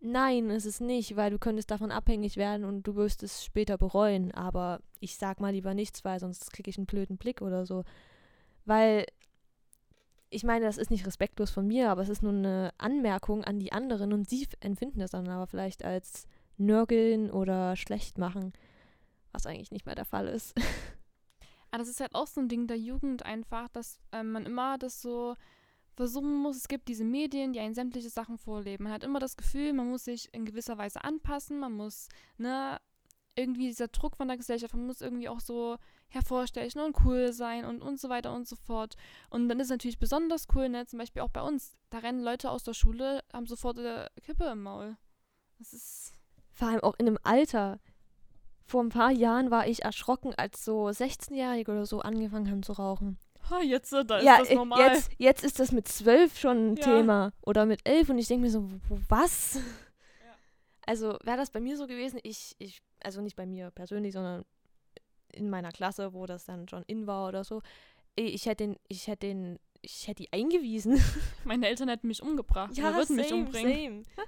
nein, 0.00 0.50
ist 0.50 0.66
es 0.66 0.80
nicht, 0.80 1.16
weil 1.16 1.30
du 1.30 1.38
könntest 1.38 1.70
davon 1.70 1.90
abhängig 1.90 2.36
werden 2.36 2.64
und 2.64 2.82
du 2.84 2.96
wirst 2.96 3.22
es 3.22 3.44
später 3.44 3.78
bereuen. 3.78 4.32
Aber 4.32 4.80
ich 4.98 5.16
sag 5.16 5.40
mal 5.40 5.52
lieber 5.52 5.74
nichts, 5.74 6.04
weil 6.04 6.20
sonst 6.20 6.52
kriege 6.52 6.70
ich 6.70 6.78
einen 6.78 6.86
blöden 6.86 7.16
Blick 7.18 7.42
oder 7.42 7.66
so. 7.66 7.84
Weil 8.64 9.06
ich 10.30 10.44
meine, 10.44 10.64
das 10.64 10.78
ist 10.78 10.90
nicht 10.90 11.06
respektlos 11.06 11.50
von 11.50 11.66
mir, 11.66 11.90
aber 11.90 12.02
es 12.02 12.08
ist 12.08 12.22
nur 12.22 12.32
eine 12.32 12.72
Anmerkung 12.78 13.44
an 13.44 13.58
die 13.58 13.72
anderen 13.72 14.12
und 14.12 14.30
sie 14.30 14.46
empfinden 14.60 15.00
das 15.00 15.10
dann 15.10 15.28
aber 15.28 15.46
vielleicht 15.46 15.84
als 15.84 16.26
nörgeln 16.56 17.30
oder 17.30 17.74
schlecht 17.74 18.16
machen, 18.16 18.52
was 19.32 19.46
eigentlich 19.46 19.72
nicht 19.72 19.86
mehr 19.86 19.96
der 19.96 20.04
Fall 20.04 20.28
ist. 20.28 20.56
Aber 20.56 20.66
ah, 21.72 21.78
das 21.78 21.88
ist 21.88 22.00
halt 22.00 22.14
auch 22.14 22.28
so 22.28 22.40
ein 22.40 22.48
Ding 22.48 22.68
der 22.68 22.78
Jugend 22.78 23.24
einfach, 23.24 23.68
dass 23.70 23.98
äh, 24.12 24.22
man 24.22 24.46
immer 24.46 24.78
das 24.78 25.02
so 25.02 25.34
versuchen 26.00 26.34
muss. 26.34 26.56
Es 26.56 26.68
gibt 26.68 26.88
diese 26.88 27.04
Medien, 27.04 27.52
die 27.52 27.60
einen 27.60 27.74
sämtliche 27.74 28.08
Sachen 28.08 28.38
vorleben. 28.38 28.84
Man 28.84 28.92
hat 28.94 29.04
immer 29.04 29.18
das 29.18 29.36
Gefühl, 29.36 29.74
man 29.74 29.90
muss 29.90 30.04
sich 30.04 30.32
in 30.32 30.46
gewisser 30.46 30.78
Weise 30.78 31.04
anpassen, 31.04 31.58
man 31.60 31.72
muss 31.74 32.08
ne, 32.38 32.80
irgendwie 33.36 33.66
dieser 33.66 33.88
Druck 33.88 34.16
von 34.16 34.26
der 34.26 34.38
Gesellschaft, 34.38 34.72
man 34.72 34.86
muss 34.86 35.02
irgendwie 35.02 35.28
auch 35.28 35.40
so 35.40 35.76
hervorstechen 36.08 36.80
und 36.80 36.96
cool 37.04 37.34
sein 37.34 37.66
und, 37.66 37.82
und 37.82 38.00
so 38.00 38.08
weiter 38.08 38.32
und 38.34 38.48
so 38.48 38.56
fort. 38.56 38.94
Und 39.28 39.50
dann 39.50 39.60
ist 39.60 39.68
natürlich 39.68 39.98
besonders 39.98 40.46
cool, 40.54 40.70
ne, 40.70 40.86
zum 40.86 40.98
Beispiel 40.98 41.20
auch 41.20 41.28
bei 41.28 41.42
uns, 41.42 41.76
da 41.90 41.98
rennen 41.98 42.22
Leute 42.22 42.50
aus 42.50 42.62
der 42.62 42.72
Schule, 42.72 43.22
haben 43.30 43.46
sofort 43.46 43.78
eine 43.78 44.08
Kippe 44.22 44.44
im 44.44 44.62
Maul. 44.62 44.96
Das 45.58 45.74
ist. 45.74 46.14
Vor 46.50 46.68
allem 46.68 46.80
auch 46.80 46.94
in 46.98 47.08
einem 47.08 47.18
Alter. 47.24 47.78
Vor 48.64 48.82
ein 48.82 48.88
paar 48.88 49.10
Jahren 49.10 49.50
war 49.50 49.68
ich 49.68 49.82
erschrocken, 49.82 50.32
als 50.34 50.64
so 50.64 50.86
16-Jährige 50.86 51.72
oder 51.72 51.84
so 51.84 52.00
angefangen 52.00 52.50
haben 52.50 52.62
zu 52.62 52.72
rauchen. 52.72 53.18
Ha, 53.48 53.62
jetzt 53.62 53.92
äh, 53.92 54.04
da 54.04 54.18
ist 54.18 54.24
ja, 54.24 54.38
das 54.38 54.50
normal. 54.50 54.80
Jetzt, 54.80 55.10
jetzt 55.18 55.44
ist 55.44 55.58
das 55.58 55.72
mit 55.72 55.88
zwölf 55.88 56.38
schon 56.38 56.72
ein 56.72 56.76
Ja. 56.76 56.84
Thema. 56.84 57.32
Oder 57.42 57.66
mit 57.66 57.80
elf 57.88 58.08
und 58.10 58.18
ich 58.18 58.28
denke 58.28 58.42
mir 58.42 58.50
so, 58.50 58.68
was? 59.08 59.54
Ja. 59.54 59.60
Also 60.86 61.18
wäre 61.24 61.36
das 61.36 61.50
bei 61.50 61.60
mir 61.60 61.76
so 61.76 61.86
gewesen, 61.86 62.20
ich, 62.22 62.54
ich, 62.58 62.82
also 63.02 63.20
nicht 63.20 63.36
bei 63.36 63.46
mir 63.46 63.70
persönlich, 63.70 64.12
sondern 64.12 64.44
in 65.32 65.48
meiner 65.48 65.70
Klasse, 65.70 66.12
wo 66.12 66.26
das 66.26 66.44
dann 66.44 66.68
schon 66.68 66.82
in 66.86 67.06
war 67.06 67.28
oder 67.28 67.44
so, 67.44 67.62
ich 68.16 68.46
hätte 68.46 68.64
den, 68.64 68.76
ich 68.88 69.06
hätte 69.06 69.26
den, 69.26 69.58
ich 69.82 70.08
hätte 70.08 70.22
die 70.22 70.32
eingewiesen. 70.32 71.02
Meine 71.44 71.68
Eltern 71.68 71.88
hätten 71.88 72.08
mich 72.08 72.22
umgebracht. 72.22 72.76
Ja, 72.76 72.94
würden 72.94 73.16
mich 73.16 73.32
umbringen. 73.32 74.04
same. 74.04 74.26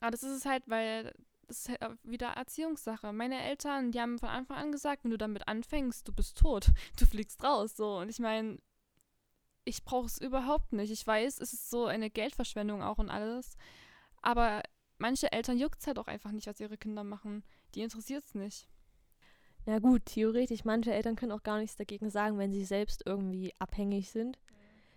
Aber 0.00 0.10
das 0.12 0.22
ist 0.22 0.38
es 0.38 0.46
halt, 0.46 0.62
weil 0.66 1.12
ist 1.54 1.70
wieder 2.02 2.28
Erziehungssache. 2.28 3.12
Meine 3.12 3.40
Eltern, 3.42 3.92
die 3.92 4.00
haben 4.00 4.18
von 4.18 4.28
Anfang 4.28 4.56
an 4.56 4.72
gesagt, 4.72 5.04
wenn 5.04 5.10
du 5.10 5.18
damit 5.18 5.48
anfängst, 5.48 6.06
du 6.06 6.12
bist 6.12 6.38
tot. 6.38 6.70
Du 6.98 7.06
fliegst 7.06 7.42
raus. 7.42 7.76
So. 7.76 7.98
Und 7.98 8.08
ich 8.08 8.18
meine, 8.18 8.58
ich 9.64 9.84
brauche 9.84 10.06
es 10.06 10.18
überhaupt 10.18 10.72
nicht. 10.72 10.90
Ich 10.90 11.06
weiß, 11.06 11.40
es 11.40 11.52
ist 11.52 11.70
so 11.70 11.86
eine 11.86 12.10
Geldverschwendung 12.10 12.82
auch 12.82 12.98
und 12.98 13.10
alles. 13.10 13.56
Aber 14.22 14.62
manche 14.98 15.32
Eltern 15.32 15.58
juckt 15.58 15.80
es 15.80 15.86
halt 15.86 15.98
auch 15.98 16.06
einfach 16.06 16.32
nicht, 16.32 16.46
was 16.46 16.60
ihre 16.60 16.76
Kinder 16.76 17.04
machen. 17.04 17.44
Die 17.74 17.82
interessiert 17.82 18.24
es 18.24 18.34
nicht. 18.34 18.68
Na 19.66 19.78
gut, 19.78 20.04
theoretisch, 20.06 20.64
manche 20.64 20.92
Eltern 20.92 21.16
können 21.16 21.32
auch 21.32 21.42
gar 21.42 21.58
nichts 21.58 21.76
dagegen 21.76 22.10
sagen, 22.10 22.38
wenn 22.38 22.52
sie 22.52 22.64
selbst 22.64 23.02
irgendwie 23.06 23.54
abhängig 23.58 24.10
sind. 24.10 24.38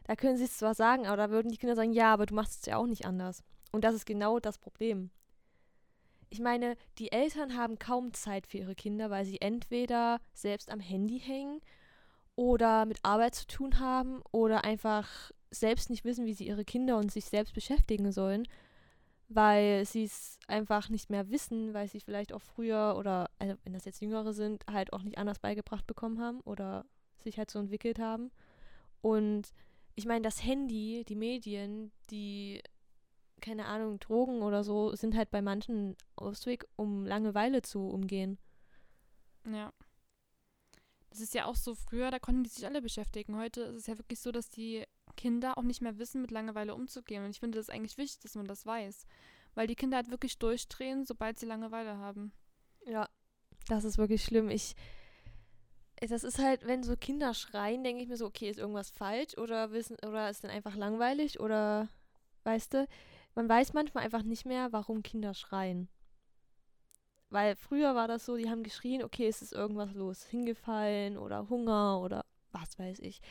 Da 0.03 0.15
können 0.15 0.37
sie 0.37 0.45
es 0.45 0.57
zwar 0.57 0.73
sagen, 0.73 1.05
aber 1.05 1.17
da 1.17 1.29
würden 1.29 1.51
die 1.51 1.57
Kinder 1.57 1.75
sagen, 1.75 1.93
ja, 1.93 2.13
aber 2.13 2.25
du 2.25 2.35
machst 2.35 2.59
es 2.59 2.65
ja 2.65 2.77
auch 2.77 2.87
nicht 2.87 3.05
anders. 3.05 3.43
Und 3.71 3.83
das 3.83 3.95
ist 3.95 4.05
genau 4.05 4.39
das 4.39 4.57
Problem. 4.57 5.11
Ich 6.29 6.39
meine, 6.39 6.75
die 6.97 7.11
Eltern 7.11 7.55
haben 7.55 7.79
kaum 7.79 8.13
Zeit 8.13 8.47
für 8.47 8.57
ihre 8.57 8.75
Kinder, 8.75 9.09
weil 9.09 9.25
sie 9.25 9.39
entweder 9.39 10.19
selbst 10.33 10.71
am 10.71 10.79
Handy 10.79 11.19
hängen 11.19 11.61
oder 12.35 12.85
mit 12.85 12.99
Arbeit 13.03 13.35
zu 13.35 13.47
tun 13.47 13.79
haben 13.79 14.21
oder 14.31 14.63
einfach 14.63 15.31
selbst 15.51 15.89
nicht 15.89 16.05
wissen, 16.05 16.25
wie 16.25 16.33
sie 16.33 16.47
ihre 16.47 16.65
Kinder 16.65 16.97
und 16.97 17.11
sich 17.11 17.25
selbst 17.25 17.53
beschäftigen 17.53 18.11
sollen, 18.11 18.47
weil 19.29 19.85
sie 19.85 20.03
es 20.03 20.37
einfach 20.47 20.89
nicht 20.89 21.09
mehr 21.09 21.29
wissen, 21.29 21.73
weil 21.73 21.87
sie 21.87 21.99
vielleicht 21.99 22.33
auch 22.33 22.41
früher 22.41 22.95
oder, 22.97 23.29
also 23.39 23.55
wenn 23.63 23.73
das 23.73 23.85
jetzt 23.85 24.01
Jüngere 24.01 24.33
sind, 24.33 24.65
halt 24.71 24.93
auch 24.93 25.03
nicht 25.03 25.17
anders 25.17 25.39
beigebracht 25.39 25.87
bekommen 25.87 26.21
haben 26.21 26.41
oder 26.41 26.85
sich 27.23 27.37
halt 27.37 27.49
so 27.49 27.59
entwickelt 27.59 27.99
haben. 27.99 28.31
Und 29.01 29.53
ich 29.95 30.05
meine, 30.05 30.21
das 30.21 30.43
Handy, 30.43 31.05
die 31.07 31.15
Medien, 31.15 31.91
die, 32.11 32.61
keine 33.41 33.65
Ahnung, 33.65 33.99
Drogen 33.99 34.41
oder 34.41 34.63
so, 34.63 34.95
sind 34.95 35.15
halt 35.15 35.31
bei 35.31 35.41
manchen 35.41 35.95
Ausweg, 36.15 36.65
um 36.75 37.05
Langeweile 37.05 37.61
zu 37.61 37.87
umgehen. 37.87 38.37
Ja. 39.45 39.71
Das 41.09 41.21
ist 41.21 41.33
ja 41.33 41.45
auch 41.45 41.55
so 41.55 41.73
früher, 41.73 42.11
da 42.11 42.19
konnten 42.19 42.43
die 42.43 42.49
sich 42.49 42.65
alle 42.65 42.81
beschäftigen. 42.81 43.37
Heute 43.37 43.61
ist 43.61 43.75
es 43.75 43.87
ja 43.87 43.97
wirklich 43.97 44.19
so, 44.19 44.31
dass 44.31 44.49
die 44.49 44.85
Kinder 45.15 45.57
auch 45.57 45.63
nicht 45.63 45.81
mehr 45.81 45.97
wissen, 45.97 46.21
mit 46.21 46.31
Langeweile 46.31 46.75
umzugehen. 46.75 47.23
Und 47.23 47.31
ich 47.31 47.39
finde 47.39 47.57
das 47.57 47.69
eigentlich 47.69 47.97
wichtig, 47.97 48.19
dass 48.21 48.35
man 48.35 48.45
das 48.45 48.65
weiß. 48.65 49.05
Weil 49.55 49.67
die 49.67 49.75
Kinder 49.75 49.97
halt 49.97 50.11
wirklich 50.11 50.37
durchdrehen, 50.37 51.05
sobald 51.05 51.39
sie 51.39 51.45
Langeweile 51.45 51.97
haben. 51.97 52.33
Ja. 52.85 53.09
Das 53.67 53.83
ist 53.83 53.97
wirklich 53.97 54.23
schlimm. 54.23 54.49
Ich, 54.49 54.75
das 55.99 56.23
ist 56.23 56.39
halt, 56.39 56.65
wenn 56.67 56.83
so 56.83 56.95
Kinder 56.95 57.33
schreien, 57.33 57.83
denke 57.83 58.03
ich 58.03 58.09
mir 58.09 58.17
so, 58.17 58.25
okay, 58.25 58.49
ist 58.49 58.59
irgendwas 58.59 58.91
falsch 58.91 59.37
oder 59.37 59.71
wissen, 59.71 59.97
oder 60.05 60.29
ist 60.29 60.43
dann 60.43 60.51
einfach 60.51 60.75
langweilig 60.75 61.39
oder, 61.39 61.89
weißt 62.43 62.75
du, 62.75 62.87
man 63.37 63.47
weiß 63.47 63.73
manchmal 63.73 64.03
einfach 64.03 64.23
nicht 64.23 64.47
mehr, 64.47 64.73
warum 64.73 65.03
Kinder 65.03 65.35
schreien. 65.35 65.87
Weil 67.29 67.55
früher 67.55 67.93
war 67.93 68.07
das 68.07 68.25
so, 68.25 68.35
die 68.35 68.49
haben 68.49 68.63
geschrien, 68.63 69.03
okay, 69.03 69.27
es 69.27 69.43
ist 69.43 69.53
irgendwas 69.53 69.93
los, 69.93 70.23
hingefallen 70.23 71.19
oder 71.19 71.47
Hunger 71.47 72.01
oder 72.01 72.25
was 72.51 72.79
weiß 72.79 72.97
ich. 72.99 73.21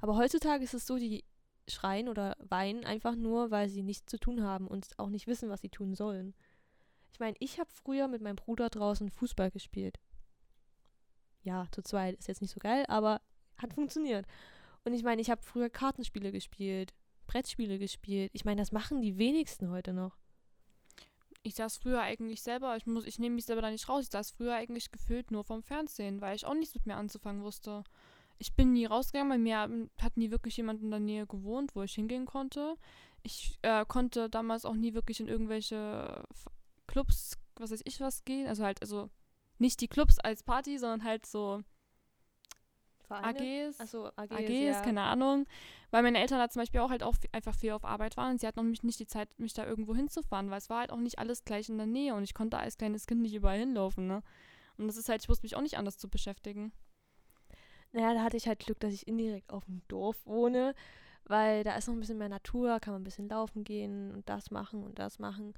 Aber 0.00 0.16
heutzutage 0.16 0.64
ist 0.64 0.74
es 0.74 0.84
so, 0.84 0.96
die 0.96 1.24
schreien 1.68 2.08
oder 2.08 2.36
weinen 2.40 2.84
einfach 2.84 3.14
nur, 3.14 3.52
weil 3.52 3.68
sie 3.68 3.84
nichts 3.84 4.06
zu 4.06 4.18
tun 4.18 4.42
haben 4.42 4.66
und 4.66 4.98
auch 4.98 5.10
nicht 5.10 5.28
wissen, 5.28 5.48
was 5.48 5.60
sie 5.60 5.68
tun 5.68 5.94
sollen. 5.94 6.34
Ich 7.12 7.20
meine, 7.20 7.36
ich 7.38 7.60
habe 7.60 7.70
früher 7.70 8.08
mit 8.08 8.20
meinem 8.20 8.34
Bruder 8.34 8.68
draußen 8.68 9.10
Fußball 9.10 9.52
gespielt. 9.52 10.00
Ja, 11.44 11.68
zu 11.70 11.82
zweit 11.82 12.16
ist 12.18 12.26
jetzt 12.26 12.42
nicht 12.42 12.52
so 12.52 12.58
geil, 12.58 12.84
aber 12.88 13.20
hat 13.58 13.74
funktioniert. 13.74 14.26
Und 14.84 14.92
ich 14.92 15.04
meine, 15.04 15.22
ich 15.22 15.30
habe 15.30 15.40
früher 15.40 15.70
Kartenspiele 15.70 16.32
gespielt, 16.32 16.92
Brettspiele 17.26 17.78
gespielt. 17.78 18.30
Ich 18.32 18.44
meine, 18.44 18.60
das 18.60 18.72
machen 18.72 19.00
die 19.00 19.18
wenigsten 19.18 19.70
heute 19.70 19.92
noch. 19.92 20.16
Ich 21.42 21.56
saß 21.56 21.78
früher 21.78 22.00
eigentlich 22.00 22.42
selber, 22.42 22.76
ich 22.76 22.86
muss, 22.86 23.04
ich 23.04 23.18
nehme 23.18 23.34
mich 23.34 23.46
selber 23.46 23.62
da 23.62 23.70
nicht 23.70 23.88
raus, 23.88 24.04
ich 24.04 24.10
saß 24.10 24.30
früher 24.30 24.54
eigentlich 24.54 24.92
gefühlt 24.92 25.32
nur 25.32 25.42
vom 25.42 25.62
Fernsehen, 25.62 26.20
weil 26.20 26.36
ich 26.36 26.46
auch 26.46 26.54
nichts 26.54 26.74
mit 26.74 26.86
mir 26.86 26.96
anzufangen 26.96 27.42
wusste. 27.42 27.82
Ich 28.38 28.54
bin 28.54 28.72
nie 28.72 28.86
rausgegangen, 28.86 29.30
bei 29.30 29.38
mir 29.38 29.88
hat 30.00 30.16
nie 30.16 30.30
wirklich 30.30 30.56
jemand 30.56 30.82
in 30.82 30.90
der 30.90 31.00
Nähe 31.00 31.26
gewohnt, 31.26 31.74
wo 31.74 31.82
ich 31.82 31.94
hingehen 31.94 32.26
konnte. 32.26 32.76
Ich 33.22 33.58
äh, 33.62 33.84
konnte 33.86 34.30
damals 34.30 34.64
auch 34.64 34.74
nie 34.74 34.94
wirklich 34.94 35.20
in 35.20 35.28
irgendwelche 35.28 36.24
Clubs, 36.86 37.38
was 37.56 37.70
weiß 37.70 37.82
ich 37.84 38.00
was 38.00 38.24
gehen. 38.24 38.46
Also 38.46 38.64
halt, 38.64 38.80
also 38.80 39.10
nicht 39.58 39.80
die 39.80 39.88
Clubs 39.88 40.18
als 40.18 40.42
Party, 40.42 40.78
sondern 40.78 41.04
halt 41.04 41.26
so 41.26 41.62
AGs. 43.12 43.80
Achso, 43.80 44.06
AGs, 44.16 44.32
AGs, 44.32 44.50
ja. 44.50 44.80
keine 44.80 45.02
Ahnung. 45.02 45.46
Weil 45.90 46.02
meine 46.02 46.18
Eltern 46.18 46.38
da 46.38 46.48
zum 46.48 46.62
Beispiel 46.62 46.80
auch 46.80 46.90
halt 46.90 47.02
auch 47.02 47.16
einfach 47.32 47.54
viel 47.54 47.72
auf 47.72 47.84
Arbeit 47.84 48.16
waren 48.16 48.32
und 48.32 48.40
sie 48.40 48.46
hatten 48.46 48.60
auch 48.60 48.82
nicht 48.82 48.98
die 48.98 49.06
Zeit, 49.06 49.28
mich 49.38 49.52
da 49.52 49.66
irgendwo 49.66 49.94
hinzufahren, 49.94 50.50
weil 50.50 50.58
es 50.58 50.70
war 50.70 50.80
halt 50.80 50.90
auch 50.90 50.98
nicht 50.98 51.18
alles 51.18 51.44
gleich 51.44 51.68
in 51.68 51.76
der 51.76 51.86
Nähe 51.86 52.14
und 52.14 52.24
ich 52.24 52.34
konnte 52.34 52.58
als 52.58 52.78
kleines 52.78 53.06
Kind 53.06 53.20
nicht 53.22 53.34
überall 53.34 53.58
hinlaufen, 53.58 54.06
ne? 54.06 54.22
Und 54.78 54.86
das 54.86 54.96
ist 54.96 55.08
halt, 55.08 55.22
ich 55.22 55.28
wusste 55.28 55.44
mich 55.44 55.54
auch 55.54 55.60
nicht 55.60 55.76
anders 55.76 55.98
zu 55.98 56.08
beschäftigen. 56.08 56.72
Naja, 57.92 58.14
da 58.14 58.22
hatte 58.22 58.38
ich 58.38 58.48
halt 58.48 58.60
Glück, 58.60 58.80
dass 58.80 58.94
ich 58.94 59.06
indirekt 59.06 59.52
auf 59.52 59.66
dem 59.66 59.82
Dorf 59.88 60.16
wohne, 60.24 60.74
weil 61.24 61.62
da 61.62 61.76
ist 61.76 61.88
noch 61.88 61.94
ein 61.94 62.00
bisschen 62.00 62.18
mehr 62.18 62.30
Natur, 62.30 62.80
kann 62.80 62.94
man 62.94 63.02
ein 63.02 63.04
bisschen 63.04 63.28
laufen 63.28 63.64
gehen 63.64 64.12
und 64.12 64.28
das 64.28 64.50
machen 64.50 64.82
und 64.82 64.98
das 64.98 65.18
machen. 65.18 65.52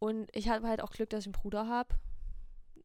Und 0.00 0.28
ich 0.34 0.48
habe 0.48 0.66
halt 0.66 0.82
auch 0.82 0.90
Glück, 0.90 1.10
dass 1.10 1.20
ich 1.20 1.26
einen 1.26 1.40
Bruder 1.40 1.68
habe. 1.68 1.94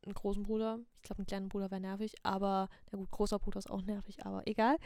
Einen 0.05 0.13
großen 0.13 0.43
Bruder. 0.43 0.79
Ich 0.97 1.03
glaube, 1.03 1.19
einen 1.19 1.27
kleinen 1.27 1.49
Bruder 1.49 1.69
wäre 1.71 1.81
nervig, 1.81 2.15
aber, 2.23 2.69
na 2.91 2.97
gut, 2.97 3.11
großer 3.11 3.39
Bruder 3.39 3.59
ist 3.59 3.69
auch 3.69 3.81
nervig, 3.81 4.25
aber 4.25 4.47
egal. 4.47 4.77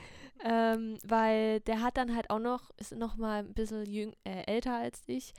Ähm, 0.44 0.98
weil 1.04 1.60
der 1.62 1.82
hat 1.82 1.98
dann 1.98 2.16
halt 2.16 2.30
auch 2.30 2.40
noch, 2.40 2.72
ist 2.78 2.96
noch 2.96 3.18
mal 3.18 3.40
ein 3.44 3.54
bisschen 3.54 3.86
jüng, 3.86 4.14
äh, 4.24 4.44
älter 4.46 4.76
als 4.76 5.04
ich, 5.08 5.34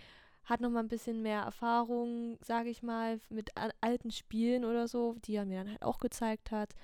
hat 0.45 0.61
noch 0.61 0.71
mal 0.71 0.81
ein 0.81 0.89
bisschen 0.89 1.23
mehr 1.23 1.43
Erfahrung, 1.43 2.39
sage 2.43 2.69
ich 2.71 2.83
mal, 2.83 3.21
mit 3.29 3.57
al- 3.57 3.75
alten 3.81 4.11
Spielen 4.11 4.65
oder 4.65 4.89
so, 4.89 5.15
die 5.25 5.35
er 5.37 5.47
mir 5.47 5.59
dann 5.59 5.71
halt 5.71 5.83
auch 5.83 5.99
gezeigt 5.99 6.51
hat. 6.51 6.75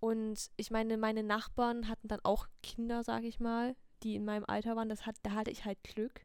Und 0.00 0.50
ich 0.56 0.70
meine, 0.70 0.96
meine 0.98 1.22
Nachbarn 1.22 1.88
hatten 1.88 2.08
dann 2.08 2.20
auch 2.22 2.46
Kinder, 2.62 3.02
sage 3.02 3.26
ich 3.26 3.40
mal, 3.40 3.76
die 4.02 4.14
in 4.14 4.24
meinem 4.24 4.44
Alter 4.46 4.76
waren. 4.76 4.88
Das 4.88 5.06
hat, 5.06 5.16
da 5.22 5.32
hatte 5.32 5.50
ich 5.50 5.64
halt 5.64 5.82
Glück. 5.84 6.24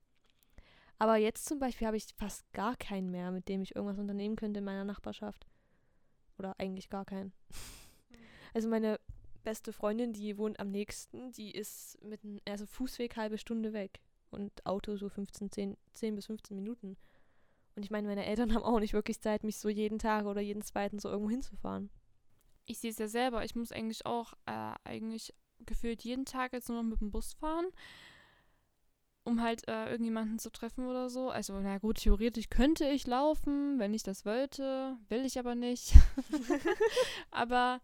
Aber 0.99 1.15
jetzt 1.17 1.45
zum 1.45 1.59
Beispiel 1.59 1.87
habe 1.87 1.97
ich 1.97 2.05
fast 2.17 2.51
gar 2.53 2.75
keinen 2.75 3.11
mehr, 3.11 3.31
mit 3.31 3.47
dem 3.49 3.61
ich 3.63 3.75
irgendwas 3.75 3.97
unternehmen 3.97 4.35
könnte 4.35 4.59
in 4.59 4.65
meiner 4.65 4.85
Nachbarschaft. 4.85 5.47
Oder 6.41 6.59
eigentlich 6.59 6.89
gar 6.89 7.05
keinen. 7.05 7.33
Also 8.53 8.67
meine 8.67 8.99
beste 9.43 9.71
Freundin, 9.71 10.11
die 10.11 10.37
wohnt 10.39 10.59
am 10.59 10.71
nächsten, 10.71 11.31
die 11.31 11.51
ist 11.51 12.03
mit 12.03 12.23
einem, 12.23 12.39
also 12.49 12.65
Fußweg 12.65 13.15
halbe 13.15 13.37
Stunde 13.37 13.73
weg. 13.73 14.01
Und 14.31 14.65
Auto 14.65 14.97
so 14.97 15.07
15, 15.07 15.51
10, 15.51 15.77
10 15.93 16.15
bis 16.15 16.25
15 16.25 16.57
Minuten. 16.57 16.97
Und 17.75 17.83
ich 17.83 17.91
meine, 17.91 18.07
meine 18.07 18.25
Eltern 18.25 18.53
haben 18.55 18.63
auch 18.63 18.79
nicht 18.79 18.93
wirklich 18.93 19.21
Zeit, 19.21 19.43
mich 19.43 19.57
so 19.57 19.69
jeden 19.69 19.99
Tag 19.99 20.25
oder 20.25 20.41
jeden 20.41 20.63
zweiten 20.63 20.97
so 20.97 21.09
irgendwo 21.09 21.29
hinzufahren. 21.29 21.91
Ich 22.65 22.79
sehe 22.79 22.89
es 22.89 22.97
ja 22.97 23.07
selber, 23.07 23.45
ich 23.45 23.55
muss 23.55 23.71
eigentlich 23.71 24.05
auch 24.07 24.33
äh, 24.47 24.73
eigentlich 24.83 25.33
gefühlt 25.59 26.03
jeden 26.03 26.25
Tag 26.25 26.53
jetzt 26.53 26.69
nur 26.69 26.81
noch 26.81 26.89
mit 26.89 27.01
dem 27.01 27.11
Bus 27.11 27.33
fahren, 27.33 27.67
um 29.23 29.41
halt 29.41 29.67
äh, 29.67 29.91
irgendjemanden 29.91 30.39
zu 30.39 30.51
treffen 30.51 30.87
oder 30.87 31.09
so. 31.09 31.29
Also, 31.29 31.59
na 31.59 31.77
gut, 31.77 31.97
theoretisch 31.97 32.49
könnte 32.49 32.85
ich 32.85 33.07
laufen, 33.07 33.79
wenn 33.79 33.93
ich 33.93 34.03
das 34.03 34.25
wollte, 34.25 34.97
will 35.09 35.25
ich 35.25 35.37
aber 35.37 35.55
nicht. 35.55 35.93
aber 37.31 37.81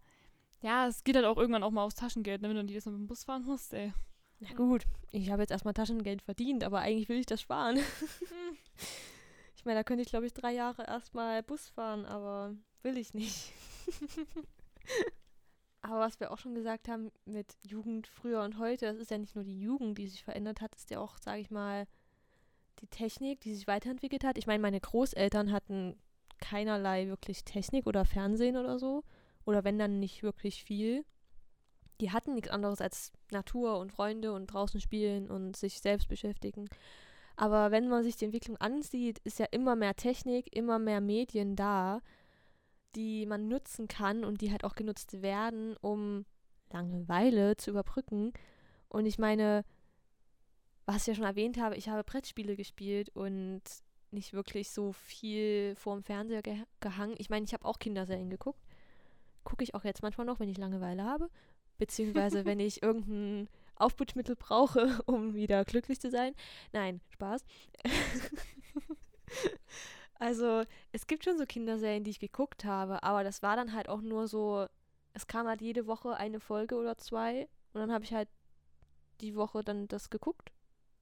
ja, 0.60 0.88
es 0.88 1.04
geht 1.04 1.16
halt 1.16 1.26
auch 1.26 1.36
irgendwann 1.36 1.62
auch 1.62 1.70
mal 1.70 1.84
aufs 1.84 1.94
Taschengeld, 1.94 2.42
ne, 2.42 2.48
wenn 2.48 2.56
du 2.56 2.72
jedes 2.72 2.86
Mal 2.86 2.92
mit 2.92 3.02
dem 3.02 3.06
Bus 3.06 3.24
fahren 3.24 3.44
musst, 3.44 3.72
ey. 3.74 3.92
Na 4.40 4.52
gut, 4.54 4.84
ich 5.10 5.30
habe 5.30 5.42
jetzt 5.42 5.50
erstmal 5.50 5.74
Taschengeld 5.74 6.22
verdient, 6.22 6.64
aber 6.64 6.80
eigentlich 6.80 7.08
will 7.08 7.18
ich 7.18 7.26
das 7.26 7.40
sparen. 7.40 7.78
ich 9.56 9.64
meine, 9.64 9.80
da 9.80 9.84
könnte 9.84 10.02
ich, 10.02 10.08
glaube 10.08 10.26
ich, 10.26 10.34
drei 10.34 10.52
Jahre 10.52 10.86
erstmal 10.86 11.42
Bus 11.42 11.68
fahren, 11.68 12.04
aber 12.04 12.54
will 12.82 12.96
ich 12.98 13.14
nicht. 13.14 13.52
aber 15.88 16.00
was 16.00 16.20
wir 16.20 16.30
auch 16.30 16.38
schon 16.38 16.54
gesagt 16.54 16.88
haben 16.88 17.10
mit 17.24 17.56
Jugend 17.62 18.06
früher 18.06 18.42
und 18.42 18.58
heute, 18.58 18.86
das 18.86 18.98
ist 18.98 19.10
ja 19.10 19.16
nicht 19.16 19.34
nur 19.34 19.44
die 19.44 19.58
Jugend, 19.58 19.96
die 19.96 20.06
sich 20.06 20.22
verändert 20.22 20.60
hat, 20.60 20.74
ist 20.74 20.90
ja 20.90 21.00
auch, 21.00 21.16
sage 21.16 21.40
ich 21.40 21.50
mal, 21.50 21.86
die 22.80 22.86
Technik, 22.88 23.40
die 23.40 23.54
sich 23.54 23.66
weiterentwickelt 23.66 24.22
hat. 24.22 24.36
Ich 24.36 24.46
meine, 24.46 24.60
meine 24.60 24.80
Großeltern 24.80 25.50
hatten 25.50 25.96
keinerlei 26.40 27.08
wirklich 27.08 27.44
Technik 27.44 27.86
oder 27.86 28.04
Fernsehen 28.04 28.56
oder 28.56 28.78
so. 28.78 29.02
Oder 29.46 29.64
wenn 29.64 29.78
dann 29.78 29.98
nicht 29.98 30.22
wirklich 30.22 30.62
viel. 30.62 31.04
Die 32.00 32.12
hatten 32.12 32.34
nichts 32.34 32.50
anderes 32.50 32.80
als 32.80 33.12
Natur 33.32 33.78
und 33.78 33.90
Freunde 33.90 34.32
und 34.34 34.46
draußen 34.46 34.80
spielen 34.80 35.30
und 35.30 35.56
sich 35.56 35.80
selbst 35.80 36.08
beschäftigen. 36.08 36.68
Aber 37.34 37.70
wenn 37.70 37.88
man 37.88 38.04
sich 38.04 38.16
die 38.16 38.26
Entwicklung 38.26 38.56
ansieht, 38.58 39.20
ist 39.20 39.38
ja 39.38 39.46
immer 39.50 39.74
mehr 39.74 39.94
Technik, 39.94 40.54
immer 40.54 40.78
mehr 40.78 41.00
Medien 41.00 41.56
da, 41.56 42.02
die 42.94 43.26
man 43.26 43.48
nutzen 43.48 43.88
kann 43.88 44.24
und 44.24 44.40
die 44.40 44.50
halt 44.50 44.64
auch 44.64 44.74
genutzt 44.74 45.22
werden, 45.22 45.76
um 45.80 46.24
Langeweile 46.70 47.56
zu 47.56 47.70
überbrücken. 47.70 48.32
Und 48.88 49.06
ich 49.06 49.18
meine, 49.18 49.64
was 50.86 51.02
ich 51.02 51.08
ja 51.08 51.14
schon 51.14 51.24
erwähnt 51.24 51.60
habe, 51.60 51.76
ich 51.76 51.88
habe 51.88 52.04
Brettspiele 52.04 52.56
gespielt 52.56 53.10
und 53.10 53.62
nicht 54.10 54.32
wirklich 54.32 54.70
so 54.70 54.92
viel 54.92 55.74
vorm 55.76 56.02
Fernseher 56.02 56.42
ge 56.42 56.56
gehangen. 56.80 57.14
Ich 57.18 57.28
meine, 57.28 57.44
ich 57.44 57.52
habe 57.52 57.66
auch 57.66 57.78
Kinderserien 57.78 58.30
geguckt. 58.30 58.64
Gucke 59.44 59.64
ich 59.64 59.74
auch 59.74 59.84
jetzt 59.84 60.02
manchmal 60.02 60.26
noch, 60.26 60.40
wenn 60.40 60.48
ich 60.48 60.58
Langeweile 60.58 61.04
habe. 61.04 61.30
Beziehungsweise, 61.76 62.44
wenn 62.44 62.58
ich 62.58 62.82
irgendein 62.82 63.48
Aufputschmittel 63.76 64.36
brauche, 64.36 65.00
um 65.06 65.34
wieder 65.34 65.64
glücklich 65.64 66.00
zu 66.00 66.10
sein. 66.10 66.34
Nein, 66.72 67.00
Spaß. 67.10 67.44
also, 70.18 70.64
es 70.92 71.06
gibt 71.06 71.24
schon 71.24 71.38
so 71.38 71.46
Kinderserien, 71.46 72.04
die 72.04 72.10
ich 72.10 72.20
geguckt 72.20 72.64
habe, 72.64 73.02
aber 73.02 73.24
das 73.24 73.42
war 73.42 73.56
dann 73.56 73.72
halt 73.72 73.88
auch 73.88 74.00
nur 74.00 74.26
so, 74.28 74.66
es 75.14 75.26
kam 75.26 75.46
halt 75.46 75.60
jede 75.60 75.86
Woche 75.86 76.16
eine 76.16 76.40
Folge 76.40 76.76
oder 76.76 76.96
zwei 76.98 77.48
und 77.72 77.80
dann 77.80 77.92
habe 77.92 78.04
ich 78.04 78.12
halt 78.12 78.28
die 79.20 79.34
Woche 79.34 79.62
dann 79.62 79.88
das 79.88 80.10
geguckt 80.10 80.52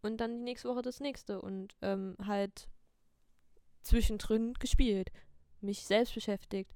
und 0.02 0.18
dann 0.18 0.38
die 0.38 0.44
nächste 0.44 0.68
Woche 0.68 0.82
das 0.82 1.00
nächste 1.00 1.40
und 1.40 1.74
ähm, 1.82 2.16
halt 2.24 2.68
zwischendrin 3.82 4.54
gespielt, 4.54 5.10
mich 5.60 5.84
selbst 5.84 6.14
beschäftigt. 6.14 6.72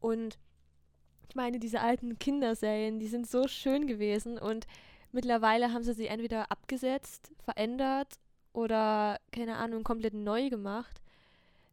Und 0.00 0.38
ich 1.28 1.34
meine, 1.34 1.58
diese 1.58 1.80
alten 1.80 2.18
Kinderserien, 2.18 2.98
die 2.98 3.08
sind 3.08 3.28
so 3.28 3.46
schön 3.46 3.86
gewesen 3.86 4.38
und 4.38 4.66
mittlerweile 5.12 5.72
haben 5.72 5.82
sie 5.82 5.94
sie 5.94 6.06
entweder 6.06 6.50
abgesetzt, 6.50 7.32
verändert 7.44 8.14
oder, 8.52 9.18
keine 9.30 9.56
Ahnung, 9.56 9.84
komplett 9.84 10.14
neu 10.14 10.50
gemacht, 10.50 10.99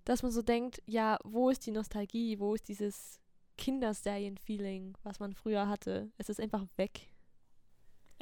dass 0.07 0.23
man 0.23 0.31
so 0.31 0.41
denkt, 0.41 0.81
ja, 0.85 1.17
wo 1.23 1.49
ist 1.49 1.65
die 1.65 1.71
Nostalgie, 1.71 2.39
wo 2.39 2.55
ist 2.55 2.69
dieses 2.69 3.19
Kinderserien-Feeling, 3.57 4.95
was 5.03 5.19
man 5.19 5.33
früher 5.33 5.67
hatte? 5.67 6.11
Es 6.17 6.29
ist 6.29 6.39
einfach 6.39 6.65
weg. 6.77 7.09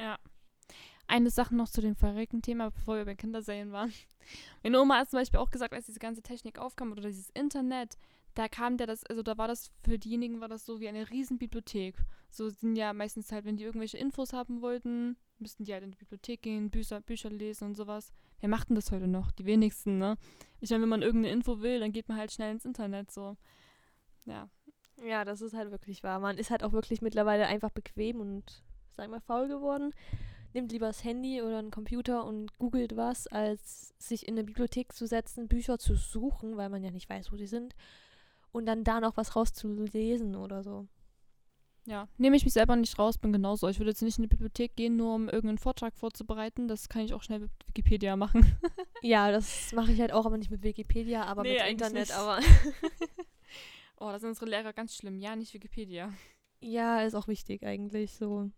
Ja, 0.00 0.18
eine 1.06 1.30
Sache 1.30 1.54
noch 1.54 1.68
zu 1.68 1.80
dem 1.80 1.94
verrückten 1.94 2.42
Thema, 2.42 2.70
bevor 2.70 2.96
wir 2.96 3.04
bei 3.04 3.14
Kinderserien 3.14 3.70
waren. 3.70 3.92
Meine 4.62 4.80
Oma 4.80 4.98
hat 4.98 5.10
zum 5.10 5.20
Beispiel 5.20 5.38
auch 5.38 5.50
gesagt, 5.50 5.72
als 5.72 5.86
diese 5.86 6.00
ganze 6.00 6.22
Technik 6.22 6.58
aufkam 6.58 6.90
oder 6.90 7.02
dieses 7.02 7.30
Internet, 7.30 7.96
da 8.34 8.48
kam 8.48 8.76
der 8.76 8.88
das, 8.88 9.04
also 9.04 9.22
da 9.22 9.38
war 9.38 9.48
das 9.48 9.70
für 9.84 9.98
diejenigen 9.98 10.40
war 10.40 10.48
das 10.48 10.66
so 10.66 10.80
wie 10.80 10.88
eine 10.88 11.08
Riesenbibliothek. 11.08 11.96
So 12.30 12.48
sind 12.48 12.76
ja 12.76 12.92
meistens 12.92 13.30
halt, 13.30 13.44
wenn 13.44 13.56
die 13.56 13.64
irgendwelche 13.64 13.98
Infos 13.98 14.32
haben 14.32 14.60
wollten, 14.60 15.16
müssten 15.38 15.64
die 15.64 15.72
halt 15.72 15.84
in 15.84 15.92
die 15.92 15.98
Bibliothek 15.98 16.42
gehen, 16.42 16.70
Bücher, 16.70 17.00
Bücher 17.00 17.30
lesen 17.30 17.68
und 17.68 17.76
sowas. 17.76 18.12
Wer 18.40 18.48
macht 18.48 18.68
denn 18.68 18.76
das 18.76 18.92
heute 18.92 19.08
noch? 19.08 19.30
Die 19.32 19.46
wenigsten, 19.46 19.98
ne? 19.98 20.16
Ich 20.60 20.70
meine, 20.70 20.82
wenn 20.82 20.88
man 20.88 21.02
irgendeine 21.02 21.34
Info 21.34 21.60
will, 21.60 21.80
dann 21.80 21.92
geht 21.92 22.08
man 22.08 22.18
halt 22.18 22.32
schnell 22.32 22.52
ins 22.52 22.64
Internet, 22.64 23.10
so. 23.10 23.36
Ja. 24.24 24.48
Ja, 25.06 25.24
das 25.24 25.40
ist 25.42 25.54
halt 25.54 25.70
wirklich 25.70 26.02
wahr. 26.02 26.20
Man 26.20 26.38
ist 26.38 26.50
halt 26.50 26.64
auch 26.64 26.72
wirklich 26.72 27.02
mittlerweile 27.02 27.46
einfach 27.46 27.70
bequem 27.70 28.20
und, 28.20 28.62
sagen 28.90 29.12
wir, 29.12 29.20
faul 29.20 29.48
geworden 29.48 29.92
nimmt 30.56 30.72
lieber 30.72 30.86
das 30.86 31.04
Handy 31.04 31.42
oder 31.42 31.58
einen 31.58 31.70
Computer 31.70 32.24
und 32.24 32.58
googelt 32.58 32.96
was, 32.96 33.26
als 33.26 33.94
sich 33.98 34.26
in 34.26 34.34
eine 34.34 34.44
Bibliothek 34.44 34.92
zu 34.92 35.06
setzen, 35.06 35.48
Bücher 35.48 35.78
zu 35.78 35.94
suchen, 35.94 36.56
weil 36.56 36.70
man 36.70 36.82
ja 36.82 36.90
nicht 36.90 37.08
weiß, 37.08 37.30
wo 37.30 37.36
die 37.36 37.46
sind, 37.46 37.76
und 38.52 38.64
dann 38.64 38.82
da 38.82 39.00
noch 39.00 39.18
was 39.18 39.36
rauszulesen 39.36 40.34
oder 40.34 40.62
so. 40.62 40.86
Ja, 41.86 42.08
nehme 42.18 42.36
ich 42.36 42.44
mich 42.44 42.52
selber 42.52 42.74
nicht 42.74 42.98
raus, 42.98 43.16
bin 43.16 43.32
genauso. 43.32 43.68
Ich 43.68 43.78
würde 43.78 43.90
jetzt 43.90 44.02
nicht 44.02 44.18
in 44.18 44.22
die 44.22 44.28
Bibliothek 44.28 44.74
gehen, 44.74 44.96
nur 44.96 45.14
um 45.14 45.28
irgendeinen 45.28 45.58
Vortrag 45.58 45.96
vorzubereiten. 45.96 46.66
Das 46.66 46.88
kann 46.88 47.02
ich 47.02 47.14
auch 47.14 47.22
schnell 47.22 47.38
mit 47.38 47.50
Wikipedia 47.66 48.16
machen. 48.16 48.56
ja, 49.02 49.30
das 49.30 49.72
mache 49.72 49.92
ich 49.92 50.00
halt 50.00 50.12
auch, 50.12 50.26
aber 50.26 50.36
nicht 50.36 50.50
mit 50.50 50.62
Wikipedia, 50.62 51.24
aber 51.24 51.42
nee, 51.42 51.54
mit 51.54 51.70
Internet, 51.70 52.08
nicht. 52.08 52.12
aber. 52.12 52.40
oh, 54.00 54.10
da 54.10 54.18
sind 54.18 54.30
unsere 54.30 54.50
Lehrer 54.50 54.72
ganz 54.72 54.96
schlimm. 54.96 55.18
Ja, 55.18 55.36
nicht 55.36 55.54
Wikipedia. 55.54 56.12
Ja, 56.60 57.02
ist 57.02 57.14
auch 57.14 57.28
wichtig 57.28 57.64
eigentlich 57.64 58.12
so. 58.12 58.50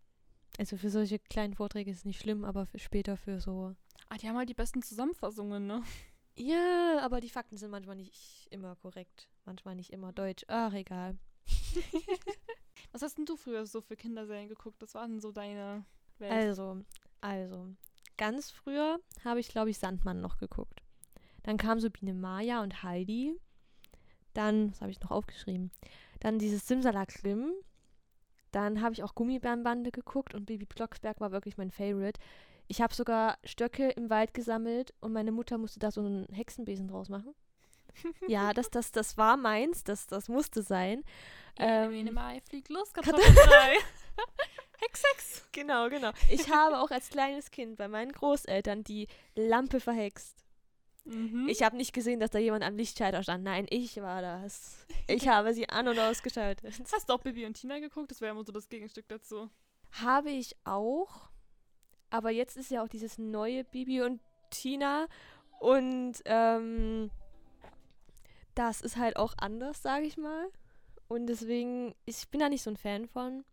Also 0.58 0.78
für 0.78 0.88
solche 0.88 1.18
kleinen 1.18 1.54
Vorträge 1.54 1.90
ist 1.90 1.98
es 1.98 2.04
nicht 2.06 2.20
schlimm, 2.20 2.44
aber 2.44 2.64
für 2.64 2.78
später 2.78 3.16
für 3.18 3.40
so. 3.40 3.74
Ah, 4.08 4.16
die 4.16 4.28
haben 4.28 4.36
halt 4.36 4.48
die 4.48 4.54
besten 4.54 4.82
Zusammenfassungen, 4.82 5.66
ne? 5.66 5.82
Ja, 6.36 7.00
aber 7.02 7.20
die 7.20 7.28
Fakten 7.28 7.58
sind 7.58 7.70
manchmal 7.70 7.96
nicht 7.96 8.46
immer 8.50 8.74
korrekt. 8.76 9.28
Manchmal 9.44 9.74
nicht 9.74 9.90
immer 9.90 10.12
deutsch. 10.12 10.44
Ach, 10.48 10.72
egal. 10.72 11.18
Was 12.92 13.02
hast 13.02 13.18
denn 13.18 13.26
du 13.26 13.36
früher 13.36 13.66
so 13.66 13.80
für 13.80 13.96
Kinderserien 13.96 14.48
geguckt? 14.48 14.80
Was 14.80 14.94
war 14.94 15.06
denn 15.06 15.20
so 15.20 15.32
deine 15.32 15.84
Welt? 16.18 16.32
Also, 16.32 16.82
also, 17.20 17.68
ganz 18.16 18.50
früher 18.50 18.98
habe 19.24 19.40
ich, 19.40 19.48
glaube 19.48 19.70
ich, 19.70 19.78
Sandmann 19.78 20.20
noch 20.20 20.38
geguckt. 20.38 20.82
Dann 21.42 21.56
kam 21.56 21.80
so 21.80 21.88
Maya 22.02 22.62
und 22.62 22.82
Heidi. 22.82 23.34
Dann, 24.34 24.70
was 24.70 24.80
habe 24.80 24.90
ich 24.90 25.00
noch 25.00 25.10
aufgeschrieben? 25.10 25.70
Dann 26.20 26.38
dieses 26.38 26.66
Simsalaklim. 26.66 27.52
Dann 28.50 28.80
habe 28.80 28.94
ich 28.94 29.02
auch 29.02 29.14
Gummibärenbande 29.14 29.90
geguckt 29.90 30.34
und 30.34 30.46
Baby 30.46 30.64
Blocksberg 30.64 31.20
war 31.20 31.32
wirklich 31.32 31.58
mein 31.58 31.70
Favorite. 31.70 32.20
Ich 32.66 32.80
habe 32.80 32.94
sogar 32.94 33.38
Stöcke 33.44 33.90
im 33.90 34.10
Wald 34.10 34.34
gesammelt 34.34 34.94
und 35.00 35.12
meine 35.12 35.32
Mutter 35.32 35.58
musste 35.58 35.78
da 35.78 35.90
so 35.90 36.00
einen 36.00 36.26
Hexenbesen 36.32 36.88
draus 36.88 37.08
machen. 37.08 37.34
Ja, 38.26 38.52
das, 38.52 38.70
das, 38.70 38.92
das 38.92 39.16
war 39.18 39.36
meins, 39.36 39.84
das, 39.84 40.06
das 40.06 40.28
musste 40.28 40.62
sein. 40.62 41.04
Ähm, 41.58 42.12
Mai 42.14 42.40
fliegt 42.48 42.68
los, 42.68 42.92
Kartoffelfrei. 42.92 43.78
Hex, 44.80 45.02
Hex. 45.12 45.48
Genau, 45.52 45.88
genau. 45.88 46.12
Ich 46.30 46.48
habe 46.50 46.78
auch 46.78 46.90
als 46.90 47.10
kleines 47.10 47.50
Kind 47.50 47.76
bei 47.76 47.88
meinen 47.88 48.12
Großeltern 48.12 48.84
die 48.84 49.08
Lampe 49.34 49.80
verhext. 49.80 50.44
Mhm. 51.04 51.48
Ich 51.48 51.62
habe 51.62 51.76
nicht 51.76 51.92
gesehen, 51.92 52.20
dass 52.20 52.30
da 52.30 52.38
jemand 52.38 52.62
am 52.64 52.76
Lichtschalter 52.76 53.22
stand. 53.22 53.42
Nein, 53.42 53.66
ich 53.70 54.00
war 54.00 54.22
das. 54.22 54.86
Ich 55.10 55.26
habe 55.26 55.54
sie 55.54 55.66
an- 55.70 55.88
und 55.88 55.98
ausgeschaltet. 55.98 56.70
Hast 56.92 57.08
du 57.08 57.14
auch 57.14 57.20
Bibi 57.20 57.46
und 57.46 57.54
Tina 57.54 57.78
geguckt? 57.78 58.10
Das 58.10 58.20
wäre 58.20 58.32
immer 58.32 58.44
so 58.44 58.52
das 58.52 58.68
Gegenstück 58.68 59.08
dazu. 59.08 59.48
Habe 60.02 60.28
ich 60.28 60.54
auch. 60.64 61.30
Aber 62.10 62.30
jetzt 62.30 62.58
ist 62.58 62.70
ja 62.70 62.82
auch 62.84 62.88
dieses 62.88 63.16
neue 63.16 63.64
Bibi 63.64 64.02
und 64.02 64.20
Tina. 64.50 65.06
Und 65.60 66.16
ähm, 66.26 67.10
das 68.58 68.80
ist 68.80 68.96
halt 68.96 69.16
auch 69.16 69.34
anders, 69.38 69.82
sage 69.82 70.06
ich 70.06 70.16
mal. 70.16 70.50
Und 71.06 71.26
deswegen, 71.26 71.94
ich 72.04 72.28
bin 72.28 72.40
da 72.40 72.48
nicht 72.48 72.62
so 72.62 72.70
ein 72.70 72.76
Fan 72.76 73.06
von. 73.06 73.44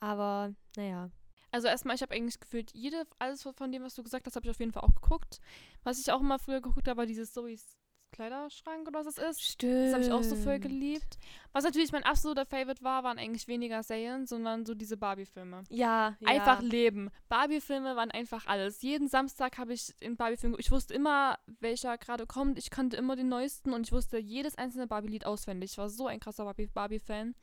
Aber 0.00 0.52
naja. 0.76 1.10
Also 1.50 1.68
erstmal, 1.68 1.94
ich 1.94 2.02
habe 2.02 2.14
eigentlich 2.14 2.40
gefühlt 2.40 2.72
jede, 2.74 3.06
alles 3.18 3.42
von 3.42 3.72
dem, 3.72 3.82
was 3.82 3.94
du 3.94 4.02
gesagt 4.02 4.26
hast, 4.26 4.36
habe 4.36 4.44
ich 4.46 4.50
auf 4.50 4.60
jeden 4.60 4.72
Fall 4.72 4.82
auch 4.82 4.94
geguckt. 4.94 5.40
Was 5.84 6.00
ich 6.00 6.12
auch 6.12 6.20
immer 6.20 6.38
früher 6.38 6.60
geguckt 6.60 6.88
habe, 6.88 6.98
war 6.98 7.06
dieses 7.06 7.32
Zoe's 7.32 7.77
Kleiderschrank 8.10 8.88
oder 8.88 9.04
was 9.04 9.14
das 9.14 9.30
ist. 9.30 9.42
Stimmt. 9.42 9.86
Das 9.86 9.92
habe 9.94 10.02
ich 10.04 10.12
auch 10.12 10.22
so 10.22 10.36
voll 10.36 10.58
geliebt. 10.58 11.18
Was 11.52 11.64
natürlich 11.64 11.92
mein 11.92 12.04
absoluter 12.04 12.46
Favorite 12.46 12.82
war, 12.82 13.04
waren 13.04 13.18
eigentlich 13.18 13.48
weniger 13.48 13.82
Serien, 13.82 14.26
sondern 14.26 14.66
so 14.66 14.74
diese 14.74 14.96
Barbie-Filme. 14.96 15.64
Ja, 15.70 16.16
ja. 16.20 16.28
Einfach 16.28 16.60
leben. 16.60 17.10
Barbie-Filme 17.28 17.96
waren 17.96 18.10
einfach 18.10 18.46
alles. 18.46 18.82
Jeden 18.82 19.08
Samstag 19.08 19.58
habe 19.58 19.72
ich 19.72 19.94
in 20.00 20.16
Barbie-Filme, 20.16 20.56
ich 20.58 20.70
wusste 20.70 20.94
immer, 20.94 21.38
welcher 21.60 21.98
gerade 21.98 22.26
kommt. 22.26 22.58
Ich 22.58 22.70
kannte 22.70 22.96
immer 22.96 23.16
den 23.16 23.28
neuesten 23.28 23.72
und 23.72 23.86
ich 23.86 23.92
wusste 23.92 24.18
jedes 24.18 24.56
einzelne 24.56 24.86
Barbie-Lied 24.86 25.26
auswendig. 25.26 25.72
Ich 25.72 25.78
war 25.78 25.88
so 25.88 26.06
ein 26.06 26.20
krasser 26.20 26.52
Barbie-Fan. 26.74 27.34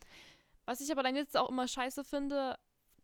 Was 0.66 0.82
ich 0.82 0.92
aber 0.92 1.04
dann 1.04 1.16
jetzt 1.16 1.38
auch 1.38 1.50
immer 1.50 1.68
scheiße 1.68 2.04
finde, 2.04 2.58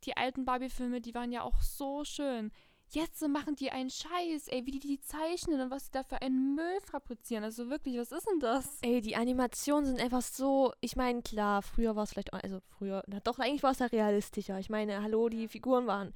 die 0.04 0.18
alten 0.18 0.46
Barbie-Filme, 0.46 1.02
die 1.02 1.14
waren 1.14 1.32
ja 1.32 1.44
auch 1.44 1.62
so 1.62 2.04
schön. 2.04 2.52
Jetzt 2.94 3.26
machen 3.26 3.56
die 3.56 3.72
einen 3.72 3.90
Scheiß, 3.90 4.50
ey, 4.50 4.66
wie 4.66 4.72
die 4.72 4.80
die 4.80 5.00
zeichnen 5.00 5.62
und 5.62 5.72
was 5.72 5.86
sie 5.86 5.92
da 5.94 6.04
für 6.04 6.22
einen 6.22 6.56
Müll 6.56 6.82
fabrizieren. 6.82 7.46
Also 7.46 7.70
wirklich, 7.70 7.98
was 7.98 8.12
ist 8.12 8.28
denn 8.28 8.42
das? 8.42 8.80
Ey, 8.82 9.00
die 9.00 9.16
Animationen 9.16 9.86
sind 9.86 10.02
einfach 10.02 10.22
so, 10.22 10.74
ich 10.82 10.98
meine, 10.98 11.22
klar, 11.22 11.62
früher 11.62 11.96
war 11.96 12.04
es 12.04 12.12
vielleicht, 12.12 12.34
also 12.34 12.60
früher, 12.78 13.02
na 13.08 13.22
doch, 13.22 13.40
eigentlich 13.40 13.64
war 13.64 13.72
es 13.72 13.80
ja 13.80 13.86
realistischer. 13.86 14.60
Ich 14.60 14.70
meine, 14.70 15.02
hallo, 15.02 15.30
die 15.30 15.48
Figuren 15.48 15.88
waren 15.88 16.14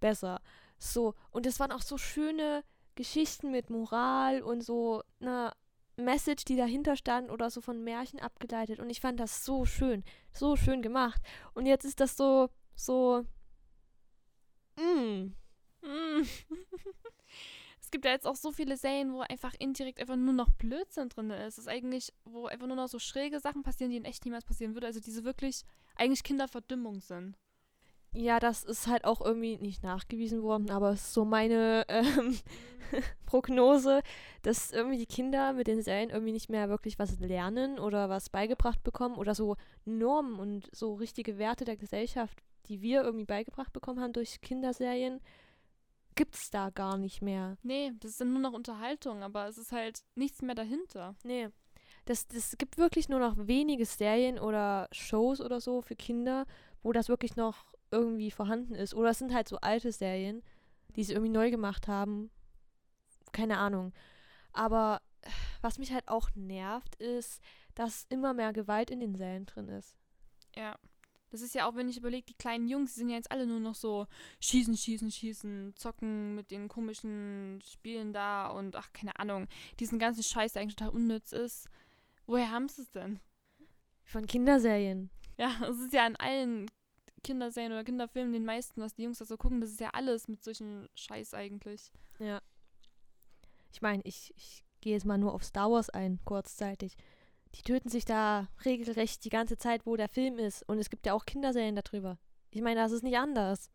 besser. 0.00 0.40
So, 0.78 1.14
und 1.32 1.44
es 1.44 1.60
waren 1.60 1.70
auch 1.70 1.82
so 1.82 1.98
schöne 1.98 2.64
Geschichten 2.94 3.50
mit 3.50 3.68
Moral 3.68 4.40
und 4.40 4.62
so 4.62 5.02
einer 5.20 5.54
Message, 5.96 6.46
die 6.46 6.56
dahinter 6.56 6.96
stand 6.96 7.30
oder 7.30 7.50
so 7.50 7.60
von 7.60 7.84
Märchen 7.84 8.20
abgeleitet. 8.20 8.80
Und 8.80 8.88
ich 8.88 9.02
fand 9.02 9.20
das 9.20 9.44
so 9.44 9.66
schön, 9.66 10.02
so 10.32 10.56
schön 10.56 10.80
gemacht. 10.80 11.20
Und 11.52 11.66
jetzt 11.66 11.84
ist 11.84 12.00
das 12.00 12.16
so, 12.16 12.48
so. 12.74 13.22
Mm. 14.76 14.82
Mm. 14.82 15.45
es 17.80 17.90
gibt 17.90 18.04
ja 18.04 18.10
jetzt 18.10 18.26
auch 18.26 18.36
so 18.36 18.52
viele 18.52 18.76
Serien, 18.76 19.12
wo 19.12 19.20
einfach 19.20 19.54
indirekt 19.58 20.00
einfach 20.00 20.16
nur 20.16 20.34
noch 20.34 20.50
Blödsinn 20.50 21.08
drin 21.08 21.30
ist. 21.30 21.54
Es 21.54 21.58
ist 21.58 21.68
eigentlich, 21.68 22.12
wo 22.24 22.46
einfach 22.46 22.66
nur 22.66 22.76
noch 22.76 22.88
so 22.88 22.98
schräge 22.98 23.40
Sachen 23.40 23.62
passieren, 23.62 23.90
die 23.90 23.96
in 23.96 24.04
echt 24.04 24.24
niemals 24.24 24.44
passieren 24.44 24.74
würde. 24.74 24.86
Also 24.86 25.00
diese 25.00 25.24
wirklich 25.24 25.62
eigentlich 25.94 26.24
Kinderverdimmung 26.24 27.00
sind. 27.00 27.36
Ja, 28.12 28.40
das 28.40 28.64
ist 28.64 28.86
halt 28.86 29.04
auch 29.04 29.20
irgendwie 29.20 29.58
nicht 29.58 29.82
nachgewiesen 29.82 30.42
worden, 30.42 30.70
aber 30.70 30.90
es 30.92 31.02
ist 31.02 31.12
so 31.12 31.26
meine 31.26 31.84
ähm, 31.88 32.38
Prognose, 33.26 34.00
dass 34.40 34.72
irgendwie 34.72 34.96
die 34.96 35.06
Kinder 35.06 35.52
mit 35.52 35.66
den 35.66 35.82
Serien 35.82 36.08
irgendwie 36.08 36.32
nicht 36.32 36.48
mehr 36.48 36.70
wirklich 36.70 36.98
was 36.98 37.20
lernen 37.20 37.78
oder 37.78 38.08
was 38.08 38.30
beigebracht 38.30 38.82
bekommen 38.82 39.16
oder 39.16 39.34
so 39.34 39.56
Normen 39.84 40.38
und 40.38 40.74
so 40.74 40.94
richtige 40.94 41.36
Werte 41.36 41.66
der 41.66 41.76
Gesellschaft, 41.76 42.42
die 42.68 42.80
wir 42.80 43.02
irgendwie 43.02 43.26
beigebracht 43.26 43.74
bekommen 43.74 44.00
haben 44.00 44.14
durch 44.14 44.40
Kinderserien, 44.40 45.20
gibt 46.16 46.34
es 46.34 46.50
da 46.50 46.70
gar 46.70 46.96
nicht 46.96 47.22
mehr. 47.22 47.56
Nee, 47.62 47.92
das 48.00 48.12
ist 48.12 48.20
dann 48.20 48.32
nur 48.32 48.42
noch 48.42 48.52
Unterhaltung, 48.52 49.22
aber 49.22 49.46
es 49.46 49.58
ist 49.58 49.70
halt 49.72 50.02
nichts 50.14 50.42
mehr 50.42 50.54
dahinter. 50.54 51.14
Nee. 51.22 51.48
Das, 52.06 52.26
das 52.26 52.56
gibt 52.58 52.78
wirklich 52.78 53.08
nur 53.08 53.20
noch 53.20 53.34
wenige 53.36 53.84
Serien 53.84 54.38
oder 54.38 54.88
Shows 54.92 55.40
oder 55.40 55.60
so 55.60 55.82
für 55.82 55.96
Kinder, 55.96 56.46
wo 56.82 56.92
das 56.92 57.08
wirklich 57.08 57.36
noch 57.36 57.66
irgendwie 57.90 58.30
vorhanden 58.30 58.74
ist. 58.74 58.94
Oder 58.94 59.10
es 59.10 59.18
sind 59.18 59.34
halt 59.34 59.48
so 59.48 59.58
alte 59.58 59.92
Serien, 59.92 60.42
die 60.94 61.04
sie 61.04 61.12
irgendwie 61.12 61.32
neu 61.32 61.50
gemacht 61.50 61.88
haben. 61.88 62.30
Keine 63.32 63.58
Ahnung. 63.58 63.92
Aber 64.52 65.02
was 65.60 65.78
mich 65.78 65.92
halt 65.92 66.08
auch 66.08 66.30
nervt, 66.34 66.94
ist, 66.96 67.42
dass 67.74 68.06
immer 68.08 68.32
mehr 68.34 68.52
Gewalt 68.52 68.90
in 68.90 69.00
den 69.00 69.14
Serien 69.14 69.46
drin 69.46 69.68
ist. 69.68 69.96
Ja. 70.54 70.76
Das 71.36 71.42
ist 71.42 71.54
ja 71.54 71.68
auch, 71.68 71.74
wenn 71.74 71.90
ich 71.90 71.98
überlege, 71.98 72.24
die 72.24 72.32
kleinen 72.32 72.66
Jungs, 72.66 72.94
die 72.94 73.00
sind 73.00 73.10
ja 73.10 73.16
jetzt 73.16 73.30
alle 73.30 73.46
nur 73.46 73.60
noch 73.60 73.74
so 73.74 74.06
schießen, 74.40 74.74
schießen, 74.74 75.10
schießen, 75.10 75.74
zocken 75.76 76.34
mit 76.34 76.50
den 76.50 76.66
komischen 76.66 77.60
Spielen 77.62 78.14
da 78.14 78.46
und 78.46 78.74
ach, 78.74 78.90
keine 78.94 79.18
Ahnung, 79.18 79.46
diesen 79.78 79.98
ganzen 79.98 80.22
Scheiß, 80.22 80.54
der 80.54 80.62
eigentlich 80.62 80.76
total 80.76 80.94
unnütz 80.94 81.32
ist. 81.32 81.68
Woher 82.24 82.50
haben 82.50 82.70
sie 82.70 82.80
es 82.80 82.90
denn? 82.90 83.20
Von 84.02 84.26
Kinderserien. 84.26 85.10
Ja, 85.36 85.50
es 85.70 85.78
ist 85.78 85.92
ja 85.92 86.06
in 86.06 86.16
allen 86.16 86.70
Kinderserien 87.22 87.72
oder 87.72 87.84
Kinderfilmen, 87.84 88.32
den 88.32 88.46
meisten, 88.46 88.80
was 88.80 88.94
die 88.94 89.02
Jungs 89.02 89.18
da 89.18 89.26
so 89.26 89.36
gucken, 89.36 89.60
das 89.60 89.72
ist 89.72 89.80
ja 89.80 89.90
alles 89.90 90.28
mit 90.28 90.42
solchen 90.42 90.88
Scheiß 90.94 91.34
eigentlich. 91.34 91.92
Ja. 92.18 92.40
Ich 93.74 93.82
meine, 93.82 94.00
ich, 94.06 94.32
ich 94.38 94.64
gehe 94.80 94.94
jetzt 94.94 95.04
mal 95.04 95.18
nur 95.18 95.34
auf 95.34 95.44
Star 95.44 95.70
Wars 95.70 95.90
ein, 95.90 96.18
kurzzeitig. 96.24 96.96
Die 97.56 97.62
töten 97.62 97.88
sich 97.88 98.04
da 98.04 98.48
regelrecht 98.64 99.24
die 99.24 99.30
ganze 99.30 99.56
Zeit, 99.56 99.86
wo 99.86 99.96
der 99.96 100.08
Film 100.08 100.38
ist. 100.38 100.62
Und 100.68 100.78
es 100.78 100.90
gibt 100.90 101.06
ja 101.06 101.14
auch 101.14 101.24
Kinderserien 101.24 101.76
darüber. 101.76 102.18
Ich 102.50 102.62
meine, 102.62 102.80
das 102.80 102.92
ist 102.92 103.02
nicht 103.02 103.16
anders. 103.16 103.70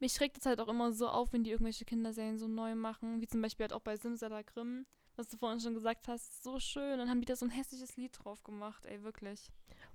Mich 0.00 0.12
schreckt 0.12 0.38
es 0.38 0.46
halt 0.46 0.60
auch 0.60 0.68
immer 0.68 0.92
so 0.92 1.08
auf, 1.08 1.32
wenn 1.32 1.44
die 1.44 1.50
irgendwelche 1.50 1.84
Kinderserien 1.84 2.38
so 2.38 2.48
neu 2.48 2.74
machen, 2.74 3.20
wie 3.20 3.26
zum 3.26 3.40
Beispiel 3.40 3.64
halt 3.64 3.72
auch 3.72 3.80
bei 3.80 3.96
Simsala 3.96 4.42
Grimm 4.42 4.86
was 5.16 5.28
du 5.28 5.36
vorhin 5.36 5.60
schon 5.60 5.74
gesagt 5.74 6.08
hast, 6.08 6.42
so 6.42 6.58
schön. 6.58 6.98
Dann 6.98 7.08
haben 7.08 7.20
die 7.20 7.26
da 7.26 7.36
so 7.36 7.46
ein 7.46 7.50
hässliches 7.50 7.96
Lied 7.96 8.12
drauf 8.18 8.42
gemacht, 8.42 8.86
ey, 8.86 9.02
wirklich. 9.02 9.50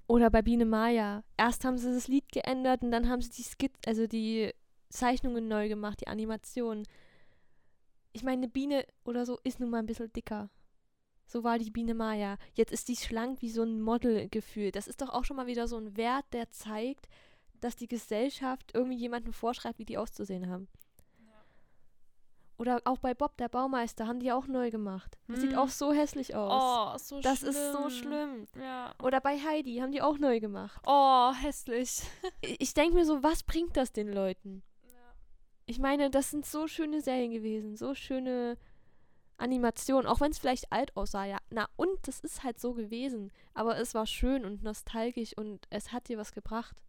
Oder 0.08 0.30
bei 0.30 0.42
Biene 0.42 0.66
Maya. 0.66 1.24
Erst 1.38 1.66
haben 1.66 1.78
sie 1.78 1.94
das 1.94 2.08
Lied 2.08 2.32
geändert 2.32 2.82
und 2.82 2.92
dann 2.92 3.10
haben 3.10 3.22
sie 3.22 3.32
die 3.32 3.44
Skit 3.44 3.72
also 3.86 4.08
die 4.08 4.54
Zeichnungen 4.90 5.48
neu 5.48 5.68
gemacht, 5.68 6.02
die 6.02 6.08
Animationen. 6.08 6.88
Ich 8.14 8.24
meine, 8.24 8.44
eine 8.44 8.48
Biene 8.48 8.86
oder 9.04 9.26
so 9.26 9.40
ist 9.44 9.60
nun 9.60 9.70
mal 9.70 9.80
ein 9.80 9.86
bisschen 9.86 10.12
dicker. 10.14 10.50
So 11.28 11.44
war 11.44 11.60
die 11.60 11.72
Biene 11.72 11.94
Maya. 11.94 12.38
Jetzt 12.54 12.72
ist 12.72 12.88
die 12.88 12.96
schlank 12.96 13.42
wie 13.42 13.50
so 13.50 13.62
ein 13.62 13.82
Model 13.82 14.30
gefühlt. 14.30 14.76
Das 14.78 14.88
ist 14.88 15.02
doch 15.02 15.10
auch 15.10 15.26
schon 15.26 15.36
mal 15.36 15.46
wieder 15.46 15.68
so 15.68 15.78
ein 15.78 15.98
Wert, 15.98 16.26
der 16.32 16.50
zeigt, 16.52 17.08
dass 17.60 17.76
die 17.76 17.88
Gesellschaft 17.88 18.72
irgendwie 18.74 18.98
jemandem 18.98 19.34
vorschreibt, 19.34 19.78
wie 19.78 19.86
die 19.86 19.98
auszusehen 19.98 20.50
haben. 20.50 20.68
Oder 22.60 22.82
auch 22.86 22.98
bei 22.98 23.14
Bob, 23.14 23.38
der 23.38 23.50
Baumeister, 23.50 24.08
haben 24.08 24.20
die 24.20 24.32
auch 24.32 24.48
neu 24.48 24.72
gemacht. 24.72 25.20
Das 25.28 25.38
hm. 25.38 25.50
sieht 25.50 25.58
auch 25.58 25.70
so 25.70 25.94
hässlich 25.94 26.34
aus. 26.34 26.52
Oh, 26.52 26.98
so 26.98 27.22
das 27.22 27.40
schlimm. 27.40 27.50
ist 27.52 27.72
so 27.72 27.90
schlimm. 27.90 28.48
Ja. 28.60 28.96
Oder 29.04 29.22
bei 29.22 29.38
Heidi 29.38 29.78
haben 29.78 29.92
die 29.92 30.02
auch 30.02 30.18
neu 30.18 30.40
gemacht. 30.40 30.82
Oh, 30.88 31.34
hässlich. 31.34 32.02
ich 32.42 32.74
denke 32.74 32.96
mir 32.96 33.06
so, 33.06 33.22
was 33.22 33.44
bringt 33.44 33.78
das 33.78 33.92
den 33.92 34.12
Leuten? 34.12 34.64
Ja. 34.86 35.14
Ich 35.68 35.78
meine, 35.78 36.10
das 36.10 36.32
sind 36.32 36.48
so 36.48 36.68
schöne 36.68 37.02
Serien 37.02 37.32
gewesen, 37.32 37.76
so 37.76 37.94
schöne 37.94 38.58
Animationen, 39.38 40.08
auch 40.08 40.20
wenn 40.20 40.32
es 40.32 40.40
vielleicht 40.40 40.72
alt 40.72 40.96
aussah, 40.98 41.26
ja. 41.26 41.38
Na, 41.50 41.68
und 41.76 42.08
das 42.08 42.20
ist 42.20 42.44
halt 42.44 42.60
so 42.60 42.74
gewesen. 42.74 43.32
Aber 43.54 43.78
es 43.78 43.94
war 43.94 44.08
schön 44.08 44.46
und 44.46 44.64
nostalgisch 44.64 45.38
und 45.38 45.68
es 45.70 45.92
hat 45.92 46.10
dir 46.10 46.18
was 46.18 46.32
gebracht. 46.32 46.82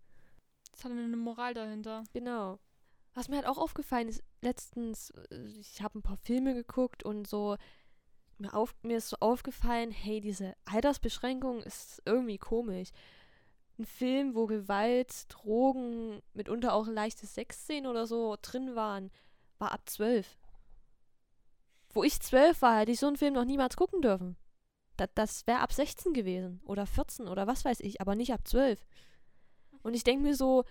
Es 0.72 0.84
hat 0.84 0.92
eine 0.92 1.16
Moral 1.16 1.55
dahinter. 1.55 2.05
Genau. 2.12 2.59
Was 3.14 3.28
mir 3.28 3.36
halt 3.36 3.46
auch 3.46 3.59
aufgefallen 3.59 4.09
ist, 4.09 4.22
letztens, 4.42 5.11
äh, 5.30 5.44
ich 5.59 5.82
habe 5.82 5.99
ein 5.99 6.03
paar 6.03 6.16
Filme 6.18 6.55
geguckt 6.55 7.03
und 7.03 7.26
so, 7.26 7.57
mir, 8.38 8.55
auf, 8.55 8.74
mir 8.82 8.99
ist 8.99 9.11
so 9.11 9.16
aufgefallen, 9.20 9.90
hey, 9.90 10.20
diese 10.20 10.55
Altersbeschränkung 10.64 11.62
ist 11.62 12.01
irgendwie 12.05 12.38
komisch. 12.38 12.90
Ein 13.78 13.86
Film, 13.86 14.34
wo 14.34 14.46
Gewalt, 14.46 15.26
Drogen, 15.28 16.22
mitunter 16.32 16.72
auch 16.72 16.86
leichte 16.86 17.26
Sexszenen 17.26 17.86
oder 17.86 18.07
so 18.07 18.36
drin 18.40 18.74
waren, 18.74 19.11
war 19.59 19.72
ab 19.72 19.82
zwölf. 19.86 20.38
Wo 21.91 22.05
ich 22.05 22.20
zwölf 22.20 22.62
war, 22.62 22.80
hätte 22.80 22.93
ich 22.93 23.01
so 23.01 23.07
einen 23.07 23.16
Film 23.16 23.34
noch 23.34 23.45
niemals 23.45 23.76
gucken 23.76 24.03
dürfen. 24.03 24.36
Das, 24.97 25.09
das 25.14 25.47
wäre 25.47 25.61
ab 25.61 25.72
16 25.72 26.12
gewesen 26.12 26.61
oder 26.64 26.86
14 26.86 27.28
oder 27.28 27.47
was 27.47 27.64
weiß 27.64 27.80
ich, 27.80 28.01
aber 28.01 28.14
nicht 28.14 28.32
ab 28.32 28.47
12. 28.47 28.84
Und 29.82 29.95
ich 29.95 30.05
denke 30.05 30.22
mir 30.22 30.34
so, 30.34 30.64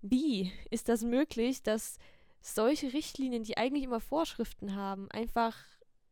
wie 0.00 0.52
ist 0.70 0.88
das 0.88 1.02
möglich, 1.02 1.62
dass 1.62 1.98
solche 2.40 2.92
Richtlinien, 2.92 3.42
die 3.42 3.56
eigentlich 3.56 3.84
immer 3.84 4.00
Vorschriften 4.00 4.74
haben, 4.74 5.10
einfach 5.10 5.56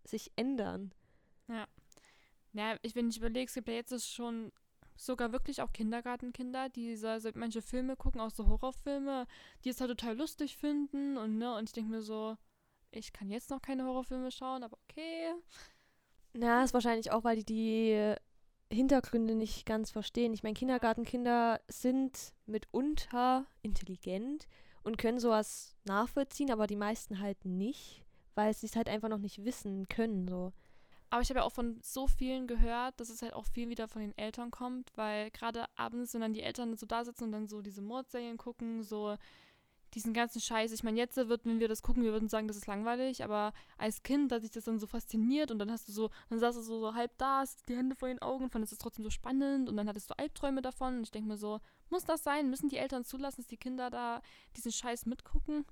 sich 0.05 0.33
ändern? 0.37 0.93
Ja. 1.49 1.67
Ja, 2.55 2.77
ich, 2.83 2.95
wenn 2.95 3.09
ich 3.09 3.19
überlege, 3.19 3.47
es 3.47 3.55
gibt 3.55 3.69
ja 3.69 3.75
jetzt 3.75 4.13
schon 4.13 4.53
sogar 4.97 5.33
wirklich 5.33 5.63
auch 5.63 5.73
Kindergartenkinder, 5.73 6.69
die 6.69 6.97
so, 6.97 7.19
so 7.19 7.31
manche 7.35 7.63
Filme 7.63 7.97
gucken, 7.97 8.21
auch 8.21 8.31
so 8.31 8.47
Horrorfilme, 8.47 9.27
die 9.65 9.71
es 9.71 9.81
halt 9.81 9.91
total 9.91 10.17
lustig 10.17 10.57
finden 10.57 11.17
und 11.17 11.39
ne, 11.39 11.55
und 11.57 11.65
ich 11.65 11.73
denke 11.73 11.91
mir 11.91 12.03
so, 12.03 12.37
ich 12.93 13.13
kann 13.13 13.31
jetzt 13.31 13.51
noch 13.51 13.61
keine 13.61 13.85
Horrorfilme 13.85 14.31
schauen, 14.31 14.63
aber 14.63 14.79
okay. 14.89 15.35
Na, 16.35 16.65
ist 16.65 16.75
wahrscheinlich 16.75 17.11
auch, 17.11 17.25
weil 17.25 17.37
die 17.37 17.45
die 17.45 18.15
Hintergründe 18.73 19.35
nicht 19.35 19.67
ganz 19.67 19.91
verstehen. 19.91 20.33
Ich 20.33 20.43
meine, 20.43 20.55
Kindergartenkinder 20.55 21.61
sind 21.69 22.33
mitunter 22.47 23.47
intelligent 23.61 24.47
und 24.83 24.99
können 24.99 25.21
sowas 25.21 25.77
nachvollziehen, 25.85 26.51
aber 26.51 26.67
die 26.67 26.77
meisten 26.77 27.21
halt 27.21 27.45
nicht, 27.45 28.03
weil 28.35 28.55
sie 28.55 28.67
es 28.67 28.77
halt 28.77 28.89
einfach 28.89 29.09
noch 29.09 29.19
nicht 29.19 29.45
wissen 29.45 29.89
können. 29.89 30.27
So. 30.27 30.53
Aber 31.11 31.21
ich 31.21 31.29
habe 31.29 31.41
ja 31.41 31.45
auch 31.45 31.53
von 31.53 31.79
so 31.83 32.07
vielen 32.07 32.47
gehört, 32.47 32.99
dass 32.99 33.11
es 33.11 33.21
halt 33.21 33.35
auch 33.35 33.45
viel 33.45 33.69
wieder 33.69 33.89
von 33.89 34.01
den 34.01 34.17
Eltern 34.17 34.51
kommt, 34.51 34.91
weil 34.97 35.31
gerade 35.31 35.67
abends, 35.77 36.15
wenn 36.15 36.23
dann 36.23 36.33
die 36.33 36.43
Eltern 36.43 36.75
so 36.77 36.87
da 36.87 37.05
sitzen 37.05 37.25
und 37.25 37.33
dann 37.33 37.49
so 37.49 37.61
diese 37.61 37.83
Mordserien 37.83 38.39
gucken, 38.39 38.83
so 38.83 39.17
diesen 39.95 40.15
ganzen 40.15 40.41
Scheiß. 40.41 40.73
Ich 40.73 40.83
meine, 40.83 40.99
jetzt 40.99 41.17
wird, 41.17 41.45
wenn 41.45 41.61
wir 41.61 41.69
das 41.69 41.83
gucken, 41.83 42.03
wir 42.03 42.13
würden 42.13 42.29
sagen, 42.29 42.49
das 42.49 42.57
ist 42.57 42.67
langweilig, 42.67 43.23
aber 43.25 43.53
als 43.79 44.03
Kind, 44.03 44.33
dass 44.33 44.43
sich 44.43 44.51
das 44.51 44.65
dann 44.65 44.79
so 44.79 44.87
fasziniert 44.87 45.51
und 45.51 45.59
dann 45.59 45.71
hast 45.71 45.89
du 45.89 45.93
so, 45.93 46.11
dann 46.31 46.39
saß 46.39 46.55
du 46.57 46.63
so, 46.63 46.81
so 46.81 46.95
halb 46.95 47.17
da, 47.19 47.41
hast 47.41 47.69
die 47.69 47.77
Hände 47.77 47.95
vor 47.97 48.09
den 48.09 48.23
Augen, 48.23 48.51
fandest 48.51 48.73
es 48.73 48.79
trotzdem 48.79 49.05
so 49.05 49.11
spannend 49.11 49.69
und 49.69 49.77
dann 49.77 49.89
hattest 49.89 50.11
du 50.11 50.19
Albträume 50.19 50.63
davon 50.63 50.99
und 50.99 51.03
ich 51.03 51.11
denke 51.11 51.29
mir 51.29 51.37
so, 51.37 51.61
muss 51.91 52.05
das 52.05 52.25
sein? 52.25 52.49
Müssen 52.51 52.69
die 52.69 52.79
Eltern 52.79 53.05
zulassen, 53.05 53.43
dass 53.43 53.47
die 53.47 53.57
Kinder 53.57 53.91
da 53.91 54.23
diesen 54.57 54.73
Scheiß 54.73 55.07
mitgucken? 55.07 55.65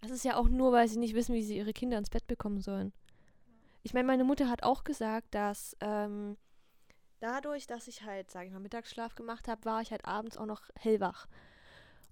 Das 0.00 0.10
ist 0.10 0.24
ja 0.24 0.36
auch 0.36 0.48
nur, 0.48 0.72
weil 0.72 0.88
sie 0.88 0.98
nicht 0.98 1.14
wissen, 1.14 1.34
wie 1.34 1.42
sie 1.42 1.56
ihre 1.56 1.72
Kinder 1.72 1.98
ins 1.98 2.10
Bett 2.10 2.26
bekommen 2.26 2.60
sollen. 2.60 2.92
Ich 3.82 3.92
meine, 3.92 4.06
meine 4.06 4.24
Mutter 4.24 4.48
hat 4.48 4.62
auch 4.62 4.84
gesagt, 4.84 5.34
dass 5.34 5.76
ähm, 5.80 6.36
dadurch, 7.20 7.66
dass 7.66 7.88
ich 7.88 8.02
halt, 8.02 8.30
sage 8.30 8.46
ich 8.46 8.52
mal, 8.52 8.60
Mittagsschlaf 8.60 9.14
gemacht 9.14 9.48
habe, 9.48 9.64
war 9.64 9.82
ich 9.82 9.90
halt 9.90 10.04
abends 10.04 10.36
auch 10.36 10.46
noch 10.46 10.62
hellwach. 10.76 11.26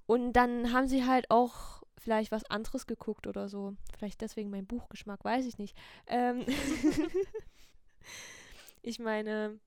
Und 0.06 0.32
dann 0.32 0.72
haben 0.72 0.88
sie 0.88 1.06
halt 1.06 1.30
auch 1.30 1.82
vielleicht 1.98 2.32
was 2.32 2.44
anderes 2.44 2.86
geguckt 2.86 3.26
oder 3.26 3.48
so. 3.48 3.74
Vielleicht 3.96 4.20
deswegen 4.20 4.50
mein 4.50 4.66
Buchgeschmack, 4.66 5.24
weiß 5.24 5.46
ich 5.46 5.58
nicht. 5.58 5.76
Ähm 6.06 6.44
ich 8.82 8.98
meine, 8.98 9.58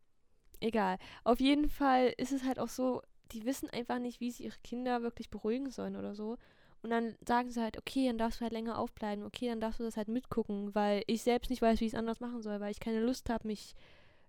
egal. 0.60 0.98
Auf 1.24 1.40
jeden 1.40 1.70
Fall 1.70 2.14
ist 2.18 2.34
es 2.34 2.44
halt 2.44 2.60
auch 2.60 2.70
so, 2.70 3.02
die 3.32 3.46
wissen 3.46 3.70
einfach 3.70 4.00
nicht, 4.00 4.20
wie 4.20 4.32
sie 4.32 4.44
ihre 4.44 4.60
Kinder 4.64 5.02
wirklich 5.02 5.30
beruhigen 5.30 5.72
sollen 5.72 5.96
oder 5.96 6.14
so. 6.14 6.38
Und 6.82 6.92
dann 6.92 7.16
sagen 7.28 7.50
sie 7.50 7.62
halt, 7.62 7.78
okay, 7.78 8.08
dann 8.08 8.18
darfst 8.18 8.40
du 8.40 8.44
halt 8.44 8.54
länger 8.54 8.78
aufbleiben, 8.78 9.26
okay, 9.26 9.48
dann 9.48 9.60
darfst 9.60 9.80
du 9.80 9.84
das 9.84 9.98
halt 9.98 10.08
mitgucken, 10.08 10.76
weil 10.76 11.04
ich 11.08 11.24
selbst 11.24 11.50
nicht 11.50 11.62
weiß, 11.62 11.80
wie 11.80 11.86
ich 11.86 11.94
es 11.94 11.98
anders 11.98 12.20
machen 12.20 12.44
soll, 12.44 12.60
weil 12.60 12.70
ich 12.70 12.80
keine 12.80 13.00
Lust 13.00 13.30
habe, 13.30 13.48
mich 13.48 13.74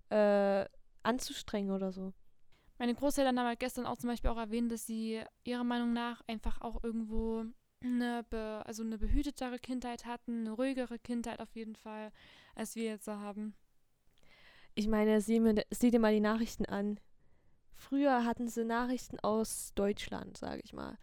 äh, 0.09 0.65
anzustrengen 1.03 1.71
oder 1.71 1.93
so. 1.93 2.15
Meine 2.79 2.95
Großeltern 2.95 3.39
haben 3.39 3.47
halt 3.47 3.61
gestern 3.61 3.87
auch 3.87 3.97
zum 3.97 4.11
Beispiel 4.11 4.31
auch 4.31 4.37
erwähnt, 4.37 4.71
dass 4.71 4.87
sie 4.87 5.23
ihrer 5.45 5.65
Meinung 5.65 5.93
nach 5.93 6.23
einfach 6.27 6.61
auch 6.61 6.83
irgendwo 6.85 7.45
eine, 7.83 8.25
be 8.29 8.63
also 8.67 8.83
eine 8.83 8.99
behütetere 8.99 9.59
Kindheit 9.59 10.05
hatten, 10.05 10.41
eine 10.41 10.51
ruhigere 10.53 10.99
Kindheit 10.99 11.41
auf 11.41 11.55
jeden 11.55 11.77
Fall, 11.77 12.13
als 12.55 12.75
wir 12.75 12.85
jetzt 12.85 13.09
haben. 13.09 13.55
Ich 14.75 14.89
meine, 14.89 15.21
sieh, 15.21 15.41
mir, 15.41 15.65
sieh 15.71 15.91
dir 15.91 16.01
mal 16.01 16.13
die 16.13 16.21
Nachrichten 16.21 16.67
an. 16.67 17.01
Früher 17.75 18.25
hatten 18.25 18.49
sie 18.49 18.65
Nachrichten 18.65 19.19
aus 19.21 19.73
Deutschland, 19.75 20.37
sage 20.37 20.61
ich 20.65 20.73
mal. 20.73 20.99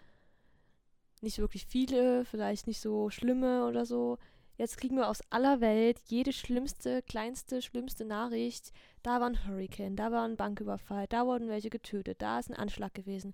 Nicht 1.22 1.40
wirklich 1.40 1.66
viele, 1.66 2.26
vielleicht 2.26 2.68
nicht 2.68 2.82
so 2.82 3.10
schlimme 3.10 3.66
oder 3.66 3.86
so. 3.86 4.18
Jetzt 4.58 4.78
kriegen 4.78 4.96
wir 4.96 5.10
aus 5.10 5.22
aller 5.32 5.62
Welt 5.62 6.00
jede 6.06 6.32
schlimmste, 6.32 7.02
kleinste, 7.02 7.62
schlimmste 7.62 8.06
Nachricht. 8.06 8.72
Da 9.02 9.20
war 9.20 9.28
ein 9.28 9.48
Hurricane, 9.48 9.96
da 9.96 10.12
war 10.12 10.26
ein 10.26 10.38
Banküberfall, 10.38 11.08
da 11.08 11.26
wurden 11.26 11.50
welche 11.50 11.70
getötet, 11.72 12.22
da 12.22 12.40
ist 12.40 12.50
ein 12.50 12.58
Anschlag 12.58 12.94
gewesen. 12.94 13.34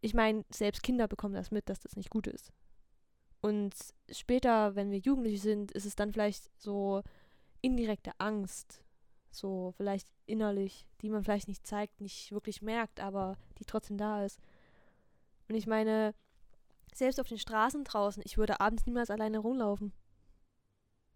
ich 0.00 0.14
meine, 0.14 0.44
selbst 0.50 0.82
Kinder 0.82 1.06
bekommen 1.08 1.34
das 1.34 1.50
mit, 1.50 1.68
dass 1.68 1.80
das 1.80 1.96
nicht 1.96 2.10
gut 2.10 2.26
ist. 2.26 2.52
Und 3.40 3.74
später, 4.10 4.74
wenn 4.76 4.90
wir 4.90 4.98
Jugendliche 4.98 5.38
sind, 5.40 5.72
ist 5.72 5.84
es 5.84 5.96
dann 5.96 6.12
vielleicht 6.12 6.50
so 6.60 7.02
indirekte 7.60 8.12
Angst, 8.18 8.84
so 9.30 9.72
vielleicht 9.76 10.08
innerlich, 10.26 10.86
die 11.00 11.10
man 11.10 11.24
vielleicht 11.24 11.48
nicht 11.48 11.66
zeigt, 11.66 12.00
nicht 12.00 12.32
wirklich 12.32 12.62
merkt, 12.62 13.00
aber 13.00 13.36
die 13.58 13.64
trotzdem 13.64 13.96
da 13.96 14.24
ist. 14.24 14.40
Und 15.48 15.56
ich 15.56 15.66
meine, 15.66 16.14
selbst 16.94 17.20
auf 17.20 17.28
den 17.28 17.38
Straßen 17.38 17.84
draußen, 17.84 18.22
ich 18.24 18.38
würde 18.38 18.60
abends 18.60 18.86
niemals 18.86 19.10
alleine 19.10 19.38
rumlaufen. 19.38 19.92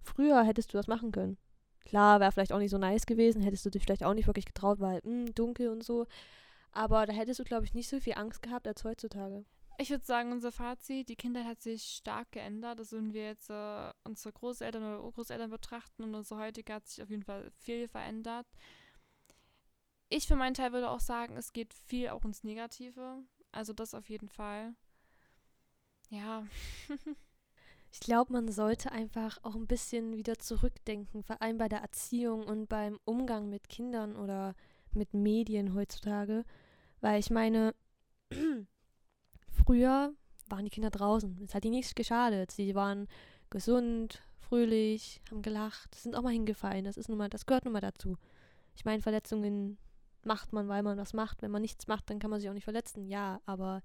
Früher 0.06 0.42
hättest 0.44 0.72
du 0.72 0.78
das 0.78 0.86
machen 0.86 1.12
können. 1.12 1.36
Klar, 1.84 2.20
wäre 2.20 2.32
vielleicht 2.32 2.52
auch 2.52 2.58
nicht 2.58 2.70
so 2.70 2.78
nice 2.78 3.06
gewesen, 3.06 3.42
hättest 3.42 3.64
du 3.66 3.70
dich 3.70 3.84
vielleicht 3.84 4.04
auch 4.04 4.14
nicht 4.14 4.26
wirklich 4.26 4.46
getraut, 4.46 4.80
weil 4.80 5.00
mh, 5.04 5.26
hm, 5.26 5.34
dunkel 5.34 5.68
und 5.68 5.84
so. 5.84 6.06
Aber 6.72 7.06
da 7.06 7.12
hättest 7.12 7.40
du, 7.40 7.44
glaube 7.44 7.64
ich, 7.64 7.74
nicht 7.74 7.88
so 7.88 8.00
viel 8.00 8.14
Angst 8.14 8.42
gehabt 8.42 8.66
als 8.66 8.84
heutzutage. 8.84 9.44
Ich 9.78 9.90
würde 9.90 10.04
sagen, 10.04 10.32
unser 10.32 10.52
Fazit, 10.52 11.08
die 11.08 11.16
Kindheit 11.16 11.44
hat 11.44 11.60
sich 11.60 11.82
stark 11.82 12.32
geändert. 12.32 12.78
Also 12.78 12.96
wenn 12.96 13.12
wir 13.12 13.26
jetzt 13.26 13.50
äh, 13.50 13.92
unsere 14.04 14.32
Großeltern 14.32 14.82
oder 14.82 15.04
Urgroßeltern 15.04 15.50
betrachten 15.50 16.02
und 16.02 16.14
unsere 16.14 16.40
heutige 16.40 16.72
hat 16.72 16.86
sich 16.86 17.02
auf 17.02 17.10
jeden 17.10 17.24
Fall 17.24 17.50
viel 17.50 17.88
verändert. 17.88 18.46
Ich 20.08 20.26
für 20.26 20.36
meinen 20.36 20.54
Teil 20.54 20.72
würde 20.72 20.90
auch 20.90 21.00
sagen, 21.00 21.36
es 21.36 21.52
geht 21.52 21.74
viel 21.74 22.08
auch 22.08 22.24
ins 22.24 22.42
Negative. 22.42 23.22
Also 23.52 23.72
das 23.72 23.94
auf 23.94 24.08
jeden 24.08 24.28
Fall. 24.28 24.74
Ja. 26.10 26.46
ich 27.96 28.00
glaube, 28.00 28.34
man 28.34 28.52
sollte 28.52 28.92
einfach 28.92 29.38
auch 29.42 29.54
ein 29.54 29.66
bisschen 29.66 30.18
wieder 30.18 30.38
zurückdenken, 30.38 31.22
vor 31.22 31.40
allem 31.40 31.56
bei 31.56 31.66
der 31.66 31.78
Erziehung 31.78 32.44
und 32.44 32.68
beim 32.68 33.00
Umgang 33.06 33.48
mit 33.48 33.70
Kindern 33.70 34.16
oder 34.16 34.54
mit 34.92 35.14
Medien 35.14 35.72
heutzutage. 35.74 36.44
Weil 37.00 37.18
ich 37.18 37.30
meine, 37.30 37.74
früher 39.48 40.12
waren 40.50 40.64
die 40.66 40.70
Kinder 40.70 40.90
draußen. 40.90 41.40
Es 41.42 41.54
hat 41.54 41.64
ihnen 41.64 41.76
nichts 41.76 41.94
geschadet. 41.94 42.50
Sie 42.50 42.74
waren 42.74 43.08
gesund, 43.48 44.20
fröhlich, 44.40 45.22
haben 45.30 45.40
gelacht, 45.40 45.94
sind 45.94 46.16
auch 46.16 46.22
mal 46.22 46.34
hingefallen. 46.34 46.84
Das 46.84 46.98
ist 46.98 47.08
nun 47.08 47.16
mal, 47.16 47.30
das 47.30 47.46
gehört 47.46 47.64
nun 47.64 47.72
mal 47.72 47.80
dazu. 47.80 48.18
Ich 48.74 48.84
meine, 48.84 49.00
Verletzungen 49.00 49.78
macht 50.22 50.52
man, 50.52 50.68
weil 50.68 50.82
man 50.82 50.98
was 50.98 51.14
macht. 51.14 51.40
Wenn 51.40 51.50
man 51.50 51.62
nichts 51.62 51.86
macht, 51.86 52.10
dann 52.10 52.18
kann 52.18 52.28
man 52.28 52.40
sich 52.40 52.50
auch 52.50 52.54
nicht 52.54 52.64
verletzen. 52.64 53.06
Ja, 53.06 53.40
aber 53.46 53.82